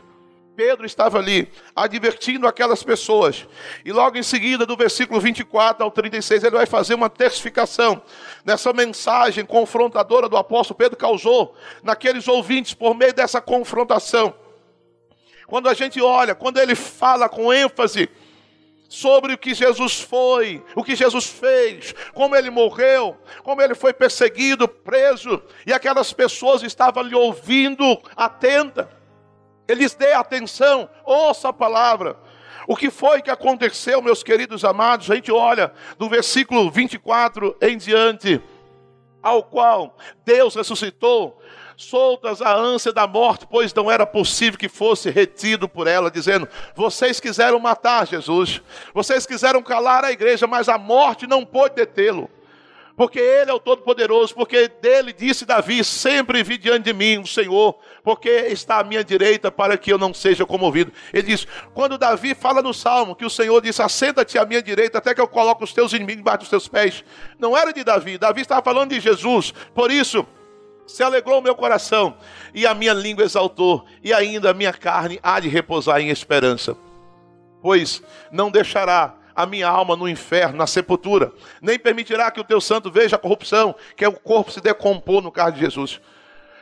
Pedro 0.56 0.86
estava 0.86 1.18
ali 1.18 1.52
advertindo 1.76 2.48
aquelas 2.48 2.84
pessoas. 2.84 3.46
E 3.84 3.92
logo 3.92 4.18
em 4.18 4.24
seguida, 4.24 4.66
do 4.66 4.78
versículo 4.78 5.20
24 5.20 5.84
ao 5.84 5.92
36, 5.92 6.42
ele 6.42 6.56
vai 6.56 6.66
fazer 6.66 6.94
uma 6.94 7.10
testificação 7.10 8.02
nessa 8.46 8.72
mensagem 8.72 9.46
confrontadora 9.46 10.30
do 10.30 10.38
apóstolo 10.38 10.78
Pedro 10.78 10.98
causou 10.98 11.54
naqueles 11.84 12.30
ouvintes 12.30 12.74
por 12.74 12.96
meio 12.96 13.14
dessa 13.14 13.42
confrontação. 13.42 14.34
Quando 15.48 15.68
a 15.68 15.74
gente 15.74 16.02
olha, 16.02 16.34
quando 16.34 16.60
ele 16.60 16.76
fala 16.76 17.28
com 17.28 17.52
ênfase 17.52 18.10
sobre 18.92 19.34
o 19.34 19.38
que 19.38 19.54
Jesus 19.54 20.02
foi, 20.02 20.62
o 20.76 20.84
que 20.84 20.98
Jesus 20.98 21.26
fez, 21.26 21.96
como 22.14 22.36
ele 22.36 22.50
morreu, 22.50 23.18
como 23.42 23.62
ele 23.62 23.74
foi 23.74 23.94
perseguido, 23.94 24.68
preso, 24.68 25.42
e 25.66 25.72
aquelas 25.72 26.12
pessoas 26.12 26.62
estavam 26.62 27.02
lhe 27.02 27.16
ouvindo 27.16 27.98
atenta. 28.18 28.90
Eles 29.66 29.94
dê 29.94 30.12
atenção, 30.12 30.90
ouça 31.06 31.48
a 31.48 31.54
palavra. 31.54 32.18
O 32.68 32.76
que 32.76 32.90
foi 32.92 33.22
que 33.22 33.32
aconteceu, 33.32 34.02
meus 34.02 34.24
queridos 34.24 34.66
amados? 34.66 35.10
A 35.10 35.16
gente 35.16 35.32
olha 35.32 35.72
do 35.98 36.10
versículo 36.10 36.70
24 36.70 37.56
em 37.62 37.78
diante, 37.78 38.42
ao 39.24 39.42
qual 39.42 39.96
Deus 40.26 40.54
ressuscitou, 40.54 41.41
soltas 41.82 42.42
a 42.42 42.56
ânsia 42.56 42.94
da 42.94 43.08
morte, 43.08 43.48
pois 43.50 43.74
não 43.74 43.92
era 43.92 44.06
possível 44.06 44.60
que 44.60 44.70
fosse 44.70 45.10
retido 45.10 45.68
por 45.68 45.88
ela, 45.88 46.12
dizendo: 46.12 46.48
Vocês 46.76 47.20
quiseram 47.20 47.60
matar 47.60 48.08
Jesus, 48.08 48.62
vocês 48.94 49.26
quiseram 49.26 49.62
calar 49.62 50.04
a 50.04 50.12
igreja, 50.12 50.48
mas 50.48 50.70
a 50.70 50.78
morte 50.78 51.28
não 51.28 51.46
pôde 51.46 51.76
detê-lo 51.76 52.30
porque 53.02 53.18
Ele 53.20 53.50
é 53.50 53.54
o 53.54 53.60
Todo-Poderoso, 53.60 54.34
porque 54.36 54.68
dele 54.68 55.12
disse 55.12 55.44
Davi: 55.44 55.84
Sempre 55.84 56.44
vi 56.44 56.56
diante 56.56 56.84
de 56.84 56.94
mim 56.94 57.18
o 57.18 57.26
Senhor, 57.26 57.76
porque 58.04 58.30
está 58.30 58.80
à 58.80 58.84
minha 58.84 59.04
direita 59.04 59.52
para 59.52 59.76
que 59.76 59.92
eu 59.92 59.98
não 59.98 60.14
seja 60.14 60.46
comovido. 60.46 60.92
Ele 61.12 61.24
diz: 61.24 61.48
Quando 61.74 61.98
Davi 61.98 62.36
fala 62.36 62.62
no 62.62 62.74
salmo 62.74 63.16
que 63.16 63.26
o 63.26 63.30
Senhor 63.30 63.60
disse: 63.62 63.82
Assenta-te 63.82 64.38
à 64.38 64.46
minha 64.46 64.62
direita 64.62 65.00
até 65.00 65.16
que 65.16 65.22
eu 65.22 65.28
coloque 65.28 65.64
os 65.64 65.74
teus 65.74 65.94
inimigos 65.94 66.20
debaixo 66.20 66.40
dos 66.42 66.50
teus 66.50 66.68
pés, 66.68 67.04
não 67.40 67.58
era 67.58 67.74
de 67.74 67.84
Davi, 67.84 68.20
Davi 68.20 68.42
estava 68.42 68.62
falando 68.62 68.92
de 68.92 69.00
Jesus, 69.00 69.52
por 69.74 69.90
isso. 69.90 70.24
Se 70.92 71.04
alegrou 71.04 71.40
o 71.40 71.42
meu 71.42 71.56
coração, 71.56 72.16
e 72.54 72.68
a 72.68 72.74
minha 72.74 72.94
língua 72.94 73.24
exaltou, 73.24 73.86
e 74.04 74.14
ainda 74.14 74.50
a 74.50 74.54
minha 74.54 74.74
carne 74.74 75.20
há 75.24 75.40
de 75.40 75.48
repousar 75.48 76.02
em 76.02 76.10
esperança. 76.10 76.76
Pois 77.62 78.04
não 78.32 78.52
deixará 78.52 79.16
a 79.34 79.46
minha 79.46 79.68
alma 79.68 79.96
no 79.96 80.08
inferno, 80.08 80.58
na 80.58 80.68
sepultura, 80.68 81.32
nem 81.62 81.80
permitirá 81.80 82.30
que 82.30 82.42
o 82.42 82.44
teu 82.44 82.60
santo 82.60 82.92
veja 82.92 83.16
a 83.16 83.20
corrupção, 83.20 83.74
que 83.96 84.04
é 84.04 84.08
o 84.08 84.14
corpo 84.14 84.52
se 84.52 84.60
decompor 84.60 85.22
no 85.22 85.32
carro 85.32 85.54
de 85.54 85.62
Jesus. 85.62 86.02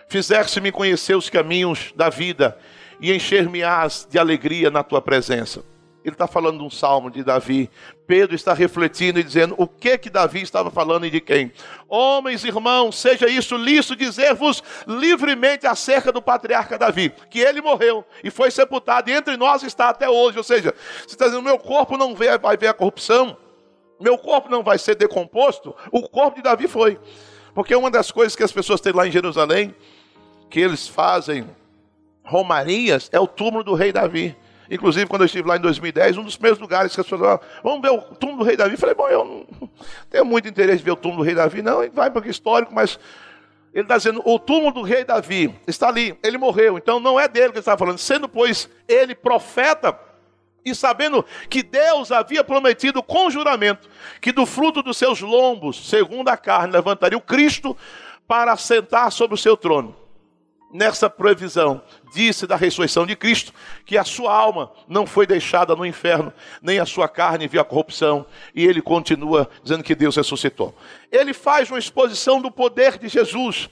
Fizeste-me 0.08 0.72
conhecer 0.72 1.16
os 1.16 1.30
caminhos 1.30 1.92
da 1.96 2.10
vida 2.10 2.58
e 3.02 3.12
encher-me-ás 3.12 4.08
de 4.10 4.20
alegria 4.20 4.70
na 4.70 4.84
tua 4.84 5.02
presença. 5.02 5.64
Ele 6.10 6.16
está 6.16 6.28
falando 6.28 6.58
de 6.58 6.64
um 6.64 6.70
salmo 6.70 7.10
de 7.10 7.24
Davi. 7.24 7.70
Pedro 8.06 8.36
está 8.36 8.54
refletindo 8.54 9.20
e 9.20 9.24
dizendo 9.24 9.56
o 9.58 9.68
que 9.68 9.98
que 9.98 10.10
Davi 10.10 10.42
estava 10.42 10.72
falando 10.72 11.06
e 11.06 11.10
de 11.10 11.22
quem. 11.22 11.52
Homens, 11.88 12.44
irmãos, 12.44 13.00
seja 13.00 13.28
isso 13.28 13.56
lícito 13.56 13.96
dizer-vos 13.96 14.64
livremente 14.88 15.68
acerca 15.68 16.12
do 16.12 16.22
patriarca 16.22 16.78
Davi, 16.78 17.14
que 17.30 17.40
ele 17.40 17.62
morreu 17.62 18.04
e 18.24 18.32
foi 18.32 18.50
sepultado 18.50 19.10
e 19.10 19.14
entre 19.14 19.38
nós 19.38 19.64
está 19.64 19.90
até 19.90 20.10
hoje. 20.10 20.38
Ou 20.38 20.44
seja, 20.44 20.74
você 20.98 21.14
está 21.14 21.26
dizendo, 21.26 21.44
meu 21.44 21.60
corpo 21.60 21.98
não 21.98 22.16
vai 22.16 22.58
ver 22.58 22.68
a 22.68 22.74
corrupção, 22.74 23.38
meu 24.00 24.18
corpo 24.18 24.50
não 24.50 24.64
vai 24.64 24.78
ser 24.78 24.96
decomposto, 24.96 25.76
o 25.92 26.08
corpo 26.10 26.38
de 26.38 26.44
Davi 26.44 26.68
foi. 26.68 27.00
Porque 27.54 27.76
uma 27.76 27.92
das 27.92 28.12
coisas 28.12 28.36
que 28.36 28.44
as 28.44 28.52
pessoas 28.52 28.82
têm 28.82 28.94
lá 28.94 29.08
em 29.08 29.12
Jerusalém, 29.12 29.76
que 30.50 30.60
eles 30.60 30.88
fazem 30.88 31.48
romarias, 32.24 33.10
é 33.12 33.20
o 33.20 33.28
túmulo 33.28 33.64
do 33.64 33.74
rei 33.74 33.92
Davi. 33.92 34.36
Inclusive, 34.70 35.08
quando 35.08 35.22
eu 35.22 35.26
estive 35.26 35.48
lá 35.48 35.58
em 35.58 35.62
2010, 35.62 36.18
um 36.18 36.24
dos 36.24 36.36
primeiros 36.36 36.60
lugares 36.60 36.94
que 36.94 37.02
as 37.02 37.06
pessoas 37.06 37.22
falaram, 37.22 37.42
vamos 37.64 37.82
ver 37.82 37.90
o 37.90 38.02
túmulo 38.16 38.40
do 38.40 38.46
rei 38.46 38.56
Davi. 38.56 38.74
Eu 38.74 38.78
falei, 38.78 38.96
bom, 38.96 39.08
eu 39.08 39.26
não 39.26 39.70
tenho 40.10 40.26
muito 40.26 40.48
interesse 40.48 40.82
em 40.82 40.86
ver 40.86 40.92
o 40.92 40.96
túmulo 40.96 41.24
do 41.24 41.26
rei 41.26 41.36
Davi, 41.36 41.62
não, 41.62 41.90
vai 41.92 42.12
para 42.12 42.26
o 42.26 42.30
histórico, 42.30 42.74
mas 42.74 43.00
ele 43.74 43.84
está 43.84 43.98
dizendo, 43.98 44.22
o 44.24 44.38
túmulo 44.38 44.72
do 44.72 44.82
rei 44.82 45.04
Davi 45.04 45.54
está 45.68 45.88
ali, 45.88 46.18
ele 46.24 46.38
morreu, 46.38 46.78
então 46.78 47.00
não 47.00 47.20
é 47.20 47.28
dele 47.28 47.48
que 47.48 47.54
ele 47.54 47.60
está 47.60 47.78
falando, 47.78 47.98
sendo, 47.98 48.30
pois, 48.30 48.70
ele 48.88 49.16
profeta, 49.16 49.98
e 50.64 50.76
sabendo 50.76 51.26
que 51.50 51.64
Deus 51.64 52.12
havia 52.12 52.44
prometido 52.44 53.02
com 53.02 53.30
juramento 53.30 53.90
que 54.20 54.32
do 54.32 54.46
fruto 54.46 54.84
dos 54.84 54.98
seus 54.98 55.22
lombos, 55.22 55.90
segundo 55.90 56.30
a 56.30 56.38
carne, 56.38 56.74
levantaria 56.74 57.18
o 57.18 57.22
Cristo 57.22 57.76
para 58.28 58.52
assentar 58.52 59.12
sobre 59.12 59.36
o 59.36 59.38
seu 59.38 59.56
trono. 59.58 59.96
Nessa 60.72 61.10
previsão, 61.10 61.82
disse 62.14 62.48
da 62.48 62.56
ressurreição 62.56 63.06
de 63.06 63.16
Cristo, 63.16 63.54
que 63.86 63.98
a 63.98 64.04
sua 64.04 64.34
alma 64.34 64.72
não 64.88 65.06
foi 65.06 65.26
deixada 65.28 65.76
no 65.76 65.86
inferno, 65.86 66.34
nem 66.62 66.80
a 66.80 66.86
sua 66.86 67.08
carne 67.08 67.48
viu 67.48 67.62
a 67.62 67.66
corrupção, 67.66 68.26
e 68.54 68.66
ele 68.66 68.82
continua 68.82 69.50
dizendo 69.64 69.84
que 69.84 69.96
Deus 69.96 70.16
ressuscitou. 70.16 70.76
Ele 71.12 71.34
faz 71.34 71.70
uma 71.70 71.80
exposição 71.80 72.42
do 72.42 72.52
poder 72.52 72.98
de 72.98 73.08
Jesus. 73.08 73.70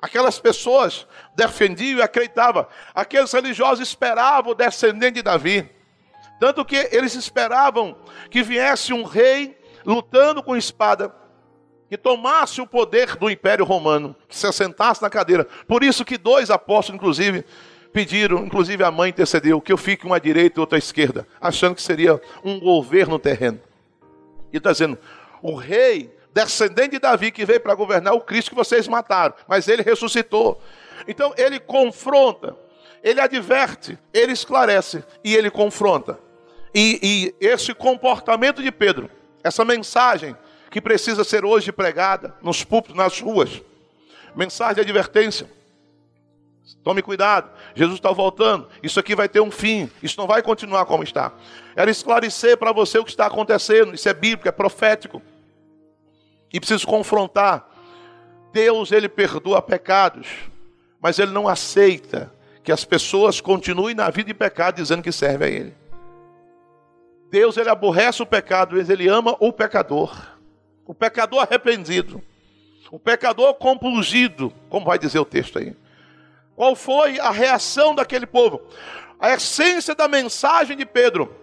Aquelas 0.00 0.38
pessoas 0.38 1.06
defendiam 1.34 1.98
e 1.98 2.02
acreditavam, 2.02 2.66
aqueles 2.94 3.32
religiosos 3.32 3.86
esperavam 3.86 4.52
o 4.52 4.54
descendente 4.54 5.14
de 5.14 5.22
Davi, 5.22 5.68
tanto 6.38 6.64
que 6.64 6.88
eles 6.92 7.14
esperavam 7.14 7.96
que 8.30 8.42
viesse 8.42 8.92
um 8.92 9.04
rei 9.04 9.58
lutando 9.84 10.42
com 10.42 10.56
espada 10.56 11.14
que 11.88 11.96
tomasse 11.96 12.60
o 12.60 12.66
poder 12.66 13.16
do 13.16 13.30
Império 13.30 13.64
Romano, 13.64 14.14
que 14.28 14.36
se 14.36 14.46
assentasse 14.46 15.00
na 15.02 15.10
cadeira. 15.10 15.46
Por 15.66 15.84
isso 15.84 16.04
que 16.04 16.18
dois 16.18 16.50
apóstolos, 16.50 16.96
inclusive, 16.96 17.44
pediram, 17.92 18.44
inclusive 18.44 18.82
a 18.82 18.90
mãe 18.90 19.10
intercedeu, 19.10 19.60
que 19.60 19.72
eu 19.72 19.76
fique 19.76 20.04
uma 20.04 20.16
à 20.16 20.18
direita 20.18 20.58
e 20.58 20.60
outra 20.60 20.76
à 20.76 20.80
esquerda, 20.80 21.26
achando 21.40 21.74
que 21.74 21.82
seria 21.82 22.20
um 22.44 22.58
governo 22.58 23.18
terreno. 23.18 23.60
E 24.52 24.56
está 24.56 24.72
dizendo, 24.72 24.98
o 25.40 25.54
rei, 25.54 26.14
descendente 26.34 26.90
de 26.90 26.98
Davi, 26.98 27.30
que 27.30 27.44
veio 27.44 27.60
para 27.60 27.74
governar 27.74 28.14
o 28.14 28.20
Cristo 28.20 28.50
que 28.50 28.56
vocês 28.56 28.88
mataram, 28.88 29.34
mas 29.46 29.68
ele 29.68 29.82
ressuscitou. 29.82 30.60
Então 31.06 31.32
ele 31.36 31.60
confronta, 31.60 32.56
ele 33.02 33.20
adverte, 33.20 33.98
ele 34.12 34.32
esclarece 34.32 35.04
e 35.22 35.34
ele 35.34 35.50
confronta. 35.50 36.18
E, 36.74 37.34
e 37.40 37.46
esse 37.46 37.72
comportamento 37.72 38.62
de 38.62 38.70
Pedro, 38.70 39.08
essa 39.42 39.64
mensagem, 39.64 40.36
que 40.76 40.80
precisa 40.82 41.24
ser 41.24 41.42
hoje 41.42 41.72
pregada 41.72 42.34
nos 42.42 42.62
púlpitos, 42.62 42.94
nas 42.94 43.18
ruas. 43.18 43.62
Mensagem 44.34 44.74
de 44.74 44.80
advertência. 44.82 45.50
Tome 46.84 47.00
cuidado, 47.00 47.50
Jesus 47.74 47.96
está 47.96 48.12
voltando. 48.12 48.68
Isso 48.82 49.00
aqui 49.00 49.14
vai 49.14 49.26
ter 49.26 49.40
um 49.40 49.50
fim. 49.50 49.90
Isso 50.02 50.20
não 50.20 50.26
vai 50.26 50.42
continuar 50.42 50.84
como 50.84 51.02
está. 51.02 51.32
Era 51.74 51.90
esclarecer 51.90 52.58
para 52.58 52.72
você 52.72 52.98
o 52.98 53.04
que 53.06 53.10
está 53.10 53.24
acontecendo. 53.24 53.94
Isso 53.94 54.06
é 54.06 54.12
bíblico, 54.12 54.48
é 54.48 54.52
profético. 54.52 55.22
E 56.52 56.60
preciso 56.60 56.86
confrontar. 56.86 57.66
Deus, 58.52 58.92
ele 58.92 59.08
perdoa 59.08 59.62
pecados, 59.62 60.28
mas 61.00 61.18
ele 61.18 61.32
não 61.32 61.48
aceita 61.48 62.30
que 62.62 62.70
as 62.70 62.84
pessoas 62.84 63.40
continuem 63.40 63.94
na 63.94 64.10
vida 64.10 64.26
de 64.26 64.34
pecado 64.34 64.74
dizendo 64.74 65.02
que 65.02 65.10
servem 65.10 65.48
a 65.48 65.50
ele. 65.50 65.74
Deus, 67.30 67.56
ele 67.56 67.70
aborrece 67.70 68.22
o 68.22 68.26
pecado, 68.26 68.76
mas 68.76 68.90
ele 68.90 69.08
ama 69.08 69.34
o 69.40 69.50
pecador 69.50 70.35
o 70.86 70.94
pecador 70.94 71.40
arrependido, 71.40 72.22
o 72.90 72.98
pecador 72.98 73.54
compungido, 73.54 74.52
como 74.70 74.86
vai 74.86 74.98
dizer 74.98 75.18
o 75.18 75.24
texto 75.24 75.58
aí. 75.58 75.74
Qual 76.54 76.74
foi 76.76 77.18
a 77.18 77.30
reação 77.30 77.94
daquele 77.94 78.26
povo? 78.26 78.62
A 79.18 79.32
essência 79.32 79.94
da 79.94 80.06
mensagem 80.08 80.76
de 80.76 80.86
Pedro 80.86 81.34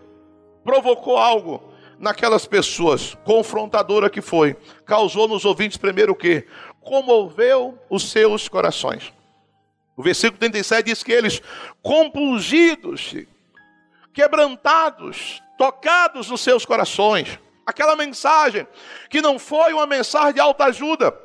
provocou 0.64 1.18
algo 1.18 1.74
naquelas 2.00 2.46
pessoas, 2.46 3.16
confrontadora 3.24 4.10
que 4.10 4.22
foi, 4.22 4.56
causou 4.86 5.28
nos 5.28 5.46
ouvintes 5.46 5.78
primeiro 5.78 6.14
o 6.14 6.16
quê? 6.16 6.48
Comoveu 6.82 7.78
os 7.90 8.10
seus 8.10 8.48
corações. 8.48 9.14
O 9.96 10.02
versículo 10.02 10.40
37 10.40 10.86
diz 10.86 11.04
que 11.04 11.12
eles, 11.12 11.42
compungidos, 11.82 13.16
quebrantados, 14.12 15.42
tocados 15.58 16.30
nos 16.30 16.42
seus 16.42 16.66
corações, 16.66 17.40
aquela 17.66 17.96
mensagem 17.96 18.68
que 19.10 19.22
não 19.22 19.40
foi 19.40 19.74
uma 19.74 19.88
mensagem 19.88 20.34
de 20.34 20.40
alta 20.40 20.66
ajuda, 20.66 21.18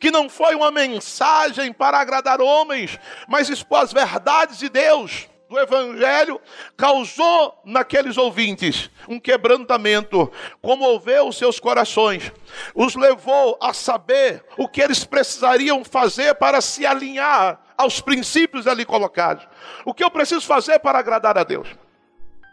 que 0.00 0.10
não 0.10 0.28
foi 0.28 0.54
uma 0.54 0.70
mensagem 0.70 1.72
para 1.72 1.98
agradar 1.98 2.40
homens, 2.40 2.98
mas 3.26 3.48
expor 3.48 3.82
as 3.82 3.92
verdades 3.92 4.58
de 4.58 4.68
Deus 4.68 5.28
do 5.48 5.58
Evangelho 5.58 6.40
causou 6.76 7.60
naqueles 7.64 8.18
ouvintes 8.18 8.90
um 9.08 9.18
quebrantamento, 9.18 10.30
comoveu 10.60 11.28
os 11.28 11.38
seus 11.38 11.58
corações, 11.58 12.30
os 12.74 12.94
levou 12.94 13.58
a 13.60 13.72
saber 13.72 14.44
o 14.58 14.68
que 14.68 14.82
eles 14.82 15.04
precisariam 15.04 15.82
fazer 15.84 16.34
para 16.34 16.60
se 16.60 16.84
alinhar 16.84 17.60
aos 17.78 18.00
princípios 18.00 18.66
ali 18.66 18.84
colocados. 18.84 19.46
O 19.84 19.94
que 19.94 20.04
eu 20.04 20.10
preciso 20.10 20.46
fazer 20.46 20.78
para 20.80 20.98
agradar 20.98 21.38
a 21.38 21.44
Deus? 21.44 21.68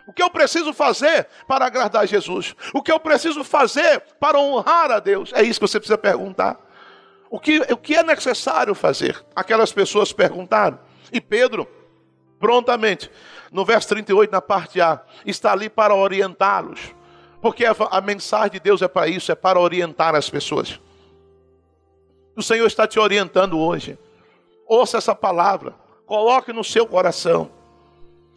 O 0.07 0.13
que 0.13 0.21
eu 0.21 0.29
preciso 0.29 0.71
fazer 0.73 1.27
para 1.47 1.65
agradar 1.65 2.07
Jesus? 2.07 2.55
O 2.73 2.81
que 2.81 2.91
eu 2.91 2.99
preciso 2.99 3.43
fazer 3.43 4.01
para 4.19 4.39
honrar 4.39 4.91
a 4.91 4.99
Deus? 4.99 5.31
É 5.33 5.41
isso 5.41 5.59
que 5.59 5.67
você 5.67 5.79
precisa 5.79 5.97
perguntar. 5.97 6.59
O 7.29 7.39
que, 7.39 7.59
o 7.59 7.77
que 7.77 7.95
é 7.95 8.03
necessário 8.03 8.75
fazer? 8.75 9.23
Aquelas 9.35 9.71
pessoas 9.71 10.13
perguntaram. 10.13 10.79
E 11.11 11.19
Pedro, 11.19 11.67
prontamente, 12.39 13.09
no 13.51 13.65
verso 13.65 13.89
38, 13.89 14.31
na 14.31 14.41
parte 14.41 14.79
A, 14.79 15.01
está 15.25 15.51
ali 15.51 15.69
para 15.69 15.95
orientá-los. 15.95 16.93
Porque 17.41 17.65
a, 17.65 17.75
a 17.91 18.01
mensagem 18.01 18.51
de 18.51 18.59
Deus 18.59 18.81
é 18.81 18.87
para 18.87 19.07
isso, 19.07 19.31
é 19.31 19.35
para 19.35 19.59
orientar 19.59 20.15
as 20.15 20.29
pessoas. 20.29 20.79
O 22.35 22.43
Senhor 22.43 22.65
está 22.67 22.87
te 22.87 22.99
orientando 22.99 23.59
hoje. 23.59 23.97
Ouça 24.67 24.97
essa 24.97 25.15
palavra, 25.15 25.73
coloque 26.05 26.51
no 26.51 26.63
seu 26.63 26.85
coração. 26.85 27.49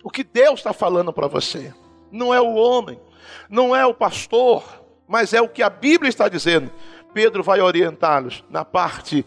O 0.08 0.10
que 0.10 0.24
Deus 0.24 0.60
está 0.60 0.72
falando 0.72 1.12
para 1.12 1.26
você. 1.26 1.70
Não 2.10 2.32
é 2.32 2.40
o 2.40 2.54
homem, 2.54 2.98
não 3.46 3.76
é 3.76 3.84
o 3.84 3.92
pastor, 3.92 4.64
mas 5.06 5.34
é 5.34 5.42
o 5.42 5.50
que 5.50 5.62
a 5.62 5.68
Bíblia 5.68 6.08
está 6.08 6.30
dizendo. 6.30 6.72
Pedro 7.12 7.42
vai 7.42 7.60
orientá-los 7.60 8.42
na 8.48 8.64
parte 8.64 9.22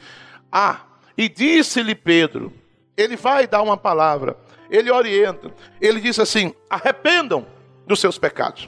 A. 0.51 0.79
E 1.15 1.29
disse-lhe 1.29 1.93
Pedro, 1.93 2.51
ele 2.97 3.15
vai 3.15 3.45
dar 3.45 3.61
uma 3.61 3.77
palavra, 3.77 4.35
ele 4.71 4.89
orienta, 4.89 5.51
ele 5.79 6.01
diz 6.01 6.17
assim: 6.17 6.51
arrependam 6.67 7.45
dos 7.85 7.99
seus 7.99 8.17
pecados. 8.17 8.67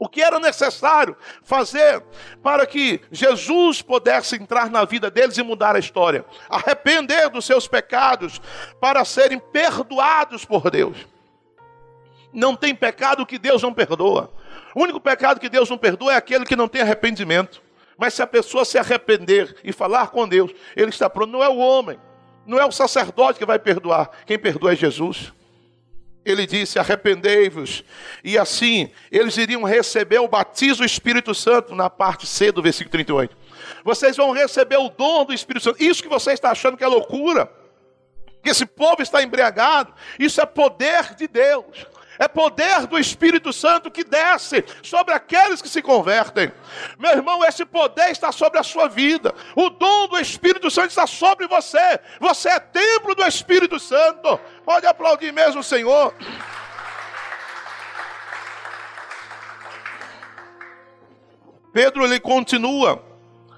O 0.00 0.08
que 0.08 0.20
era 0.20 0.40
necessário 0.40 1.16
fazer 1.44 2.02
para 2.42 2.66
que 2.66 3.00
Jesus 3.12 3.80
pudesse 3.82 4.34
entrar 4.34 4.68
na 4.68 4.84
vida 4.84 5.08
deles 5.08 5.38
e 5.38 5.44
mudar 5.44 5.76
a 5.76 5.78
história? 5.78 6.24
Arrepender 6.48 7.30
dos 7.30 7.44
seus 7.44 7.68
pecados 7.68 8.42
para 8.80 9.04
serem 9.04 9.38
perdoados 9.38 10.44
por 10.44 10.68
Deus. 10.72 11.06
Não 12.32 12.54
tem 12.54 12.74
pecado 12.74 13.26
que 13.26 13.38
Deus 13.38 13.62
não 13.62 13.72
perdoa. 13.72 14.32
O 14.74 14.82
único 14.82 15.00
pecado 15.00 15.40
que 15.40 15.48
Deus 15.48 15.68
não 15.68 15.78
perdoa 15.78 16.12
é 16.12 16.16
aquele 16.16 16.44
que 16.44 16.56
não 16.56 16.68
tem 16.68 16.82
arrependimento. 16.82 17.62
Mas 17.98 18.14
se 18.14 18.22
a 18.22 18.26
pessoa 18.26 18.64
se 18.64 18.78
arrepender 18.78 19.56
e 19.62 19.72
falar 19.72 20.08
com 20.08 20.26
Deus, 20.26 20.52
ele 20.76 20.90
está 20.90 21.10
pronto. 21.10 21.30
Não 21.30 21.42
é 21.42 21.48
o 21.48 21.58
homem, 21.58 21.98
não 22.46 22.58
é 22.58 22.64
o 22.64 22.72
sacerdote 22.72 23.38
que 23.38 23.44
vai 23.44 23.58
perdoar. 23.58 24.10
Quem 24.24 24.38
perdoa 24.38 24.72
é 24.72 24.76
Jesus. 24.76 25.32
Ele 26.24 26.46
disse: 26.46 26.78
arrependei-vos. 26.78 27.84
E 28.22 28.38
assim, 28.38 28.90
eles 29.10 29.36
iriam 29.36 29.64
receber 29.64 30.18
o 30.18 30.28
batismo 30.28 30.78
do 30.78 30.84
Espírito 30.84 31.34
Santo, 31.34 31.74
na 31.74 31.90
parte 31.90 32.26
C 32.26 32.52
do 32.52 32.62
versículo 32.62 32.92
38. 32.92 33.36
Vocês 33.84 34.16
vão 34.16 34.32
receber 34.32 34.76
o 34.76 34.88
dom 34.88 35.24
do 35.24 35.34
Espírito 35.34 35.64
Santo. 35.64 35.82
Isso 35.82 36.02
que 36.02 36.08
você 36.08 36.32
está 36.32 36.50
achando 36.50 36.76
que 36.76 36.84
é 36.84 36.86
loucura, 36.86 37.50
que 38.42 38.50
esse 38.50 38.64
povo 38.64 39.02
está 39.02 39.22
embriagado, 39.22 39.92
isso 40.18 40.40
é 40.40 40.46
poder 40.46 41.14
de 41.14 41.26
Deus 41.26 41.86
é 42.20 42.28
poder 42.28 42.86
do 42.86 42.98
Espírito 42.98 43.50
Santo 43.50 43.90
que 43.90 44.04
desce 44.04 44.62
sobre 44.82 45.14
aqueles 45.14 45.62
que 45.62 45.68
se 45.70 45.80
convertem. 45.80 46.52
Meu 46.98 47.12
irmão, 47.12 47.42
esse 47.42 47.64
poder 47.64 48.10
está 48.10 48.30
sobre 48.30 48.58
a 48.58 48.62
sua 48.62 48.88
vida. 48.88 49.34
O 49.56 49.70
dom 49.70 50.06
do 50.06 50.18
Espírito 50.18 50.70
Santo 50.70 50.90
está 50.90 51.06
sobre 51.06 51.48
você. 51.48 51.98
Você 52.20 52.50
é 52.50 52.60
templo 52.60 53.14
do 53.14 53.24
Espírito 53.24 53.80
Santo. 53.80 54.38
Pode 54.66 54.86
aplaudir 54.86 55.32
mesmo 55.32 55.60
o 55.60 55.64
Senhor. 55.64 56.14
Pedro 61.72 62.04
ele 62.04 62.20
continua 62.20 63.02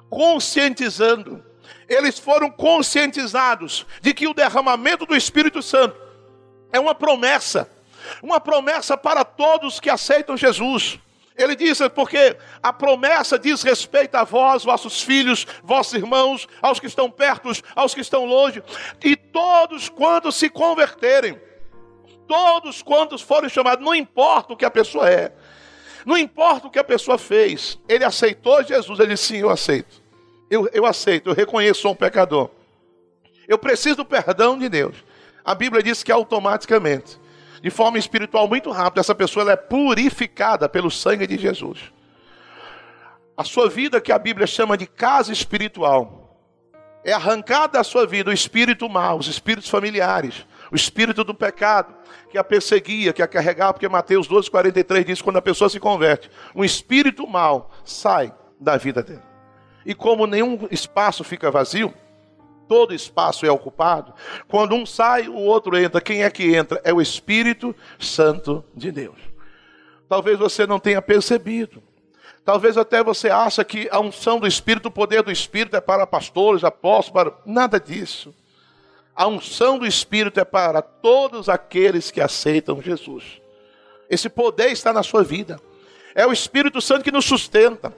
conscientizando. 0.08 1.44
Eles 1.88 2.16
foram 2.16 2.48
conscientizados 2.48 3.84
de 4.00 4.14
que 4.14 4.28
o 4.28 4.34
derramamento 4.34 5.04
do 5.04 5.16
Espírito 5.16 5.60
Santo 5.60 6.00
é 6.72 6.78
uma 6.78 6.94
promessa 6.94 7.68
uma 8.22 8.40
promessa 8.40 8.96
para 8.96 9.24
todos 9.24 9.80
que 9.80 9.90
aceitam 9.90 10.36
Jesus. 10.36 10.98
Ele 11.36 11.57
diz, 11.57 11.78
porque 11.94 12.36
a 12.62 12.72
promessa 12.72 13.38
diz 13.38 13.62
respeito 13.62 14.14
a 14.16 14.24
vós, 14.24 14.64
vossos 14.64 15.03
filhos, 15.03 15.46
vossos 15.62 15.94
irmãos, 15.94 16.46
aos 16.61 16.78
que 16.78 16.86
estão 16.86 17.11
perto, 17.11 17.50
aos 17.74 17.94
que 17.94 18.00
estão 18.00 18.24
longe, 18.24 18.62
e 19.03 19.16
todos 19.16 19.88
quantos 19.88 20.36
se 20.36 20.50
converterem, 20.50 21.40
todos 22.28 22.82
quantos 22.82 23.22
forem 23.22 23.48
chamados, 23.48 23.84
não 23.84 23.94
importa 23.94 24.53
o 24.53 24.57
que 24.57 24.64
a 24.64 24.70
pessoa 24.70 25.09
é, 25.09 25.32
não 26.05 26.18
importa 26.18 26.66
o 26.66 26.70
que 26.70 26.78
a 26.78 26.84
pessoa 26.84 27.16
fez, 27.16 27.78
ele 27.88 28.05
aceitou 28.05 28.62
Jesus, 28.62 28.98
ele 28.98 29.14
disse, 29.14 29.26
sim, 29.28 29.38
eu 29.38 29.50
aceito, 29.50 30.03
eu, 30.50 30.68
eu 30.72 30.84
aceito, 30.84 31.30
eu 31.30 31.34
reconheço, 31.34 31.80
sou 31.82 31.92
um 31.92 31.96
pecador, 31.96 32.50
eu 33.48 33.59
preciso 33.59 33.96
do 33.96 34.05
perdão 34.05 34.59
de 34.59 34.68
Deus. 34.68 34.96
A 35.44 35.55
Bíblia 35.55 35.82
diz 35.82 36.03
que 36.03 36.12
automaticamente 36.12 37.18
de 37.62 37.70
forma 37.70 37.96
espiritual 37.96 38.48
muito 38.48 38.72
rápida, 38.72 39.00
essa 39.00 39.14
pessoa 39.14 39.50
é 39.52 39.56
purificada 39.56 40.68
pelo 40.68 40.90
sangue 40.90 41.28
de 41.28 41.38
Jesus. 41.38 41.78
A 43.36 43.44
sua 43.44 43.70
vida, 43.70 44.00
que 44.00 44.10
a 44.10 44.18
Bíblia 44.18 44.48
chama 44.48 44.76
de 44.76 44.84
casa 44.84 45.32
espiritual, 45.32 46.36
é 47.04 47.12
arrancada 47.12 47.74
da 47.74 47.84
sua 47.84 48.04
vida 48.04 48.30
o 48.30 48.32
espírito 48.32 48.88
mau, 48.88 49.16
os 49.16 49.28
espíritos 49.28 49.70
familiares, 49.70 50.44
o 50.72 50.76
espírito 50.76 51.22
do 51.22 51.34
pecado, 51.34 51.94
que 52.28 52.36
a 52.36 52.42
perseguia, 52.42 53.12
que 53.12 53.22
a 53.22 53.28
carregava, 53.28 53.74
porque 53.74 53.88
Mateus 53.88 54.26
12, 54.26 54.50
43 54.50 55.04
diz: 55.04 55.22
quando 55.22 55.36
a 55.36 55.42
pessoa 55.42 55.70
se 55.70 55.78
converte, 55.78 56.30
um 56.54 56.64
espírito 56.64 57.26
mau 57.28 57.70
sai 57.84 58.34
da 58.58 58.76
vida 58.76 59.02
dele. 59.04 59.22
E 59.86 59.94
como 59.94 60.26
nenhum 60.26 60.66
espaço 60.70 61.22
fica 61.22 61.50
vazio, 61.50 61.94
todo 62.68 62.94
espaço 62.94 63.44
é 63.44 63.50
ocupado. 63.50 64.14
Quando 64.48 64.74
um 64.74 64.86
sai, 64.86 65.28
o 65.28 65.36
outro 65.36 65.76
entra. 65.76 66.00
Quem 66.00 66.22
é 66.22 66.30
que 66.30 66.54
entra? 66.54 66.80
É 66.84 66.92
o 66.92 67.00
Espírito 67.00 67.74
Santo 67.98 68.64
de 68.74 68.90
Deus. 68.90 69.18
Talvez 70.08 70.38
você 70.38 70.66
não 70.66 70.78
tenha 70.78 71.00
percebido. 71.00 71.82
Talvez 72.44 72.76
até 72.76 73.02
você 73.02 73.30
acha 73.30 73.64
que 73.64 73.88
a 73.90 74.00
unção 74.00 74.40
do 74.40 74.46
Espírito, 74.46 74.88
o 74.88 74.90
poder 74.90 75.22
do 75.22 75.30
Espírito 75.30 75.76
é 75.76 75.80
para 75.80 76.06
pastores, 76.06 76.64
apóstolos, 76.64 77.32
para... 77.32 77.38
nada 77.46 77.78
disso. 77.78 78.34
A 79.14 79.26
unção 79.28 79.78
do 79.78 79.86
Espírito 79.86 80.40
é 80.40 80.44
para 80.44 80.82
todos 80.82 81.48
aqueles 81.48 82.10
que 82.10 82.20
aceitam 82.20 82.82
Jesus. 82.82 83.40
Esse 84.10 84.28
poder 84.28 84.72
está 84.72 84.92
na 84.92 85.02
sua 85.02 85.22
vida. 85.22 85.60
É 86.14 86.26
o 86.26 86.32
Espírito 86.32 86.80
Santo 86.80 87.04
que 87.04 87.12
nos 87.12 87.24
sustenta. 87.24 87.94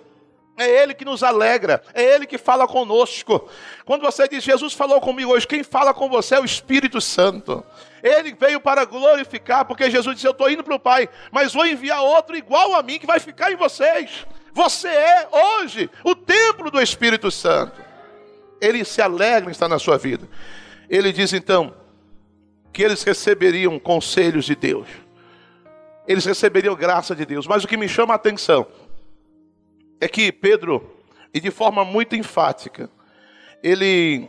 É 0.57 0.83
Ele 0.83 0.95
que 0.95 1.05
nos 1.05 1.23
alegra, 1.23 1.83
é 1.93 2.03
Ele 2.15 2.27
que 2.27 2.39
fala 2.39 2.67
conosco. 2.67 3.49
Quando 3.85 4.03
você 4.03 4.29
diz, 4.29 4.45
Jesus 4.45 4.73
falou 4.73 5.01
comigo 5.01 5.33
hoje, 5.33 5.47
quem 5.47 5.65
fala 5.65 5.93
com 5.93 6.09
você 6.09 6.37
é 6.37 6.41
o 6.41 6.45
Espírito 6.45 7.01
Santo. 7.01 7.65
Ele 8.03 8.37
veio 8.39 8.61
para 8.61 8.85
glorificar, 8.85 9.65
porque 9.65 9.91
Jesus 9.91 10.15
disse: 10.15 10.27
Eu 10.27 10.33
estou 10.33 10.49
indo 10.49 10.63
para 10.63 10.75
o 10.75 10.79
Pai, 10.79 11.09
mas 11.33 11.55
vou 11.55 11.67
enviar 11.67 12.03
outro 12.03 12.37
igual 12.37 12.75
a 12.75 12.83
mim 12.83 13.01
que 13.01 13.07
vai 13.07 13.19
ficar 13.19 13.51
em 13.51 13.57
vocês. 13.57 14.25
Você 14.53 14.89
é 14.89 15.29
hoje 15.33 15.91
o 16.05 16.15
templo 16.15 16.71
do 16.71 16.81
Espírito 16.81 17.31
Santo. 17.31 17.83
Ele 18.61 18.85
se 18.85 19.03
alegra 19.03 19.51
em 19.51 19.53
estar 19.53 19.69
na 19.69 19.81
sua 19.81 19.99
vida. 19.99 20.29
Ele 20.89 21.13
diz 21.13 21.33
então 21.33 21.75
que 22.73 22.83
eles 22.83 23.03
receberiam 23.03 23.79
conselhos 23.79 24.45
de 24.45 24.55
Deus, 24.55 24.87
eles 26.07 26.25
receberiam 26.25 26.75
graça 26.77 27.15
de 27.15 27.25
Deus, 27.25 27.47
mas 27.47 27.65
o 27.65 27.69
que 27.69 27.77
me 27.77 27.89
chama 27.89 28.15
a 28.15 28.17
atenção 28.17 28.67
é 30.01 30.09
que 30.09 30.31
Pedro, 30.33 30.99
e 31.33 31.41
de 31.41 31.51
forma 31.51 31.85
muito 31.85 32.15
enfática, 32.15 32.91
ele 33.63 34.29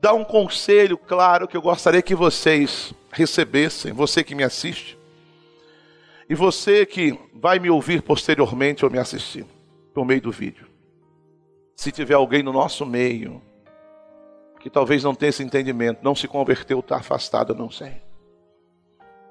dá 0.00 0.12
um 0.12 0.24
conselho 0.24 0.98
claro 0.98 1.48
que 1.48 1.56
eu 1.56 1.62
gostaria 1.62 2.02
que 2.02 2.14
vocês 2.14 2.92
recebessem, 3.10 3.92
você 3.92 4.22
que 4.22 4.34
me 4.34 4.44
assiste, 4.44 4.98
e 6.28 6.34
você 6.34 6.84
que 6.84 7.18
vai 7.34 7.58
me 7.58 7.70
ouvir 7.70 8.02
posteriormente 8.02 8.84
ou 8.84 8.90
me 8.90 8.98
assistir 8.98 9.46
por 9.92 10.04
meio 10.04 10.20
do 10.20 10.30
vídeo. 10.30 10.66
Se 11.76 11.90
tiver 11.90 12.14
alguém 12.14 12.42
no 12.42 12.52
nosso 12.52 12.84
meio 12.84 13.40
que 14.60 14.70
talvez 14.70 15.04
não 15.04 15.14
tenha 15.14 15.28
esse 15.28 15.42
entendimento, 15.42 16.02
não 16.02 16.14
se 16.14 16.26
converteu, 16.26 16.80
está 16.80 16.96
afastado, 16.96 17.54
não 17.54 17.70
sei. 17.70 18.00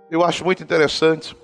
Eu 0.10 0.24
acho 0.24 0.46
muito 0.46 0.62
interessante 0.62 1.36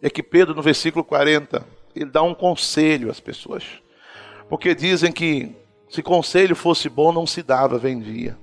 é 0.00 0.08
que 0.08 0.22
Pedro, 0.22 0.54
no 0.54 0.62
versículo 0.62 1.04
40, 1.04 1.66
ele 2.02 2.10
dá 2.10 2.22
um 2.22 2.34
conselho 2.34 3.10
às 3.10 3.20
pessoas. 3.20 3.64
Porque 4.48 4.74
dizem 4.74 5.12
que 5.12 5.54
se 5.88 6.02
conselho 6.02 6.54
fosse 6.56 6.88
bom, 6.88 7.12
não 7.12 7.26
se 7.26 7.42
dava, 7.42 7.78
vendia. 7.78 8.38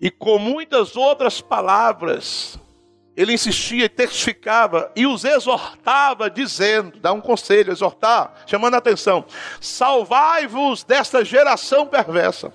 E 0.00 0.10
com 0.10 0.38
muitas 0.38 0.96
outras 0.96 1.40
palavras, 1.40 2.58
ele 3.16 3.34
insistia 3.34 3.84
e 3.84 3.88
testificava 3.88 4.90
e 4.96 5.06
os 5.06 5.24
exortava, 5.24 6.30
dizendo: 6.30 6.98
dá 6.98 7.12
um 7.12 7.20
conselho, 7.20 7.72
exortar, 7.72 8.34
chamando 8.46 8.74
a 8.74 8.78
atenção: 8.78 9.24
salvai-vos 9.60 10.84
desta 10.84 11.24
geração 11.24 11.86
perversa. 11.86 12.52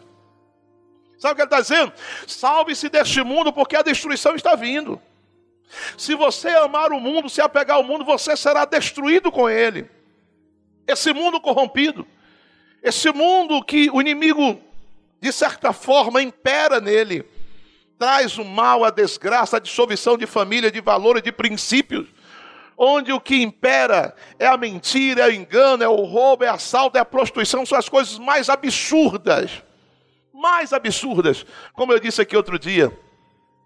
Sabe 1.20 1.34
o 1.34 1.36
que 1.36 1.41
ele 1.41 1.47
está 1.47 1.61
dizendo? 1.61 1.93
Salve-se 2.28 2.89
deste 2.89 3.24
mundo, 3.24 3.53
porque 3.53 3.76
a 3.76 3.82
destruição 3.82 4.36
está 4.36 4.55
vindo. 4.55 4.99
Se 5.97 6.16
você 6.16 6.49
amar 6.49 6.91
o 6.91 6.99
mundo, 6.99 7.30
se 7.30 7.41
apegar 7.41 7.78
ao 7.78 7.84
mundo, 7.84 8.05
você 8.05 8.36
será 8.38 8.66
destruído 8.66 9.32
com 9.32 9.49
ele. 9.49 9.89
Esse 10.88 11.13
mundo 11.13 11.41
corrompido, 11.41 12.05
esse 12.82 13.11
mundo 13.11 13.63
que 13.63 13.89
o 13.89 13.99
inimigo, 13.99 14.61
de 15.20 15.32
certa 15.32 15.74
forma, 15.74 16.22
impera 16.22 16.80
nele 16.80 17.26
traz 17.97 18.38
o 18.38 18.43
mal, 18.43 18.84
a 18.84 18.89
desgraça, 18.89 19.57
a 19.57 19.59
dissolução 19.59 20.18
de 20.18 20.26
família, 20.26 20.72
de 20.72 20.82
valores, 20.82 21.24
de 21.24 21.32
princípios, 21.32 22.07
onde 22.78 23.11
o 23.11 23.22
que 23.22 23.41
impera 23.41 24.13
é 24.38 24.45
a 24.47 24.57
mentira, 24.57 25.24
é 25.24 25.28
o 25.28 25.34
engano, 25.34 25.84
é 25.84 25.88
o 25.88 26.03
roubo, 26.03 26.43
é 26.43 26.51
o 26.51 26.53
assalto, 26.53 26.97
é 26.97 27.01
a 27.01 27.05
prostituição, 27.05 27.66
são 27.66 27.78
as 27.78 27.88
coisas 27.88 28.20
mais 28.20 28.49
absurdas. 28.49 29.63
Mais 30.34 30.74
absurdas. 30.74 31.45
Como 31.74 31.93
eu 31.93 31.99
disse 31.99 32.22
aqui 32.22 32.36
outro 32.36 32.59
dia, 32.59 32.91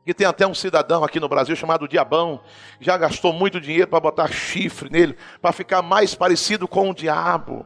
que 0.06 0.14
tem 0.14 0.26
até 0.26 0.48
um 0.48 0.54
cidadão 0.54 1.04
aqui 1.04 1.20
no 1.20 1.30
Brasil 1.30 1.56
chamado 1.56 1.88
Diabão, 1.88 2.42
já 2.80 2.98
gastou 2.98 3.32
muito 3.32 3.60
dinheiro 3.62 3.88
para 3.88 4.00
botar 4.00 4.32
chifre 4.32 4.90
nele, 4.90 5.16
para 5.42 5.52
ficar 5.52 5.82
mais 5.82 6.16
parecido 6.16 6.68
com 6.68 6.90
o 6.90 6.94
diabo. 6.94 7.66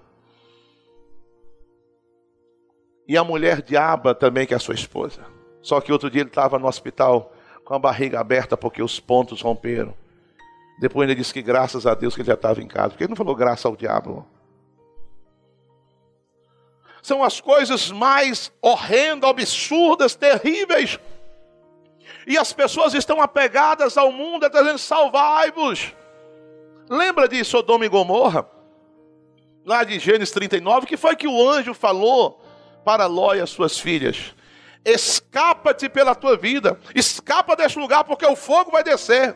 E 3.08 3.18
a 3.18 3.24
mulher 3.24 3.62
diaba 3.62 4.16
também, 4.16 4.46
que 4.46 4.54
é 4.54 4.58
a 4.58 4.60
sua 4.60 4.76
esposa. 4.76 5.26
Só 5.62 5.80
que 5.80 5.92
outro 5.92 6.10
dia 6.10 6.22
ele 6.22 6.30
estava 6.30 6.60
no 6.60 6.68
hospital 6.68 7.34
com 7.64 7.74
a 7.74 7.80
barriga 7.80 8.20
aberta 8.20 8.58
porque 8.58 8.82
os 8.82 9.00
pontos 9.00 9.42
romperam. 9.42 9.94
Depois 10.80 11.08
ele 11.08 11.18
disse 11.18 11.34
que 11.34 11.42
graças 11.42 11.86
a 11.86 11.94
Deus 11.94 12.16
que 12.16 12.22
ele 12.22 12.28
já 12.28 12.34
estava 12.34 12.62
em 12.62 12.68
casa. 12.68 12.90
Porque 12.90 13.04
ele 13.04 13.12
não 13.12 13.16
falou 13.16 13.36
graças 13.36 13.66
ao 13.66 13.76
diabo. 13.76 14.28
São 17.02 17.24
as 17.24 17.40
coisas 17.40 17.92
mais 17.92 18.52
horrendas, 18.62 19.30
absurdas, 19.30 20.16
terríveis. 20.16 21.00
E 22.26 22.38
as 22.38 22.54
pessoas 22.54 22.94
estão 22.94 23.22
apegadas 23.22 23.98
ao 23.98 24.12
mundo, 24.12 24.50
dizendo: 24.50 24.78
salvai-vos. 24.78 25.94
Lembra 26.90 27.28
de 27.28 27.44
Sodoma 27.44 27.86
e 27.86 27.90
Gomorra? 27.90 28.48
Lá 29.66 29.84
de 29.84 29.98
Gênesis 29.98 30.32
39, 30.32 30.86
que 30.86 30.98
foi 30.98 31.16
que 31.16 31.28
o 31.28 31.50
anjo 31.50 31.74
falou 31.74 32.44
para 32.84 33.06
Ló 33.06 33.34
e 33.34 33.40
as 33.40 33.50
suas 33.50 33.80
filhas? 33.80 34.36
Escapa-te 34.84 35.88
pela 35.88 36.14
tua 36.14 36.36
vida, 36.36 36.78
escapa 36.94 37.56
deste 37.56 37.80
lugar, 37.80 38.04
porque 38.04 38.26
o 38.26 38.36
fogo 38.36 38.72
vai 38.72 38.84
descer. 38.84 39.36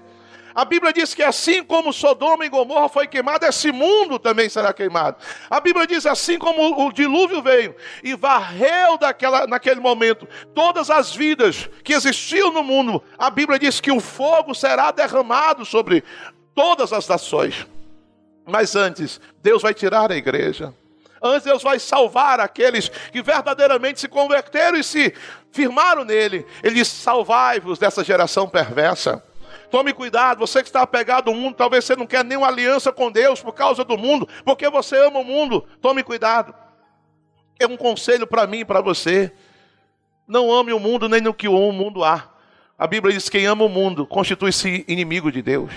A 0.58 0.66
Bíblia 0.66 0.92
diz 0.92 1.14
que 1.14 1.22
assim 1.22 1.64
como 1.64 1.94
Sodoma 1.94 2.44
e 2.44 2.50
Gomorra 2.50 2.90
foi 2.90 3.06
queimado, 3.06 3.46
esse 3.46 3.72
mundo 3.72 4.18
também 4.18 4.50
será 4.50 4.74
queimado. 4.74 5.18
A 5.52 5.60
Bíblia 5.60 5.86
diz 5.86 6.04
assim 6.08 6.40
como 6.40 6.84
o 6.84 6.92
dilúvio 6.92 7.44
veio 7.44 7.76
e 8.02 8.16
varreu 8.16 8.98
daquela, 8.98 9.46
naquele 9.46 9.80
momento 9.80 10.28
todas 10.56 10.90
as 10.90 11.16
vidas 11.16 11.70
que 11.84 11.94
existiam 11.94 12.52
no 12.52 12.64
mundo. 12.64 13.04
A 13.20 13.30
Bíblia 13.30 13.60
diz 13.60 13.80
que 13.80 13.92
o 13.92 14.00
fogo 14.00 14.56
será 14.56 14.90
derramado 14.90 15.64
sobre 15.64 16.04
todas 16.56 16.92
as 16.92 17.08
nações. 17.08 17.68
Mas 18.44 18.76
antes, 18.76 19.22
Deus 19.44 19.62
vai 19.62 19.76
tirar 19.76 20.12
a 20.12 20.18
igreja. 20.18 20.74
Antes 21.22 21.44
Deus 21.44 21.62
vai 21.62 21.78
salvar 21.78 22.40
aqueles 22.40 22.90
que 22.90 23.22
verdadeiramente 23.22 24.00
se 24.00 24.08
converteram 24.08 24.80
e 24.80 24.84
se 24.84 25.14
firmaram 25.52 26.04
nele. 26.04 26.48
Ele 26.64 26.74
diz: 26.74 26.88
salvai-vos 26.88 27.78
dessa 27.78 28.04
geração 28.04 28.50
perversa. 28.50 29.24
Tome 29.70 29.94
cuidado, 29.94 30.40
você 30.40 30.62
que 30.62 30.70
está 30.70 30.82
apegado 30.82 31.30
ao 31.30 31.36
mundo, 31.36 31.56
talvez 31.56 31.84
você 31.84 31.96
não 31.96 32.08
quer 32.08 32.24
nenhuma 32.24 32.48
aliança 32.48 32.92
com 32.92 33.12
Deus 33.12 33.42
por 33.42 33.54
causa 33.54 33.84
do 33.84 33.98
mundo, 33.98 34.28
porque 34.46 34.70
você 34.70 34.98
ama 35.06 35.20
o 35.20 35.24
mundo. 35.26 35.68
Tome 35.82 36.04
cuidado. 36.04 36.56
É 37.60 37.68
um 37.68 37.76
conselho 37.76 38.26
para 38.26 38.48
mim 38.48 38.60
e 38.60 38.66
para 38.66 38.82
você. 38.82 39.32
Não 40.28 40.52
ame 40.52 40.72
o 40.72 40.80
mundo 40.80 41.10
nem 41.10 41.20
no 41.20 41.34
que 41.34 41.48
o 41.48 41.72
mundo 41.72 42.04
há. 42.04 42.30
A 42.78 42.88
Bíblia 42.88 43.14
diz: 43.14 43.28
quem 43.28 43.46
ama 43.46 43.66
o 43.66 43.70
mundo 43.70 44.06
constitui-se 44.06 44.86
inimigo 44.88 45.32
de 45.32 45.42
Deus. 45.42 45.72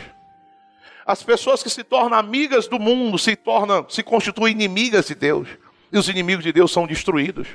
As 1.04 1.22
pessoas 1.22 1.62
que 1.62 1.70
se 1.70 1.82
tornam 1.82 2.16
amigas 2.16 2.68
do 2.68 2.78
mundo 2.78 3.18
se 3.18 3.34
tornam, 3.34 3.84
se 3.88 4.02
constituem 4.02 4.52
inimigas 4.52 5.06
de 5.06 5.14
Deus. 5.14 5.48
E 5.92 5.98
os 5.98 6.08
inimigos 6.08 6.44
de 6.44 6.52
Deus 6.52 6.70
são 6.70 6.86
destruídos. 6.86 7.48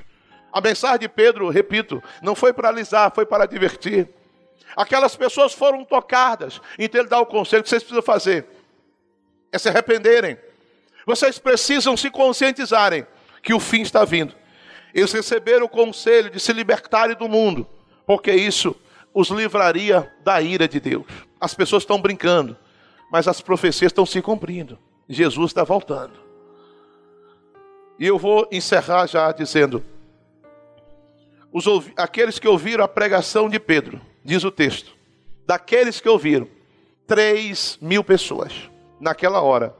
A 0.52 0.60
mensagem 0.60 1.00
de 1.00 1.10
Pedro, 1.10 1.50
repito, 1.50 2.04
não 2.22 2.36
foi 2.36 2.52
para 2.52 2.68
alisar, 2.68 3.12
foi 3.14 3.26
para 3.26 3.46
divertir. 3.46 4.10
Aquelas 4.76 5.16
pessoas 5.16 5.54
foram 5.54 5.84
tocadas. 5.86 6.62
Então 6.78 7.02
ele 7.02 7.10
dá 7.10 7.20
o 7.20 7.26
conselho 7.26 7.64
que 7.64 7.70
vocês 7.70 7.84
precisam 7.84 8.04
fazer. 8.04 8.46
É 9.52 9.58
se 9.58 9.70
arrependerem. 9.70 10.38
Vocês 11.06 11.40
precisam 11.40 11.96
se 11.96 12.10
conscientizarem 12.10 13.06
que 13.42 13.54
o 13.54 13.60
fim 13.60 13.82
está 13.82 14.04
vindo. 14.04 14.34
Eles 14.94 15.12
receberam 15.12 15.66
o 15.66 15.70
conselho 15.70 16.30
de 16.30 16.40
se 16.40 16.52
libertarem 16.54 17.16
do 17.16 17.28
mundo, 17.28 17.68
porque 18.06 18.32
isso 18.32 18.76
os 19.14 19.30
livraria 19.30 20.12
da 20.24 20.42
ira 20.42 20.68
de 20.68 20.80
Deus. 20.80 21.06
As 21.40 21.54
pessoas 21.54 21.84
estão 21.84 22.02
brincando 22.02 22.58
mas 23.16 23.28
as 23.28 23.42
profecias 23.42 23.92
estão 23.92 24.06
se 24.06 24.22
cumprindo. 24.22 24.78
Jesus 25.08 25.52
está 25.52 25.64
voltando. 25.64 26.20
E 27.98 28.06
eu 28.06 28.18
vou 28.18 28.48
encerrar 28.52 29.08
já 29.08 29.32
dizendo: 29.32 29.84
os, 31.52 31.66
aqueles 31.96 32.40
que 32.40 32.48
ouviram 32.48 32.84
a 32.84 32.88
pregação 32.88 33.48
de 33.48 33.60
Pedro, 33.60 34.02
diz 34.26 34.44
o 34.44 34.50
texto, 34.50 34.94
daqueles 35.46 36.02
que 36.02 36.10
ouviram, 36.10 36.48
três 37.06 37.78
mil 37.80 38.04
pessoas 38.04 38.70
naquela 39.00 39.42
hora. 39.42 39.76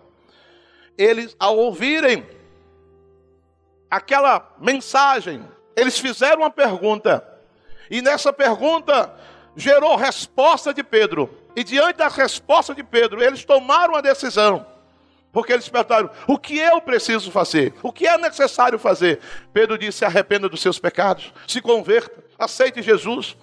Eles, 0.96 1.36
ao 1.40 1.58
ouvirem 1.58 2.26
aquela 3.90 4.56
mensagem, 4.60 5.44
eles 5.76 5.98
fizeram 5.98 6.44
uma 6.44 6.52
pergunta, 6.52 7.28
e 7.90 8.02
nessa 8.02 8.32
pergunta 8.32 9.12
gerou 9.56 9.96
resposta 9.96 10.74
de 10.74 10.84
Pedro. 10.84 11.30
E 11.56 11.64
diante 11.64 11.98
da 11.98 12.08
resposta 12.08 12.76
de 12.76 12.84
Pedro, 12.84 13.24
eles 13.24 13.44
tomaram 13.46 13.96
a 13.96 14.02
decisão. 14.02 14.66
Porque 15.32 15.54
eles 15.54 15.68
perguntaram: 15.68 16.10
o 16.28 16.38
que 16.38 16.58
eu 16.58 16.82
preciso 16.82 17.32
fazer? 17.32 17.74
O 17.82 17.92
que 17.92 18.08
é 18.08 18.18
necessário 18.18 18.78
fazer? 18.78 19.20
Pedro 19.54 19.78
disse: 19.78 20.00
se 20.00 20.06
arrependa 20.06 20.50
dos 20.50 20.62
seus 20.62 20.80
pecados, 20.80 21.34
se 21.48 21.62
converta, 21.62 22.24
aceite 22.38 22.82
Jesus, 22.82 23.38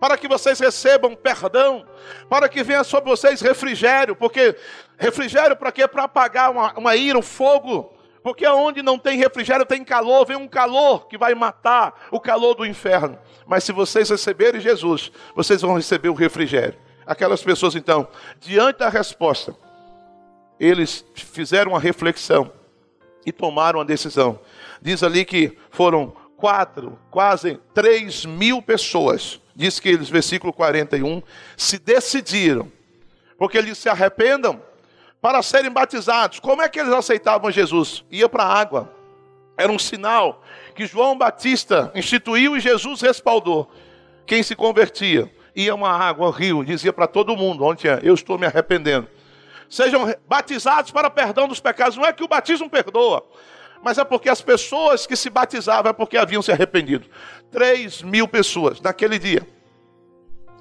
para 0.00 0.16
que 0.16 0.28
vocês 0.28 0.58
recebam 0.58 1.14
perdão, 1.14 1.86
para 2.28 2.48
que 2.48 2.62
venha 2.62 2.84
sobre 2.84 3.10
vocês 3.10 3.40
refrigério, 3.40 4.16
porque 4.16 4.56
refrigério 4.96 5.56
para 5.56 5.72
quê? 5.72 5.86
Para 5.86 6.04
apagar 6.04 6.50
uma, 6.50 6.72
uma 6.78 6.96
ira, 6.96 7.18
um 7.18 7.22
fogo. 7.22 7.94
Porque 8.22 8.46
onde 8.46 8.82
não 8.82 8.98
tem 8.98 9.16
refrigério 9.16 9.64
tem 9.64 9.84
calor, 9.84 10.26
vem 10.26 10.36
um 10.36 10.48
calor 10.48 11.06
que 11.06 11.16
vai 11.16 11.34
matar 11.34 12.08
o 12.10 12.20
calor 12.20 12.54
do 12.54 12.66
inferno. 12.66 13.18
Mas 13.46 13.64
se 13.64 13.72
vocês 13.72 14.10
receberem 14.10 14.60
Jesus, 14.60 15.10
vocês 15.34 15.62
vão 15.62 15.74
receber 15.74 16.08
o 16.08 16.14
refrigério. 16.14 16.78
Aquelas 17.06 17.42
pessoas, 17.42 17.74
então, 17.74 18.06
diante 18.38 18.80
da 18.80 18.88
resposta, 18.88 19.56
eles 20.60 21.04
fizeram 21.14 21.72
uma 21.72 21.80
reflexão 21.80 22.52
e 23.24 23.32
tomaram 23.32 23.80
a 23.80 23.84
decisão. 23.84 24.38
Diz 24.82 25.02
ali 25.02 25.24
que 25.24 25.56
foram 25.70 26.12
quatro, 26.38 26.98
quase 27.10 27.60
três 27.74 28.24
mil 28.24 28.62
pessoas. 28.62 29.40
Diz 29.54 29.78
que 29.80 29.88
eles, 29.88 30.08
versículo 30.08 30.52
41, 30.52 31.20
se 31.56 31.78
decidiram, 31.78 32.70
porque 33.36 33.58
eles 33.58 33.76
se 33.76 33.88
arrependam 33.88 34.62
para 35.20 35.42
serem 35.42 35.70
batizados. 35.70 36.38
Como 36.38 36.62
é 36.62 36.68
que 36.68 36.78
eles 36.78 36.92
aceitavam 36.92 37.50
Jesus? 37.50 38.04
Ia 38.10 38.28
para 38.28 38.44
a 38.44 38.60
água. 38.60 38.94
Era 39.56 39.72
um 39.72 39.78
sinal 39.78 40.42
que 40.76 40.86
João 40.86 41.18
Batista 41.18 41.90
instituiu 41.94 42.56
e 42.56 42.60
Jesus 42.60 43.00
respaldou. 43.00 43.68
Quem 44.24 44.42
se 44.42 44.54
convertia 44.54 45.30
ia 45.56 45.74
uma 45.74 45.90
água, 45.90 46.28
um 46.28 46.30
rio, 46.30 46.64
dizia 46.64 46.92
para 46.92 47.08
todo 47.08 47.36
mundo, 47.36 47.64
onde 47.64 47.88
é, 47.88 47.98
eu 48.04 48.14
estou 48.14 48.38
me 48.38 48.46
arrependendo. 48.46 49.08
Sejam 49.68 50.14
batizados 50.28 50.92
para 50.92 51.10
perdão 51.10 51.48
dos 51.48 51.58
pecados. 51.58 51.96
Não 51.96 52.06
é 52.06 52.12
que 52.12 52.22
o 52.22 52.28
batismo 52.28 52.70
perdoa, 52.70 53.26
mas 53.82 53.98
é 53.98 54.04
porque 54.04 54.28
as 54.28 54.40
pessoas 54.40 55.06
que 55.06 55.16
se 55.16 55.30
batizavam 55.30 55.90
é 55.90 55.92
porque 55.92 56.16
haviam 56.16 56.42
se 56.42 56.52
arrependido. 56.52 57.08
Três 57.50 58.02
mil 58.02 58.28
pessoas 58.28 58.80
naquele 58.80 59.18
dia, 59.18 59.46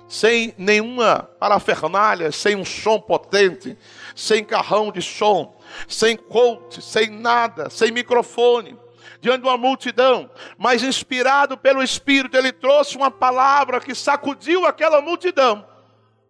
sem 0.07 0.53
nenhuma 0.57 1.29
parafernália, 1.39 2.31
sem 2.31 2.55
um 2.55 2.65
som 2.65 2.99
potente, 2.99 3.77
sem 4.15 4.43
carrão 4.43 4.91
de 4.91 5.01
som, 5.01 5.57
sem 5.87 6.15
coach, 6.15 6.81
sem 6.81 7.09
nada, 7.09 7.69
sem 7.69 7.91
microfone 7.91 8.77
diante 9.19 9.41
de 9.41 9.47
uma 9.47 9.57
multidão, 9.57 10.29
mas 10.57 10.83
inspirado 10.83 11.57
pelo 11.57 11.83
Espírito, 11.83 12.37
ele 12.37 12.51
trouxe 12.51 12.95
uma 12.95 13.09
palavra 13.09 13.79
que 13.79 13.95
sacudiu 13.95 14.65
aquela 14.65 15.01
multidão. 15.01 15.65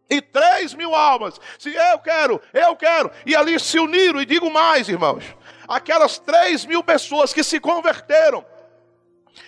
E 0.10 0.22
três 0.22 0.74
mil 0.74 0.96
almas. 0.96 1.40
Se 1.60 1.74
eu 1.74 2.00
quero, 2.00 2.42
eu 2.54 2.76
quero. 2.76 3.12
E 3.26 3.36
ali 3.36 3.60
se 3.60 3.78
uniram. 3.78 4.22
E 4.22 4.26
digo 4.26 4.50
mais, 4.50 4.88
irmãos. 4.88 5.24
Aquelas 5.68 6.18
três 6.18 6.66
mil 6.66 6.84
pessoas 6.84 7.34
que 7.34 7.44
se 7.44 7.60
converteram. 7.60 8.46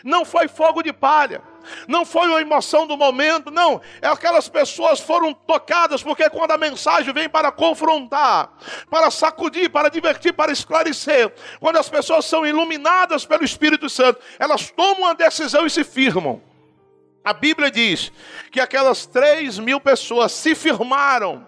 Não 0.04 0.24
foi 0.24 0.48
fogo 0.48 0.84
de 0.84 0.94
palha 0.94 1.42
não 1.88 2.06
foi 2.06 2.28
uma 2.28 2.42
emoção 2.42 2.88
do 2.88 2.98
momento, 2.98 3.52
não. 3.52 3.82
Aquelas 4.02 4.48
pessoas 4.50 5.00
foram 5.00 5.34
tocadas, 5.34 6.02
porque 6.02 6.30
quando 6.30 6.52
a 6.52 6.58
mensagem 6.58 7.14
vem 7.14 7.30
para 7.30 7.52
confrontar, 7.52 8.52
para 8.90 9.12
sacudir, 9.12 9.70
para 9.70 9.90
divertir, 9.90 10.34
para 10.34 10.52
esclarecer, 10.52 11.34
quando 11.60 11.78
as 11.78 11.90
pessoas 11.90 12.26
são 12.26 12.46
iluminadas 12.46 13.26
pelo 13.26 13.44
Espírito 13.44 13.90
Santo, 13.90 14.20
elas 14.38 14.70
tomam 14.72 15.04
uma 15.04 15.16
decisão 15.16 15.66
e 15.66 15.70
se 15.70 15.84
firmam. 15.84 16.42
A 17.24 17.34
Bíblia 17.34 17.70
diz 17.70 18.12
que 18.52 18.60
aquelas 18.60 19.06
três 19.06 19.60
mil 19.60 19.80
pessoas 19.80 20.32
se 20.32 20.56
firmaram 20.56 21.48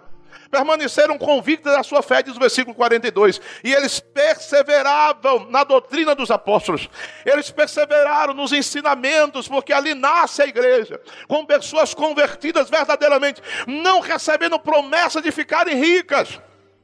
permaneceram 0.52 1.18
convictos 1.18 1.72
da 1.72 1.82
sua 1.82 2.04
fé, 2.04 2.22
diz 2.22 2.36
o 2.36 2.40
versículo 2.40 2.76
42. 2.76 3.40
E 3.64 3.74
eles 3.74 4.02
perseveravam 4.02 5.50
na 5.50 5.64
doutrina 5.64 6.14
dos 6.14 6.30
apóstolos, 6.30 6.90
eles 7.26 7.50
perseveraram 7.50 8.34
nos 8.34 8.52
ensinamentos, 8.52 9.48
porque 9.48 9.72
ali 9.72 9.96
nasce 9.96 10.42
a 10.42 10.46
igreja, 10.46 11.00
com 11.28 11.46
pessoas 11.46 11.94
convertidas 11.94 12.70
verdadeiramente, 12.70 13.42
não 13.66 14.02
recebendo 14.02 14.60
promessa 14.60 15.22
de 15.22 15.32
ficarem 15.32 15.76
ricas, 15.76 16.40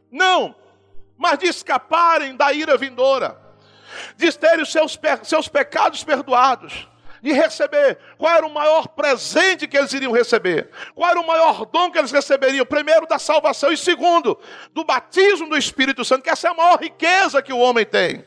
não, 0.09 0.55
mas 1.17 1.37
de 1.37 1.47
escaparem 1.47 2.35
da 2.35 2.53
ira 2.53 2.77
vindoura, 2.77 3.37
de 4.15 4.31
terem 4.31 4.63
os 4.63 4.71
seus, 4.71 4.97
seus 5.23 5.47
pecados 5.49 6.03
perdoados 6.03 6.87
de 7.21 7.31
receber. 7.31 7.97
Qual 8.17 8.33
era 8.33 8.45
o 8.45 8.53
maior 8.53 8.87
presente 8.87 9.67
que 9.67 9.77
eles 9.77 9.93
iriam 9.93 10.11
receber? 10.11 10.69
Qual 10.93 11.09
era 11.09 11.19
o 11.19 11.27
maior 11.27 11.65
dom 11.65 11.91
que 11.91 11.97
eles 11.97 12.11
receberiam? 12.11 12.65
Primeiro, 12.65 13.07
da 13.07 13.19
salvação, 13.19 13.71
e 13.71 13.77
segundo, 13.77 14.39
do 14.73 14.83
batismo 14.83 15.49
do 15.49 15.57
Espírito 15.57 16.03
Santo, 16.05 16.23
que 16.23 16.29
essa 16.29 16.47
é 16.47 16.51
a 16.51 16.53
maior 16.53 16.79
riqueza 16.79 17.41
que 17.41 17.53
o 17.53 17.59
homem 17.59 17.85
tem. 17.85 18.23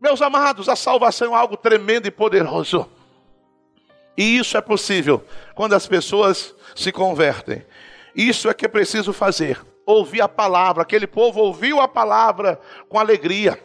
Meus 0.00 0.22
amados, 0.22 0.68
a 0.68 0.76
salvação 0.76 1.36
é 1.36 1.38
algo 1.38 1.56
tremendo 1.56 2.06
e 2.06 2.10
poderoso. 2.10 2.90
E 4.16 4.38
isso 4.38 4.56
é 4.56 4.60
possível 4.60 5.24
quando 5.54 5.74
as 5.74 5.86
pessoas 5.86 6.54
se 6.74 6.90
convertem. 6.90 7.64
Isso 8.14 8.48
é 8.48 8.54
que 8.54 8.64
é 8.64 8.68
preciso 8.68 9.12
fazer. 9.12 9.60
Ouvir 9.86 10.20
a 10.20 10.28
palavra. 10.28 10.82
Aquele 10.82 11.06
povo 11.06 11.40
ouviu 11.40 11.80
a 11.80 11.88
palavra 11.88 12.60
com 12.88 12.98
alegria. 12.98 13.62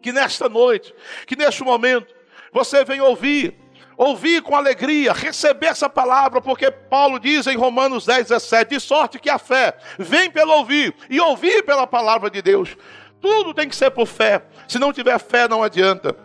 Que 0.00 0.12
nesta 0.12 0.48
noite, 0.48 0.94
que 1.26 1.36
neste 1.36 1.62
momento, 1.62 2.14
você 2.52 2.84
vem 2.84 3.00
ouvir, 3.00 3.54
ouvir 3.96 4.42
com 4.42 4.54
alegria, 4.54 5.12
receber 5.12 5.66
essa 5.66 5.88
palavra, 5.88 6.40
porque 6.40 6.70
Paulo 6.70 7.18
diz 7.18 7.46
em 7.46 7.56
Romanos 7.56 8.06
10, 8.06 8.28
17: 8.28 8.74
de 8.74 8.80
sorte 8.80 9.18
que 9.18 9.28
a 9.28 9.38
fé 9.38 9.76
vem 9.98 10.30
pelo 10.30 10.52
ouvir 10.52 10.94
e 11.10 11.20
ouvir 11.20 11.64
pela 11.64 11.86
palavra 11.86 12.30
de 12.30 12.40
Deus. 12.40 12.76
Tudo 13.20 13.52
tem 13.52 13.68
que 13.68 13.76
ser 13.76 13.90
por 13.90 14.06
fé, 14.06 14.42
se 14.68 14.78
não 14.78 14.92
tiver 14.92 15.18
fé, 15.18 15.48
não 15.48 15.62
adianta. 15.62 16.16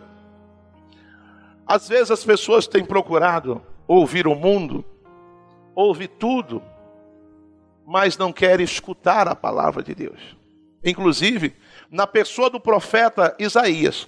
Às 1.66 1.88
vezes 1.88 2.10
as 2.10 2.24
pessoas 2.24 2.66
têm 2.66 2.84
procurado 2.84 3.60
ouvir 3.88 4.26
o 4.26 4.34
mundo, 4.34 4.84
ouvir 5.74 6.08
tudo, 6.08 6.62
mas 7.86 8.16
não 8.16 8.32
querem 8.32 8.64
escutar 8.64 9.26
a 9.28 9.34
palavra 9.34 9.82
de 9.82 9.94
Deus. 9.94 10.36
Inclusive, 10.84 11.54
na 11.90 12.06
pessoa 12.06 12.50
do 12.50 12.60
profeta 12.60 13.34
Isaías, 13.38 14.06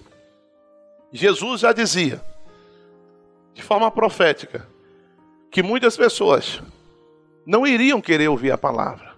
Jesus 1.12 1.60
já 1.60 1.72
dizia, 1.72 2.22
de 3.54 3.62
forma 3.62 3.90
profética, 3.90 4.68
que 5.50 5.62
muitas 5.62 5.96
pessoas 5.96 6.60
não 7.46 7.66
iriam 7.66 8.00
querer 8.00 8.28
ouvir 8.28 8.50
a 8.50 8.58
palavra. 8.58 9.14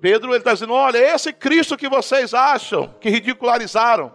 Pedro 0.00 0.30
ele 0.30 0.38
está 0.38 0.52
dizendo: 0.52 0.72
olha, 0.72 0.98
esse 0.98 1.32
Cristo 1.32 1.76
que 1.76 1.88
vocês 1.88 2.34
acham, 2.34 2.94
que 3.00 3.08
ridicularizaram, 3.08 4.12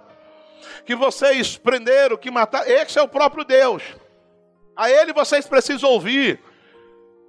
que 0.85 0.95
vocês 0.95 1.57
prenderam, 1.57 2.17
que 2.17 2.29
mataram, 2.29 2.67
esse 2.67 2.99
é 2.99 3.01
o 3.01 3.07
próprio 3.07 3.43
Deus. 3.43 3.83
A 4.75 4.89
ele 4.89 5.13
vocês 5.13 5.47
precisam 5.47 5.89
ouvir. 5.89 6.39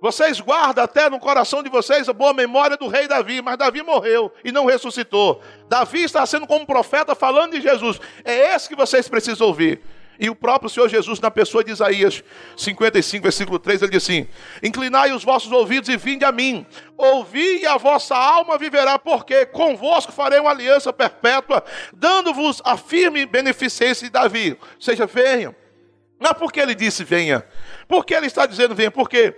Vocês 0.00 0.40
guardam 0.40 0.84
até 0.84 1.08
no 1.08 1.18
coração 1.18 1.62
de 1.62 1.70
vocês 1.70 2.08
a 2.08 2.12
boa 2.12 2.34
memória 2.34 2.76
do 2.76 2.86
rei 2.86 3.08
Davi, 3.08 3.40
mas 3.40 3.56
Davi 3.56 3.82
morreu 3.82 4.32
e 4.44 4.52
não 4.52 4.66
ressuscitou. 4.66 5.40
Davi 5.68 6.02
está 6.02 6.24
sendo 6.26 6.46
como 6.46 6.66
profeta 6.66 7.14
falando 7.14 7.52
de 7.52 7.60
Jesus. 7.62 7.98
É 8.24 8.54
esse 8.54 8.68
que 8.68 8.76
vocês 8.76 9.08
precisam 9.08 9.46
ouvir. 9.46 9.80
E 10.18 10.30
o 10.30 10.34
próprio 10.34 10.70
Senhor 10.70 10.88
Jesus, 10.88 11.20
na 11.20 11.30
pessoa 11.30 11.62
de 11.62 11.70
Isaías 11.70 12.24
55, 12.56 13.22
versículo 13.22 13.58
3, 13.58 13.82
ele 13.82 13.90
diz 13.92 14.02
assim: 14.02 14.26
Inclinai 14.62 15.12
os 15.12 15.24
vossos 15.24 15.52
ouvidos 15.52 15.88
e 15.88 15.96
vinde 15.96 16.24
a 16.24 16.32
mim, 16.32 16.66
ouvi 16.96 17.60
e 17.60 17.66
a 17.66 17.76
vossa 17.76 18.16
alma 18.16 18.56
viverá, 18.56 18.98
porque 18.98 19.44
convosco 19.46 20.12
farei 20.12 20.40
uma 20.40 20.50
aliança 20.50 20.92
perpétua, 20.92 21.62
dando-vos 21.92 22.62
a 22.64 22.76
firme 22.76 23.26
beneficência 23.26 24.06
de 24.06 24.12
Davi. 24.12 24.58
Ou 24.58 24.80
seja, 24.80 25.06
venham. 25.06 25.54
Não 26.18 26.30
é 26.30 26.34
porque 26.34 26.60
ele 26.60 26.74
disse 26.74 27.04
venha, 27.04 27.44
porque 27.86 28.14
ele 28.14 28.26
está 28.26 28.46
dizendo 28.46 28.74
venha, 28.74 28.90
porque 28.90 29.34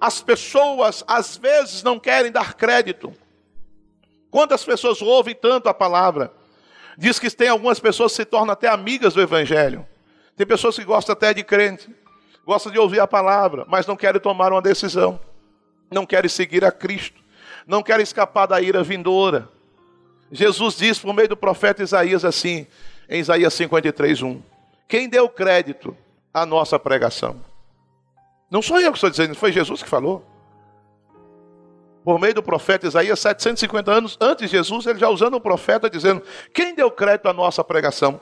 as 0.00 0.20
pessoas 0.20 1.04
às 1.06 1.36
vezes 1.36 1.82
não 1.82 1.98
querem 1.98 2.30
dar 2.30 2.54
crédito. 2.54 3.12
Quantas 4.30 4.64
pessoas 4.64 5.00
ouvem 5.02 5.34
tanto 5.34 5.68
a 5.68 5.74
palavra? 5.74 6.32
Diz 6.96 7.18
que 7.18 7.30
tem 7.30 7.48
algumas 7.48 7.80
pessoas 7.80 8.12
que 8.12 8.16
se 8.16 8.24
tornam 8.24 8.52
até 8.52 8.68
amigas 8.68 9.14
do 9.14 9.20
Evangelho. 9.20 9.86
Tem 10.36 10.46
pessoas 10.46 10.76
que 10.76 10.84
gostam 10.84 11.12
até 11.12 11.32
de 11.32 11.42
crente, 11.42 11.88
gostam 12.44 12.70
de 12.72 12.78
ouvir 12.78 13.00
a 13.00 13.06
palavra, 13.06 13.64
mas 13.68 13.86
não 13.86 13.96
querem 13.96 14.20
tomar 14.20 14.52
uma 14.52 14.62
decisão, 14.62 15.18
não 15.90 16.06
querem 16.06 16.28
seguir 16.28 16.64
a 16.64 16.70
Cristo, 16.70 17.20
não 17.66 17.82
querem 17.82 18.02
escapar 18.02 18.46
da 18.46 18.60
ira 18.60 18.82
vindoura. 18.82 19.48
Jesus 20.30 20.76
diz 20.76 20.98
por 20.98 21.14
meio 21.14 21.28
do 21.28 21.36
profeta 21.36 21.82
Isaías 21.82 22.24
assim, 22.24 22.66
em 23.08 23.20
Isaías 23.20 23.54
53, 23.54 24.22
1: 24.22 24.42
Quem 24.86 25.08
deu 25.08 25.28
crédito 25.28 25.96
à 26.32 26.44
nossa 26.44 26.78
pregação? 26.78 27.47
Não 28.50 28.62
sou 28.62 28.80
eu 28.80 28.90
que 28.90 28.96
estou 28.96 29.10
dizendo, 29.10 29.34
foi 29.34 29.52
Jesus 29.52 29.82
que 29.82 29.88
falou. 29.88 30.24
Por 32.04 32.18
meio 32.18 32.34
do 32.34 32.42
profeta 32.42 32.86
Isaías, 32.86 33.20
750 33.20 33.92
anos 33.92 34.16
antes 34.20 34.50
de 34.50 34.56
Jesus, 34.56 34.86
ele 34.86 34.98
já 34.98 35.08
usando 35.10 35.34
o 35.34 35.40
profeta, 35.40 35.90
dizendo: 35.90 36.22
Quem 36.54 36.74
deu 36.74 36.90
crédito 36.90 37.28
à 37.28 37.32
nossa 37.34 37.62
pregação? 37.62 38.20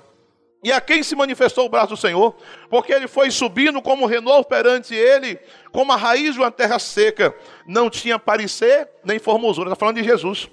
E 0.64 0.72
a 0.72 0.80
quem 0.80 1.02
se 1.02 1.14
manifestou 1.14 1.66
o 1.66 1.68
braço 1.68 1.90
do 1.90 1.96
Senhor? 1.96 2.34
Porque 2.68 2.92
ele 2.92 3.06
foi 3.06 3.30
subindo 3.30 3.80
como 3.80 4.06
renovo 4.06 4.44
perante 4.44 4.94
ele, 4.94 5.38
como 5.70 5.92
a 5.92 5.96
raiz 5.96 6.34
de 6.34 6.40
uma 6.40 6.50
terra 6.50 6.78
seca. 6.80 7.32
Não 7.64 7.88
tinha 7.88 8.18
parecer 8.18 8.88
nem 9.04 9.20
formosura. 9.20 9.68
Está 9.68 9.76
falando 9.76 9.96
de 9.96 10.04
Jesus. 10.04 10.50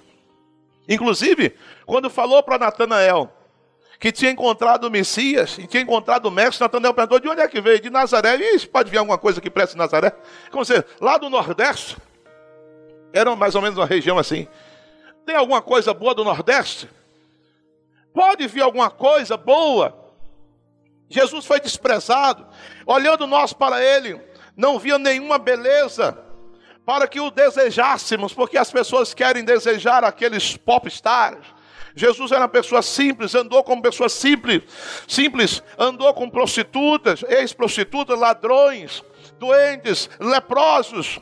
Inclusive, 0.88 1.56
quando 1.86 2.08
falou 2.08 2.42
para 2.42 2.58
Natanael, 2.58 3.32
que 3.98 4.12
tinha 4.12 4.30
encontrado 4.30 4.84
o 4.84 4.90
Messias 4.90 5.58
e 5.58 5.66
tinha 5.66 5.82
encontrado 5.82 6.26
o 6.26 6.30
Mestre, 6.30 6.62
Natanael 6.62 6.94
perguntou, 6.94 7.20
de 7.20 7.28
onde 7.28 7.40
é 7.40 7.48
que 7.48 7.60
veio? 7.60 7.80
De 7.80 7.90
Nazaré. 7.90 8.36
E 8.36 8.66
pode 8.66 8.90
vir 8.90 8.98
alguma 8.98 9.18
coisa 9.18 9.40
que 9.40 9.50
preste 9.50 9.76
Nazaré? 9.76 10.12
Como 10.50 10.64
você, 10.64 10.84
lá 11.00 11.16
do 11.16 11.30
Nordeste, 11.30 11.96
era 13.12 13.34
mais 13.36 13.54
ou 13.54 13.62
menos 13.62 13.78
uma 13.78 13.86
região 13.86 14.18
assim. 14.18 14.48
Tem 15.24 15.36
alguma 15.36 15.62
coisa 15.62 15.94
boa 15.94 16.14
do 16.14 16.24
Nordeste? 16.24 16.90
Pode 18.12 18.46
vir 18.46 18.62
alguma 18.62 18.90
coisa 18.90 19.36
boa? 19.36 19.96
Jesus 21.08 21.46
foi 21.46 21.60
desprezado. 21.60 22.46
Olhando 22.86 23.26
nós 23.26 23.52
para 23.52 23.82
ele, 23.82 24.20
não 24.56 24.78
via 24.78 24.98
nenhuma 24.98 25.38
beleza 25.38 26.18
para 26.84 27.08
que 27.08 27.20
o 27.20 27.30
desejássemos, 27.30 28.34
porque 28.34 28.58
as 28.58 28.70
pessoas 28.70 29.14
querem 29.14 29.42
desejar 29.42 30.04
aqueles 30.04 30.56
popstars, 30.56 31.46
Jesus 31.96 32.32
era 32.32 32.40
uma 32.40 32.48
pessoa 32.48 32.82
simples, 32.82 33.34
andou 33.34 33.62
como 33.62 33.80
pessoa 33.80 34.08
simples, 34.08 34.62
simples, 35.06 35.62
andou 35.78 36.12
com 36.12 36.28
prostitutas, 36.28 37.24
ex-prostitutas, 37.28 38.18
ladrões, 38.18 39.04
doentes, 39.38 40.10
leprosos. 40.18 41.20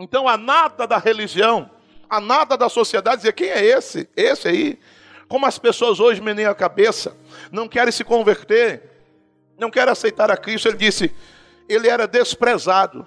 Então, 0.00 0.26
a 0.26 0.36
nada 0.36 0.86
da 0.86 0.96
religião, 0.96 1.70
a 2.08 2.20
nada 2.20 2.56
da 2.56 2.68
sociedade 2.68 3.16
dizia: 3.16 3.32
quem 3.32 3.50
é 3.50 3.64
esse? 3.64 4.08
Esse 4.16 4.48
aí. 4.48 4.78
Como 5.28 5.46
as 5.46 5.58
pessoas 5.58 5.98
hoje 6.00 6.20
menem 6.20 6.44
a 6.44 6.54
cabeça, 6.54 7.16
não 7.50 7.66
querem 7.66 7.90
se 7.90 8.04
converter, 8.04 8.82
não 9.58 9.70
querem 9.70 9.90
aceitar 9.90 10.30
a 10.30 10.36
Cristo. 10.36 10.68
Ele 10.68 10.76
disse: 10.76 11.14
ele 11.68 11.88
era 11.88 12.06
desprezado. 12.06 13.06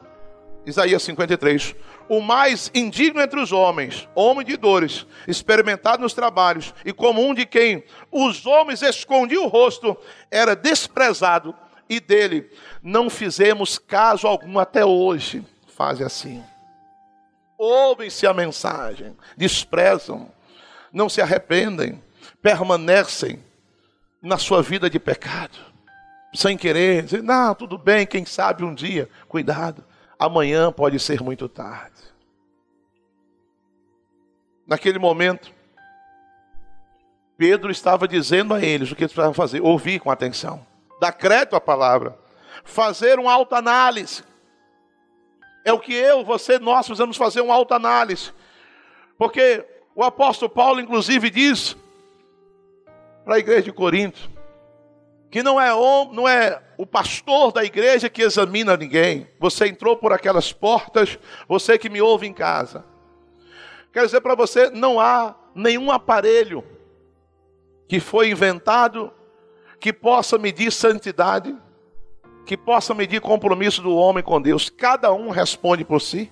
Isaías 0.66 1.04
53 1.04 1.76
o 2.08 2.22
mais 2.22 2.70
indigno 2.74 3.22
entre 3.22 3.40
os 3.40 3.52
homens, 3.52 4.08
homem 4.14 4.46
de 4.46 4.58
dores, 4.58 5.06
experimentado 5.28 6.02
nos 6.02 6.14
trabalhos, 6.14 6.74
e 6.84 6.94
como 6.94 7.26
um 7.26 7.34
de 7.34 7.46
quem 7.46 7.84
os 8.12 8.46
homens 8.46 8.82
escondiam 8.82 9.46
o 9.46 9.48
rosto, 9.48 9.98
era 10.30 10.56
desprezado, 10.56 11.56
e 11.90 12.00
dele 12.00 12.50
não 12.82 13.10
fizemos 13.10 13.78
caso 13.78 14.28
algum 14.28 14.58
até 14.60 14.84
hoje. 14.84 15.44
Faz 15.76 16.02
assim. 16.02 16.44
Ouvem-se 17.58 18.26
a 18.26 18.34
mensagem, 18.34 19.16
desprezam, 19.38 20.32
não 20.92 21.10
se 21.10 21.22
arrependem, 21.22 22.02
permanecem 22.42 23.44
na 24.22 24.38
sua 24.38 24.62
vida 24.62 24.90
de 24.90 25.00
pecado, 25.00 25.58
sem 26.34 26.58
querer 26.58 27.04
dizer, 27.04 27.24
não, 27.24 27.54
tudo 27.56 27.78
bem, 27.78 28.06
quem 28.06 28.26
sabe 28.26 28.64
um 28.64 28.74
dia, 28.74 29.10
cuidado 29.28 29.84
amanhã 30.20 30.72
pode 30.72 31.00
ser 31.00 31.22
muito 31.22 31.48
tarde. 31.48 31.94
Naquele 34.68 34.98
momento, 34.98 35.52
Pedro 37.38 37.70
estava 37.70 38.08
dizendo 38.08 38.54
a 38.54 38.62
eles 38.62 38.92
o 38.92 38.96
que 38.96 39.04
eles 39.04 39.12
precisavam 39.12 39.34
fazer, 39.34 39.62
ouvir 39.62 40.00
com 40.00 40.10
atenção, 40.10 40.66
dar 41.00 41.12
crédito 41.12 41.56
à 41.56 41.62
palavra, 41.62 42.18
fazer 42.64 43.20
uma 43.20 43.34
autoanálise. 43.34 44.24
É 45.64 45.74
o 45.74 45.80
que 45.80 45.94
eu, 45.94 46.24
você, 46.24 46.58
nós 46.60 46.86
precisamos 46.86 47.18
fazer 47.18 47.42
uma 47.42 47.54
autoanálise. 47.54 48.32
Porque 49.18 49.66
o 49.96 50.04
apóstolo 50.04 50.50
Paulo, 50.50 50.80
inclusive, 50.80 51.30
diz 51.30 51.76
para 53.24 53.36
a 53.36 53.40
igreja 53.40 53.64
de 53.64 53.74
Corinto 53.74 54.35
que 55.30 55.44
não 55.44 55.60
é, 55.60 55.70
não 56.14 56.28
é 56.28 56.62
o 56.78 56.86
pastor 56.86 57.52
da 57.52 57.64
igreja 57.64 58.10
que 58.10 58.22
examina 58.22 58.78
ninguém. 58.78 59.28
Você 59.40 59.68
entrou 59.68 59.98
por 59.98 60.14
aquelas 60.14 60.54
portas, 60.54 61.20
você 61.48 61.78
que 61.78 61.90
me 61.90 62.02
ouve 62.02 62.28
em 62.28 62.34
casa. 62.34 62.86
Quero 63.92 64.06
dizer 64.06 64.22
para 64.22 64.36
você, 64.36 64.70
não 64.70 65.00
há 65.00 65.36
nenhum 65.54 65.92
aparelho 65.92 66.64
que 67.88 68.00
foi 68.00 68.30
inventado 68.30 69.12
que 69.80 69.94
possa 69.94 70.38
medir 70.38 70.72
santidade, 70.72 71.56
que 72.46 72.58
possa 72.58 72.94
medir 72.94 73.22
compromisso 73.22 73.82
do 73.82 73.96
homem 73.96 74.24
com 74.24 74.42
Deus. 74.42 74.70
Cada 74.70 75.14
um 75.14 75.30
responde 75.30 75.86
por 75.86 76.02
si. 76.02 76.32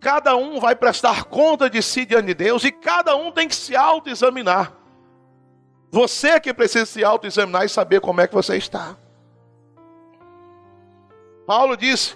Cada 0.00 0.36
um 0.36 0.60
vai 0.60 0.76
prestar 0.76 1.24
conta 1.24 1.68
de 1.68 1.82
si 1.82 2.06
diante 2.06 2.26
de 2.26 2.34
Deus 2.34 2.62
e 2.62 2.70
cada 2.70 3.16
um 3.16 3.32
tem 3.32 3.48
que 3.48 3.56
se 3.56 3.74
autoexaminar. 3.74 4.77
Você 5.90 6.38
que 6.38 6.52
precisa 6.52 6.86
se 6.86 7.02
autoexaminar 7.04 7.64
e 7.64 7.68
saber 7.68 8.00
como 8.00 8.20
é 8.20 8.26
que 8.26 8.34
você 8.34 8.56
está. 8.56 8.96
Paulo 11.46 11.76
disse 11.76 12.14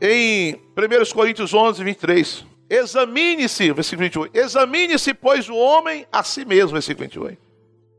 em 0.00 0.54
1 0.76 1.14
Coríntios 1.14 1.54
11, 1.54 1.82
23: 1.82 2.44
Examine-se, 2.68 3.72
versículo 3.72 4.04
28. 4.04 4.38
Examine-se, 4.38 5.14
pois, 5.14 5.48
o 5.48 5.56
homem 5.56 6.06
a 6.12 6.22
si 6.22 6.44
mesmo, 6.44 6.72
versículo 6.72 7.04
28. 7.04 7.50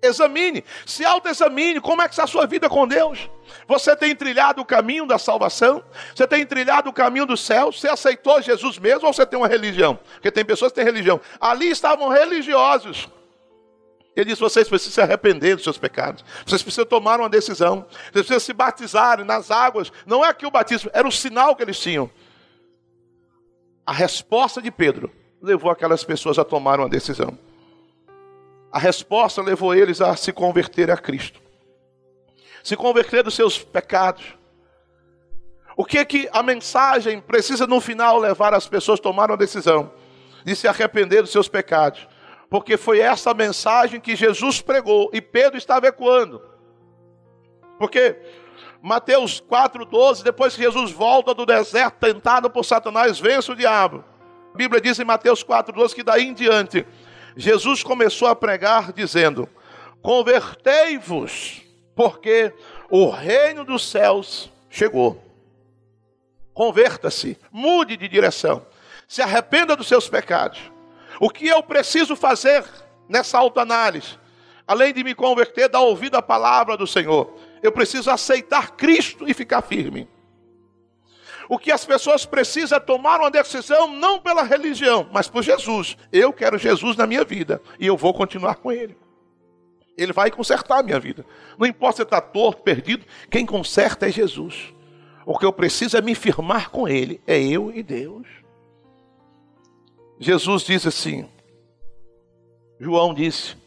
Examine, 0.04 0.64
se 0.84 1.06
autoexamine, 1.06 1.80
como 1.80 2.02
é 2.02 2.08
que 2.08 2.14
está 2.14 2.24
a 2.24 2.28
sua 2.28 2.48
vida 2.48 2.68
com 2.68 2.88
Deus? 2.88 3.30
Você 3.68 3.96
tem 3.96 4.16
trilhado 4.16 4.60
o 4.62 4.66
caminho 4.66 5.06
da 5.06 5.20
salvação? 5.20 5.84
Você 6.16 6.26
tem 6.26 6.44
trilhado 6.44 6.90
o 6.90 6.94
caminho 6.94 7.26
do 7.26 7.38
céu? 7.38 7.72
Você 7.72 7.88
aceitou 7.88 8.42
Jesus 8.42 8.80
mesmo 8.80 9.06
ou 9.06 9.14
você 9.14 9.26
tem 9.26 9.38
uma 9.38 9.48
religião? 9.48 10.00
Porque 10.14 10.32
tem 10.32 10.44
pessoas 10.44 10.72
que 10.72 10.78
têm 10.78 10.86
religião. 10.86 11.22
Ali 11.40 11.70
estavam 11.70 12.10
religiosos. 12.10 13.08
Ele 14.16 14.30
disse: 14.30 14.42
vocês 14.42 14.68
precisam 14.68 14.94
se 14.94 15.02
arrepender 15.02 15.56
dos 15.56 15.64
seus 15.64 15.78
pecados. 15.78 16.24
Vocês 16.46 16.62
precisam 16.62 16.86
tomar 16.86 17.20
uma 17.20 17.30
decisão. 17.30 17.86
Vocês 17.90 18.12
precisam 18.12 18.40
se 18.40 18.54
batizarem 18.54 19.26
nas 19.26 19.50
águas. 19.52 19.92
Não 20.06 20.26
é 20.26 20.34
que 20.34 20.46
o 20.46 20.52
batismo, 20.52 20.90
era 20.94 21.08
o 21.08 21.12
sinal 21.12 21.56
que 21.56 21.64
eles 21.64 21.80
tinham. 21.80 22.10
A 23.86 23.94
resposta 23.94 24.62
de 24.62 24.70
Pedro 24.70 25.12
levou 25.42 25.72
aquelas 25.72 26.04
pessoas 26.04 26.38
a 26.38 26.44
tomar 26.44 26.80
uma 26.80 26.90
decisão. 26.90 27.38
A 28.72 28.80
resposta 28.80 29.42
levou 29.42 29.74
eles 29.74 30.02
a 30.02 30.16
se 30.16 30.32
converter 30.32 30.92
a 30.92 30.98
Cristo. 30.98 31.42
Se 32.64 32.76
converter 32.76 33.24
dos 33.24 33.34
seus 33.34 33.58
pecados. 33.58 34.36
O 35.76 35.84
que 35.84 35.98
é 35.98 36.06
que 36.06 36.30
a 36.32 36.44
mensagem 36.44 37.20
precisa 37.20 37.66
no 37.66 37.82
final 37.82 38.20
levar 38.20 38.54
as 38.54 38.68
pessoas 38.68 39.00
a 39.00 39.04
tomar 39.04 39.32
uma 39.32 39.38
decisão 39.38 39.92
de 40.46 40.56
se 40.56 40.68
arrepender 40.68 41.22
dos 41.22 41.32
seus 41.32 41.48
pecados? 41.48 42.08
Porque 42.52 42.76
foi 42.76 43.00
essa 43.00 43.34
mensagem 43.34 44.02
que 44.02 44.14
Jesus 44.14 44.60
pregou 44.62 45.10
e 45.14 45.22
Pedro 45.22 45.58
estava 45.58 45.88
ecoando. 45.88 46.42
Porque 47.80 48.20
Mateus 48.82 49.42
4,12, 49.42 50.22
depois 50.22 50.54
que 50.54 50.62
Jesus 50.62 50.92
volta 50.92 51.34
do 51.34 51.46
deserto, 51.46 51.96
tentado 51.98 52.50
por 52.50 52.66
Satanás, 52.66 53.18
vence 53.18 53.50
o 53.50 53.56
diabo. 53.56 54.04
A 54.54 54.58
Bíblia 54.58 54.82
diz 54.82 55.00
em 55.00 55.06
Mateus 55.06 55.46
4,12 55.46 55.94
que 55.94 56.04
daí 56.04 56.28
em 56.28 56.34
diante, 56.34 56.86
Jesus 57.38 57.84
começou 57.84 58.28
a 58.28 58.36
pregar 58.36 58.92
dizendo: 58.92 59.48
Convertei-vos, 60.02 61.62
porque 61.96 62.54
o 62.90 63.10
reino 63.10 63.64
dos 63.64 63.90
céus 63.90 64.52
chegou. 64.70 65.24
Converta-se, 66.54 67.40
mude 67.50 67.96
de 67.96 68.10
direção, 68.10 68.66
se 69.08 69.22
arrependa 69.22 69.74
dos 69.74 69.88
seus 69.88 70.10
pecados. 70.10 70.71
O 71.22 71.30
que 71.30 71.48
eu 71.48 71.64
preciso 71.64 72.18
fazer 72.18 72.66
nessa 73.08 73.38
autoanálise? 73.38 74.20
Além 74.68 74.94
de 74.94 75.04
me 75.04 75.16
converter, 75.16 75.70
dar 75.70 75.82
ouvido 75.82 76.16
à 76.16 76.22
palavra 76.22 76.76
do 76.76 76.86
Senhor 76.86 77.34
eu 77.62 77.72
preciso 77.72 78.10
aceitar 78.10 78.72
Cristo 78.72 79.30
e 79.30 79.34
ficar 79.34 79.62
firme. 79.62 80.08
O 81.48 81.60
que 81.60 81.72
as 81.72 81.86
pessoas 81.86 82.26
precisam 82.26 82.78
é 82.78 82.80
tomar 82.80 83.20
uma 83.20 83.30
decisão 83.30 83.94
não 83.94 84.20
pela 84.20 84.42
religião, 84.42 85.08
mas 85.12 85.28
por 85.28 85.44
Jesus. 85.44 85.98
Eu 86.12 86.32
quero 86.32 86.58
Jesus 86.58 86.96
na 86.96 87.06
minha 87.06 87.24
vida 87.24 87.62
e 87.80 87.86
eu 87.86 87.98
vou 87.98 88.14
continuar 88.14 88.56
com 88.56 88.72
Ele. 88.72 88.98
Ele 89.98 90.14
vai 90.14 90.32
consertar 90.32 90.80
a 90.80 90.84
minha 90.84 91.00
vida. 91.00 91.26
Não 91.58 91.68
importa 91.68 91.98
se 91.98 92.04
está 92.04 92.22
torto, 92.22 92.64
perdido, 92.64 93.06
quem 93.30 93.46
conserta 93.46 94.08
é 94.08 94.12
Jesus. 94.12 94.74
O 95.26 95.38
que 95.38 95.46
eu 95.46 95.52
preciso 95.52 95.98
é 95.98 96.02
me 96.02 96.16
firmar 96.16 96.70
com 96.70 96.88
Ele. 96.88 97.22
É 97.28 97.38
eu 97.38 97.72
e 97.76 97.84
Deus. 97.84 98.41
Jesus 100.22 100.62
diz 100.62 100.86
assim, 100.86 101.28
João 102.80 103.12
disse, 103.12 103.58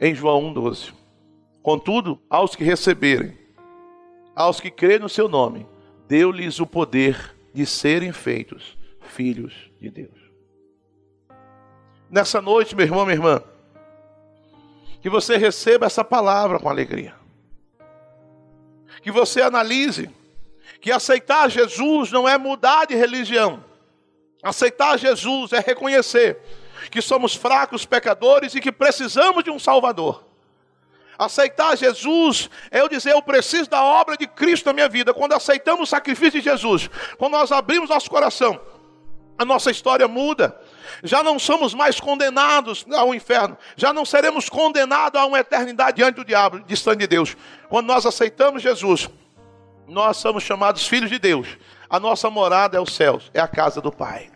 em 0.00 0.14
João 0.14 0.54
1,12: 0.54 0.92
Contudo, 1.60 2.20
aos 2.30 2.54
que 2.54 2.62
receberem, 2.62 3.36
aos 4.36 4.60
que 4.60 4.70
crerem 4.70 5.00
no 5.00 5.08
seu 5.08 5.28
nome, 5.28 5.66
deu-lhes 6.06 6.60
o 6.60 6.66
poder 6.66 7.34
de 7.52 7.66
serem 7.66 8.12
feitos 8.12 8.78
filhos 9.00 9.68
de 9.80 9.90
Deus. 9.90 10.16
Nessa 12.08 12.40
noite, 12.40 12.76
meu 12.76 12.86
irmão, 12.86 13.04
minha 13.04 13.16
irmã, 13.16 13.42
que 15.02 15.10
você 15.10 15.36
receba 15.36 15.86
essa 15.86 16.04
palavra 16.04 16.60
com 16.60 16.68
alegria. 16.68 17.16
Que 19.02 19.10
você 19.10 19.42
analise 19.42 20.08
que 20.80 20.92
aceitar 20.92 21.50
Jesus 21.50 22.12
não 22.12 22.28
é 22.28 22.38
mudar 22.38 22.84
de 22.84 22.94
religião. 22.94 23.73
Aceitar 24.44 24.98
Jesus 24.98 25.54
é 25.54 25.60
reconhecer 25.60 26.38
que 26.90 27.00
somos 27.00 27.34
fracos 27.34 27.86
pecadores 27.86 28.54
e 28.54 28.60
que 28.60 28.70
precisamos 28.70 29.42
de 29.42 29.50
um 29.50 29.58
Salvador. 29.58 30.22
Aceitar 31.18 31.76
Jesus 31.76 32.50
é 32.70 32.80
eu 32.80 32.88
dizer, 32.88 33.12
eu 33.12 33.22
preciso 33.22 33.70
da 33.70 33.82
obra 33.82 34.16
de 34.18 34.26
Cristo 34.26 34.66
na 34.66 34.74
minha 34.74 34.88
vida. 34.88 35.14
Quando 35.14 35.32
aceitamos 35.32 35.88
o 35.88 35.90
sacrifício 35.90 36.42
de 36.42 36.42
Jesus, 36.42 36.90
quando 37.16 37.32
nós 37.32 37.50
abrimos 37.50 37.88
nosso 37.88 38.10
coração, 38.10 38.60
a 39.38 39.44
nossa 39.44 39.70
história 39.70 40.06
muda. 40.06 40.60
Já 41.02 41.22
não 41.22 41.38
somos 41.38 41.72
mais 41.72 41.98
condenados 41.98 42.84
ao 42.92 43.14
inferno. 43.14 43.56
Já 43.76 43.92
não 43.92 44.04
seremos 44.04 44.48
condenados 44.48 45.20
a 45.20 45.24
uma 45.24 45.38
eternidade 45.38 45.96
diante 45.96 46.16
do 46.16 46.24
diabo, 46.24 46.60
distante 46.60 46.98
de 46.98 47.06
Deus. 47.06 47.36
Quando 47.68 47.86
nós 47.86 48.04
aceitamos 48.04 48.62
Jesus, 48.62 49.08
nós 49.88 50.18
somos 50.18 50.42
chamados 50.42 50.86
filhos 50.86 51.10
de 51.10 51.18
Deus. 51.18 51.48
A 51.88 51.98
nossa 51.98 52.28
morada 52.28 52.76
é 52.76 52.80
os 52.80 52.94
céus, 52.94 53.30
é 53.32 53.40
a 53.40 53.48
casa 53.48 53.80
do 53.80 53.90
Pai. 53.90 54.33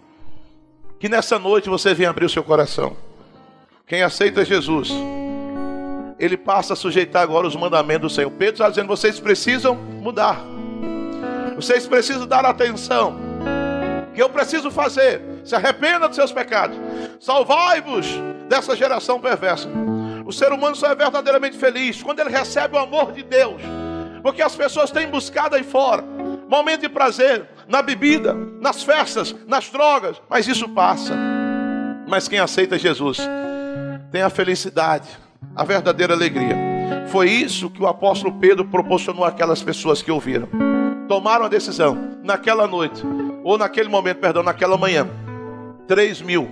Que 0.98 1.08
nessa 1.08 1.38
noite 1.38 1.68
você 1.68 1.94
venha 1.94 2.10
abrir 2.10 2.24
o 2.24 2.28
seu 2.28 2.42
coração. 2.42 2.96
Quem 3.86 4.02
aceita 4.02 4.44
Jesus 4.44 4.90
ele 6.18 6.36
passa 6.36 6.72
a 6.72 6.76
sujeitar 6.76 7.22
agora 7.22 7.46
os 7.46 7.54
mandamentos 7.54 8.12
do 8.12 8.14
Senhor. 8.14 8.30
Pedro 8.30 8.54
está 8.54 8.68
dizendo: 8.68 8.88
vocês 8.88 9.20
precisam 9.20 9.74
mudar, 9.74 10.40
vocês 11.54 11.86
precisam 11.86 12.26
dar 12.26 12.44
atenção. 12.44 13.16
Que 14.14 14.22
eu 14.22 14.28
preciso 14.28 14.70
fazer? 14.70 15.22
Se 15.44 15.54
arrependa 15.54 16.08
dos 16.08 16.16
seus 16.16 16.32
pecados, 16.32 16.76
salvai-vos 17.20 18.06
dessa 18.48 18.74
geração 18.74 19.20
perversa. 19.20 19.68
O 20.26 20.32
ser 20.32 20.52
humano 20.52 20.74
só 20.74 20.88
é 20.88 20.94
verdadeiramente 20.94 21.56
feliz 21.56 22.02
quando 22.02 22.20
ele 22.20 22.30
recebe 22.30 22.74
o 22.74 22.78
amor 22.78 23.12
de 23.12 23.22
Deus, 23.22 23.62
porque 24.22 24.42
as 24.42 24.56
pessoas 24.56 24.90
têm 24.90 25.06
buscado 25.06 25.54
aí 25.54 25.62
fora 25.62 26.04
momento 26.48 26.80
de 26.80 26.88
prazer 26.88 27.46
na 27.68 27.82
bebida, 27.82 28.34
nas 28.60 28.82
festas, 28.82 29.34
nas 29.46 29.68
drogas, 29.68 30.20
mas 30.28 30.48
isso 30.48 30.68
passa. 30.70 31.14
Mas 32.08 32.26
quem 32.26 32.38
aceita 32.38 32.78
Jesus 32.78 33.18
tem 34.10 34.22
a 34.22 34.30
felicidade 34.30 35.08
a 35.54 35.64
verdadeira 35.64 36.14
alegria. 36.14 36.56
Foi 37.08 37.28
isso 37.28 37.70
que 37.70 37.82
o 37.82 37.86
apóstolo 37.86 38.34
Pedro 38.34 38.64
proporcionou 38.64 39.24
àquelas 39.24 39.62
pessoas 39.62 40.02
que 40.02 40.10
ouviram. 40.10 40.48
Tomaram 41.08 41.46
a 41.46 41.48
decisão 41.48 42.16
naquela 42.22 42.66
noite, 42.66 43.02
ou 43.42 43.56
naquele 43.56 43.88
momento, 43.88 44.18
perdão, 44.18 44.42
naquela 44.42 44.76
manhã. 44.76 45.08
Três 45.86 46.20
mil 46.20 46.48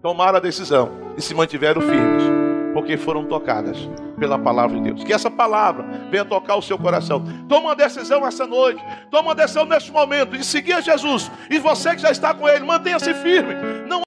tomaram 0.00 0.38
a 0.38 0.40
decisão 0.40 0.90
e 1.16 1.22
se 1.22 1.34
mantiveram 1.34 1.80
firmes, 1.80 2.24
porque 2.72 2.96
foram 2.96 3.24
tocadas 3.24 3.88
pela 4.18 4.38
palavra 4.38 4.76
de 4.76 4.82
Deus. 4.84 5.04
Que 5.04 5.12
essa 5.12 5.30
palavra 5.30 5.84
venha 6.10 6.24
tocar 6.24 6.56
o 6.56 6.62
seu 6.62 6.78
coração. 6.78 7.22
Toma 7.48 7.68
uma 7.68 7.76
decisão 7.76 8.26
essa 8.26 8.46
noite, 8.46 8.82
toma 9.10 9.28
uma 9.28 9.34
decisão 9.34 9.64
neste 9.64 9.90
momento 9.90 10.36
de 10.36 10.44
seguir 10.44 10.74
a 10.74 10.80
Jesus. 10.80 11.30
E 11.50 11.58
você 11.58 11.94
que 11.94 12.02
já 12.02 12.10
está 12.10 12.34
com 12.34 12.48
Ele, 12.48 12.64
mantenha-se 12.64 13.12
firme. 13.14 13.54
Não 13.88 14.02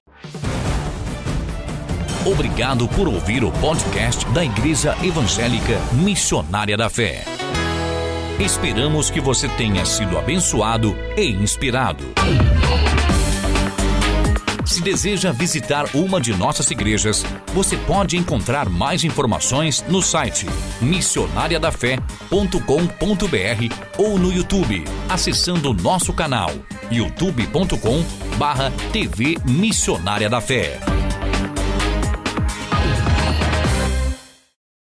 Obrigado 2.24 2.88
por 2.88 3.06
ouvir 3.06 3.44
o 3.44 3.52
podcast 3.52 4.24
da 4.30 4.42
Igreja 4.42 4.96
Evangélica 5.02 5.78
Missionária 5.92 6.74
da 6.74 6.88
Fé. 6.88 7.22
Esperamos 8.40 9.10
que 9.10 9.20
você 9.20 9.46
tenha 9.46 9.84
sido 9.84 10.18
abençoado 10.18 10.96
e 11.18 11.30
inspirado. 11.30 12.02
Se 14.74 14.82
deseja 14.82 15.30
visitar 15.30 15.86
uma 15.94 16.20
de 16.20 16.34
nossas 16.34 16.68
igrejas, 16.68 17.24
você 17.54 17.76
pode 17.76 18.16
encontrar 18.16 18.68
mais 18.68 19.04
informações 19.04 19.84
no 19.86 20.02
site 20.02 20.48
missionariadafé.com.br 20.80 23.74
ou 23.96 24.18
no 24.18 24.32
YouTube, 24.32 24.82
acessando 25.08 25.72
nosso 25.72 26.12
canal 26.12 26.50
youtube.com/tv 26.90 29.36
Missionária 29.46 30.28
da 30.28 30.40
Fé. 30.40 30.80